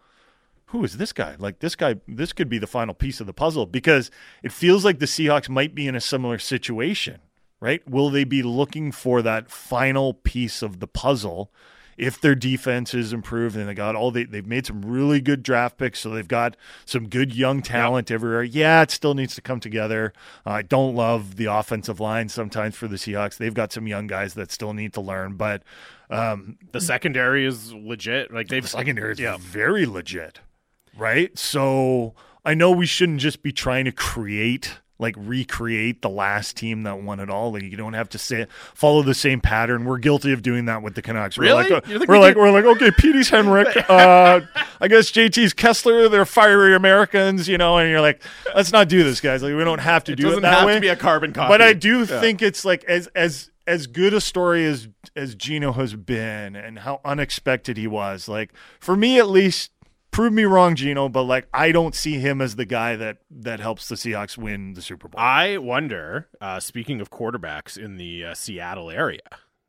who 0.67 0.83
is 0.83 0.97
this 0.97 1.13
guy? 1.13 1.37
Like 1.39 1.59
this 1.59 1.77
guy, 1.77 1.97
this 2.09 2.33
could 2.33 2.49
be 2.49 2.57
the 2.57 2.67
final 2.67 2.95
piece 2.95 3.21
of 3.21 3.27
the 3.27 3.35
puzzle." 3.35 3.67
Because 3.67 4.11
it 4.43 4.51
feels 4.51 4.83
like 4.83 4.99
the 4.99 5.05
Seahawks 5.05 5.51
might 5.51 5.75
be 5.75 5.87
in 5.87 5.95
a 5.95 6.01
similar 6.01 6.39
situation, 6.39 7.21
right? 7.61 7.87
Will 7.87 8.09
they 8.09 8.25
be 8.25 8.43
looking 8.43 8.93
for 8.93 9.21
that 9.21 9.51
final 9.51 10.15
piece 10.15 10.63
of 10.63 10.81
the 10.81 10.89
puzzle 10.89 11.53
if 11.97 12.21
their 12.21 12.35
defense 12.35 12.95
is 12.95 13.13
improved 13.13 13.57
and 13.57 13.69
they 13.69 13.75
got 13.75 13.95
all 13.95 14.11
they, 14.11 14.25
they've 14.25 14.47
made 14.47 14.67
some 14.67 14.83
really 14.83 15.21
good 15.21 15.43
draft 15.43 15.79
picks, 15.79 16.01
so 16.01 16.11
they've 16.11 16.27
got 16.27 16.57
some 16.85 17.09
good 17.09 17.35
young 17.35 17.63
talent 17.63 18.11
yep. 18.11 18.15
everywhere. 18.15 18.43
Yeah, 18.43 18.83
it 18.83 18.91
still 18.91 19.15
needs 19.15 19.35
to 19.35 19.41
come 19.41 19.61
together. 19.61 20.13
Uh, 20.47 20.51
I 20.51 20.63
don't 20.63 20.95
love 20.95 21.37
the 21.37 21.47
offensive 21.47 22.01
line 22.01 22.29
sometimes 22.29 22.77
for 22.77 22.89
the 22.89 22.97
Seahawks. 22.97 23.37
They've 23.37 23.55
got 23.55 23.73
some 23.73 23.87
young 23.87 24.07
guys 24.07 24.35
that 24.35 24.51
still 24.51 24.73
need 24.73 24.93
to 24.95 25.01
learn, 25.01 25.35
but 25.35 25.63
um, 26.11 26.59
the 26.73 26.81
secondary 26.81 27.47
is 27.47 27.73
legit. 27.73 28.33
Like 28.33 28.49
they've 28.49 28.63
the 28.63 28.69
secondary 28.69 29.13
is 29.13 29.21
yeah. 29.21 29.37
very 29.39 29.87
legit, 29.87 30.41
right? 30.97 31.37
So 31.39 32.15
I 32.45 32.55
know 32.55 32.71
we 32.71 32.87
shouldn't 32.87 33.21
just 33.21 33.43
be 33.43 33.53
trying 33.53 33.85
to 33.85 33.93
create 33.93 34.79
like 35.01 35.15
recreate 35.19 36.03
the 36.03 36.11
last 36.11 36.57
team 36.57 36.83
that 36.83 37.01
won 37.01 37.21
it 37.21 37.31
all. 37.31 37.53
Like 37.53 37.63
you 37.63 37.77
don't 37.77 37.95
have 37.95 38.09
to 38.11 38.19
say 38.19 38.47
follow 38.75 39.03
the 39.03 39.15
same 39.15 39.41
pattern. 39.41 39.85
We're 39.85 39.99
guilty 39.99 40.33
of 40.33 40.43
doing 40.43 40.67
that 40.67 40.83
with 40.83 40.95
the 40.95 41.03
Canucks. 41.03 41.39
We're 41.39 41.45
really? 41.45 41.71
like, 41.71 41.89
uh, 41.89 42.05
we're 42.07 42.15
we 42.15 42.19
like, 42.19 42.37
we're 42.37 42.51
like, 42.53 42.65
okay, 42.65 42.91
Petey's 42.91 43.31
Henrik. 43.31 43.69
Uh, 43.91 44.41
I 44.81 44.89
guess 44.89 45.11
JT's 45.11 45.53
Kesler. 45.53 46.11
They're 46.11 46.25
fiery 46.25 46.75
Americans, 46.77 47.49
you 47.49 47.59
know. 47.59 47.79
And 47.79 47.91
you're 47.91 48.01
like, 48.01 48.23
let's 48.55 48.73
not 48.73 48.89
do 48.89 49.03
this, 49.03 49.21
guys. 49.21 49.43
Like 49.43 49.55
we 49.55 49.65
don't 49.65 49.81
have 49.81 50.05
to 50.05 50.13
it 50.13 50.17
do 50.17 50.37
it 50.37 50.41
that 50.43 50.59
have 50.59 50.67
way. 50.67 50.75
To 50.75 50.81
be 50.81 50.89
a 50.89 50.97
carbon 50.97 51.33
copy. 51.33 51.49
But 51.49 51.61
I 51.61 51.73
do 51.73 52.01
yeah. 52.01 52.21
think 52.21 52.41
it's 52.41 52.65
like 52.65 52.85
as 52.85 53.09
as 53.09 53.51
as 53.67 53.87
good 53.87 54.15
a 54.15 54.21
story 54.21 54.65
as 54.65 54.89
as 55.17 55.35
Geno 55.35 55.73
has 55.73 55.95
been 55.95 56.55
and 56.57 56.81
how 56.81 57.01
unexpected 57.05 57.77
he 57.77 57.87
was. 57.87 58.29
Like 58.29 58.53
for 58.79 58.97
me, 58.97 59.19
at 59.19 59.29
least 59.29 59.71
prove 60.11 60.33
me 60.33 60.45
wrong, 60.45 60.75
Geno, 60.75 61.09
but 61.09 61.25
like 61.25 61.49
I 61.53 61.73
don't 61.73 61.95
see 61.95 62.19
him 62.19 62.41
as 62.41 62.57
the 62.57 62.65
guy 62.65 62.97
that 62.97 63.19
that 63.31 63.61
helps 63.61 63.89
the 63.89 63.95
Seahawks 63.95 64.37
win 64.37 64.75
the 64.75 64.83
Super 64.83 65.09
Bowl. 65.09 65.21
I 65.21 65.59
wonder. 65.59 66.29
Uh, 66.41 66.61
speaking 66.61 67.01
of 67.01 67.11
quarterbacks 67.11 67.77
in 67.77 67.97
the 67.97 68.27
uh, 68.27 68.35
Seattle 68.35 68.91
area, 68.91 69.21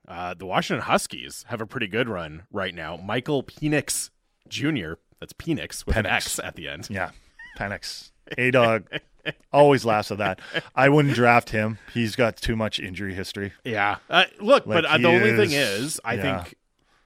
uh, 0.07 0.33
the 0.33 0.45
Washington 0.45 0.83
Huskies 0.83 1.45
have 1.47 1.61
a 1.61 1.65
pretty 1.65 1.87
good 1.87 2.09
run 2.09 2.43
right 2.51 2.73
now. 2.73 2.97
Michael 2.97 3.43
Penix 3.43 4.09
Jr. 4.47 4.93
That's 5.19 5.33
Penix 5.33 5.85
with 5.85 5.95
Penix. 5.95 5.99
an 5.99 6.05
X 6.05 6.39
at 6.39 6.55
the 6.55 6.67
end. 6.67 6.87
Yeah, 6.89 7.11
Penix. 7.57 8.11
A 8.37 8.51
dog. 8.51 8.87
Always 9.53 9.85
laughs 9.85 10.09
at 10.09 10.17
that. 10.17 10.39
I 10.75 10.89
wouldn't 10.89 11.13
draft 11.13 11.51
him. 11.51 11.77
He's 11.93 12.15
got 12.15 12.37
too 12.37 12.55
much 12.55 12.79
injury 12.79 13.13
history. 13.13 13.53
Yeah. 13.63 13.97
Uh, 14.09 14.25
look, 14.39 14.65
like 14.65 14.83
but 14.83 14.85
uh, 14.85 14.97
the 14.97 15.07
only 15.07 15.29
is, 15.29 15.39
thing 15.39 15.51
is, 15.51 16.01
I 16.03 16.15
yeah. 16.15 16.43
think 16.43 16.55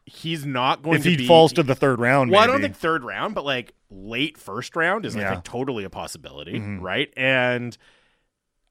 he's 0.06 0.46
not 0.46 0.82
going 0.82 0.96
to. 0.96 0.98
if 1.00 1.04
to 1.04 1.10
he 1.10 1.18
be, 1.18 1.28
falls 1.28 1.54
to 1.54 1.64
the 1.64 1.76
third 1.76 2.00
round. 2.00 2.32
Well, 2.32 2.42
maybe. 2.42 2.50
I 2.50 2.54
don't 2.54 2.62
think 2.62 2.76
third 2.76 3.04
round, 3.04 3.36
but 3.36 3.46
like 3.46 3.74
late 3.90 4.38
first 4.38 4.76
round 4.76 5.06
is 5.06 5.16
yeah. 5.16 5.28
I 5.28 5.32
think 5.34 5.44
totally 5.44 5.84
a 5.84 5.90
possibility, 5.90 6.60
mm-hmm. 6.60 6.82
right? 6.82 7.12
And 7.18 7.78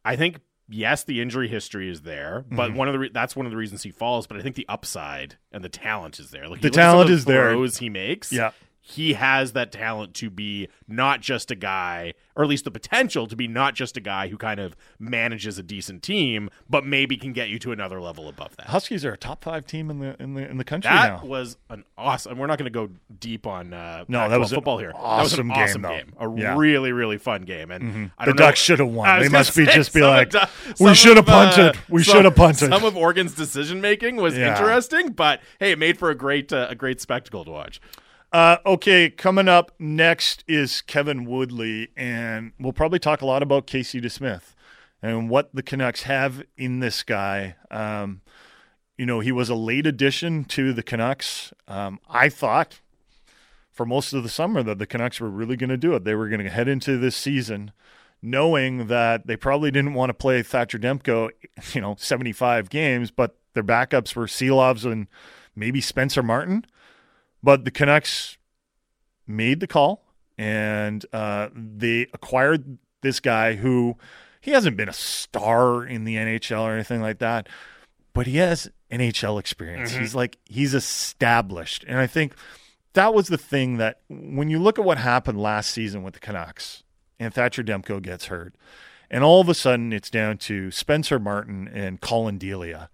I 0.04 0.16
think 0.16 0.40
yes, 0.68 1.04
the 1.04 1.20
injury 1.20 1.48
history 1.48 1.90
is 1.90 2.02
there, 2.02 2.44
but 2.50 2.68
mm-hmm. 2.68 2.78
one 2.78 2.88
of 2.88 2.92
the 2.92 2.98
re- 2.98 3.10
that's 3.12 3.36
one 3.36 3.46
of 3.46 3.52
the 3.52 3.58
reasons 3.58 3.82
he 3.82 3.90
falls. 3.90 4.26
But 4.26 4.38
I 4.38 4.42
think 4.42 4.56
the 4.56 4.66
upside 4.68 5.36
and 5.52 5.64
the 5.64 5.68
talent 5.68 6.18
is 6.18 6.30
there. 6.30 6.48
Like 6.48 6.60
the 6.60 6.70
talent 6.70 7.10
is 7.10 7.24
there. 7.24 7.50
Throws 7.50 7.78
he 7.78 7.88
makes, 7.88 8.32
yeah 8.32 8.52
he 8.86 9.14
has 9.14 9.52
that 9.52 9.72
talent 9.72 10.12
to 10.12 10.28
be 10.28 10.68
not 10.86 11.22
just 11.22 11.50
a 11.50 11.54
guy, 11.54 12.12
or 12.36 12.44
at 12.44 12.50
least 12.50 12.64
the 12.64 12.70
potential 12.70 13.26
to 13.26 13.34
be 13.34 13.48
not 13.48 13.74
just 13.74 13.96
a 13.96 14.00
guy 14.00 14.28
who 14.28 14.36
kind 14.36 14.60
of 14.60 14.76
manages 14.98 15.58
a 15.58 15.62
decent 15.62 16.02
team, 16.02 16.50
but 16.68 16.84
maybe 16.84 17.16
can 17.16 17.32
get 17.32 17.48
you 17.48 17.58
to 17.60 17.72
another 17.72 17.98
level 17.98 18.28
above 18.28 18.54
that. 18.58 18.66
Huskies 18.66 19.02
are 19.06 19.14
a 19.14 19.16
top 19.16 19.42
five 19.42 19.66
team 19.66 19.88
in 19.88 20.00
the 20.00 20.22
in 20.22 20.34
the 20.34 20.46
in 20.46 20.58
the 20.58 20.64
country 20.64 20.90
that 20.90 21.22
now. 21.22 21.26
was 21.26 21.56
an 21.70 21.82
awesome. 21.96 22.36
We're 22.36 22.46
not 22.46 22.58
going 22.58 22.70
to 22.70 22.78
go 22.78 22.90
deep 23.18 23.46
on 23.46 23.72
uh, 23.72 24.04
no, 24.06 24.28
that 24.28 24.38
was 24.38 24.52
football 24.52 24.76
here. 24.76 24.92
Awesome 24.94 25.16
that 25.16 25.22
was 25.22 25.32
an 25.32 25.48
game, 25.48 25.56
awesome 25.56 25.82
game, 25.82 26.36
a 26.36 26.42
yeah. 26.42 26.58
really 26.58 26.92
really 26.92 27.16
fun 27.16 27.44
game, 27.44 27.70
and 27.70 27.84
mm-hmm. 27.84 28.04
I 28.18 28.26
the 28.26 28.34
Ducks 28.34 28.60
should 28.60 28.80
have 28.80 28.88
won. 28.88 29.18
They 29.18 29.30
must 29.30 29.56
be 29.56 29.64
just 29.64 29.94
be 29.94 30.02
like, 30.02 30.28
du- 30.28 30.46
we 30.78 30.92
should 30.92 31.16
have 31.16 31.24
punted. 31.24 31.74
Uh, 31.74 31.80
we 31.88 32.02
should 32.02 32.26
have 32.26 32.36
punted. 32.36 32.68
Some 32.68 32.84
of 32.84 32.98
Oregon's 32.98 33.34
decision 33.34 33.80
making 33.80 34.16
was 34.16 34.36
yeah. 34.36 34.50
interesting, 34.50 35.12
but 35.12 35.40
hey, 35.58 35.72
it 35.72 35.78
made 35.78 35.96
for 35.96 36.10
a 36.10 36.14
great 36.14 36.52
uh, 36.52 36.66
a 36.68 36.74
great 36.74 37.00
spectacle 37.00 37.46
to 37.46 37.50
watch. 37.50 37.80
Uh, 38.34 38.58
okay, 38.66 39.08
coming 39.10 39.46
up 39.46 39.70
next 39.78 40.42
is 40.48 40.82
Kevin 40.82 41.24
Woodley, 41.24 41.90
and 41.96 42.50
we'll 42.58 42.72
probably 42.72 42.98
talk 42.98 43.22
a 43.22 43.26
lot 43.26 43.44
about 43.44 43.68
Casey 43.68 44.00
DeSmith 44.00 44.56
and 45.00 45.30
what 45.30 45.54
the 45.54 45.62
Canucks 45.62 46.02
have 46.02 46.42
in 46.56 46.80
this 46.80 47.04
guy. 47.04 47.54
Um, 47.70 48.22
you 48.98 49.06
know, 49.06 49.20
he 49.20 49.30
was 49.30 49.50
a 49.50 49.54
late 49.54 49.86
addition 49.86 50.42
to 50.46 50.72
the 50.72 50.82
Canucks. 50.82 51.52
Um, 51.68 52.00
I 52.10 52.28
thought 52.28 52.80
for 53.70 53.86
most 53.86 54.12
of 54.12 54.24
the 54.24 54.28
summer 54.28 54.64
that 54.64 54.80
the 54.80 54.86
Canucks 54.86 55.20
were 55.20 55.30
really 55.30 55.54
going 55.54 55.70
to 55.70 55.76
do 55.76 55.94
it. 55.94 56.02
They 56.02 56.16
were 56.16 56.28
going 56.28 56.42
to 56.42 56.50
head 56.50 56.66
into 56.66 56.98
this 56.98 57.14
season 57.14 57.70
knowing 58.20 58.88
that 58.88 59.28
they 59.28 59.36
probably 59.36 59.70
didn't 59.70 59.94
want 59.94 60.10
to 60.10 60.14
play 60.14 60.42
Thatcher 60.42 60.80
Demko, 60.80 61.30
you 61.72 61.80
know, 61.80 61.94
75 62.00 62.68
games, 62.68 63.12
but 63.12 63.36
their 63.52 63.62
backups 63.62 64.16
were 64.16 64.26
Silovs 64.26 64.90
and 64.90 65.06
maybe 65.54 65.80
Spencer 65.80 66.24
Martin. 66.24 66.66
But 67.44 67.66
the 67.66 67.70
Canucks 67.70 68.38
made 69.26 69.60
the 69.60 69.66
call 69.66 70.02
and 70.38 71.04
uh, 71.12 71.50
they 71.54 72.06
acquired 72.14 72.78
this 73.02 73.20
guy 73.20 73.56
who 73.56 73.96
he 74.40 74.52
hasn't 74.52 74.78
been 74.78 74.88
a 74.88 74.94
star 74.94 75.84
in 75.84 76.04
the 76.04 76.16
NHL 76.16 76.62
or 76.62 76.72
anything 76.72 77.02
like 77.02 77.18
that, 77.18 77.50
but 78.14 78.26
he 78.26 78.38
has 78.38 78.70
NHL 78.90 79.38
experience. 79.38 79.92
Mm-hmm. 79.92 80.00
He's 80.00 80.14
like, 80.14 80.38
he's 80.46 80.72
established. 80.72 81.84
And 81.86 81.98
I 81.98 82.06
think 82.06 82.34
that 82.94 83.12
was 83.12 83.28
the 83.28 83.36
thing 83.36 83.76
that 83.76 84.00
when 84.08 84.48
you 84.48 84.58
look 84.58 84.78
at 84.78 84.84
what 84.86 84.96
happened 84.96 85.38
last 85.38 85.70
season 85.70 86.02
with 86.02 86.14
the 86.14 86.20
Canucks 86.20 86.82
and 87.20 87.34
Thatcher 87.34 87.62
Demko 87.62 88.00
gets 88.00 88.26
hurt, 88.26 88.54
and 89.10 89.22
all 89.22 89.42
of 89.42 89.50
a 89.50 89.54
sudden 89.54 89.92
it's 89.92 90.08
down 90.08 90.38
to 90.38 90.70
Spencer 90.70 91.18
Martin 91.18 91.68
and 91.68 92.00
Collin 92.00 92.38
Delia 92.38 92.88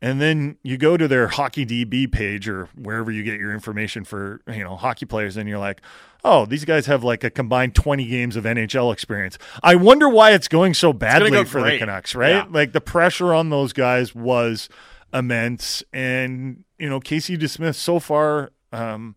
and 0.00 0.20
then 0.20 0.56
you 0.62 0.76
go 0.76 0.96
to 0.96 1.08
their 1.08 1.28
hockey 1.28 1.66
DB 1.66 2.10
page 2.10 2.48
or 2.48 2.68
wherever 2.76 3.10
you 3.10 3.22
get 3.22 3.38
your 3.40 3.52
information 3.52 4.04
for, 4.04 4.40
you 4.46 4.62
know, 4.62 4.76
hockey 4.76 5.06
players 5.06 5.36
and 5.36 5.48
you're 5.48 5.58
like, 5.58 5.80
"Oh, 6.24 6.46
these 6.46 6.64
guys 6.64 6.86
have 6.86 7.02
like 7.02 7.24
a 7.24 7.30
combined 7.30 7.74
20 7.74 8.06
games 8.06 8.36
of 8.36 8.44
NHL 8.44 8.92
experience." 8.92 9.38
I 9.62 9.74
wonder 9.74 10.08
why 10.08 10.32
it's 10.32 10.48
going 10.48 10.74
so 10.74 10.92
badly 10.92 11.30
go 11.30 11.44
for 11.44 11.60
great. 11.60 11.72
the 11.72 11.78
Canucks, 11.80 12.14
right? 12.14 12.30
Yeah. 12.30 12.46
Like 12.50 12.72
the 12.72 12.80
pressure 12.80 13.34
on 13.34 13.50
those 13.50 13.72
guys 13.72 14.14
was 14.14 14.68
immense 15.12 15.82
and, 15.92 16.64
you 16.78 16.88
know, 16.88 17.00
Casey 17.00 17.36
DeSmith 17.36 17.74
so 17.76 17.98
far 17.98 18.52
um, 18.72 19.16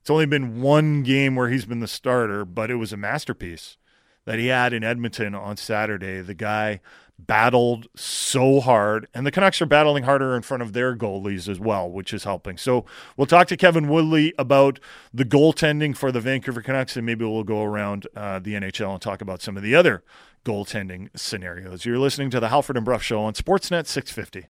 it's 0.00 0.10
only 0.10 0.26
been 0.26 0.60
one 0.60 1.02
game 1.02 1.36
where 1.36 1.48
he's 1.48 1.64
been 1.64 1.80
the 1.80 1.88
starter, 1.88 2.44
but 2.44 2.70
it 2.70 2.76
was 2.76 2.92
a 2.92 2.96
masterpiece 2.96 3.76
that 4.24 4.38
he 4.38 4.48
had 4.48 4.72
in 4.72 4.84
Edmonton 4.84 5.34
on 5.34 5.56
Saturday. 5.56 6.20
The 6.20 6.34
guy 6.34 6.80
battled 7.26 7.86
so 7.94 8.60
hard, 8.60 9.06
and 9.14 9.26
the 9.26 9.30
Canucks 9.30 9.60
are 9.62 9.66
battling 9.66 10.04
harder 10.04 10.34
in 10.34 10.42
front 10.42 10.62
of 10.62 10.72
their 10.72 10.96
goalies 10.96 11.48
as 11.48 11.60
well, 11.60 11.90
which 11.90 12.12
is 12.12 12.24
helping. 12.24 12.56
So 12.56 12.84
we'll 13.16 13.26
talk 13.26 13.48
to 13.48 13.56
Kevin 13.56 13.88
Woodley 13.88 14.32
about 14.38 14.80
the 15.12 15.24
goaltending 15.24 15.96
for 15.96 16.12
the 16.12 16.20
Vancouver 16.20 16.62
Canucks, 16.62 16.96
and 16.96 17.06
maybe 17.06 17.24
we'll 17.24 17.44
go 17.44 17.62
around 17.62 18.06
uh, 18.16 18.38
the 18.38 18.54
NHL 18.54 18.92
and 18.92 19.02
talk 19.02 19.20
about 19.20 19.42
some 19.42 19.56
of 19.56 19.62
the 19.62 19.74
other 19.74 20.02
goaltending 20.44 21.08
scenarios. 21.14 21.84
You're 21.84 21.98
listening 21.98 22.30
to 22.30 22.40
the 22.40 22.48
Halford 22.48 22.76
and 22.76 22.84
Brough 22.84 22.98
Show 22.98 23.22
on 23.22 23.34
Sportsnet 23.34 23.86
650. 23.86 24.40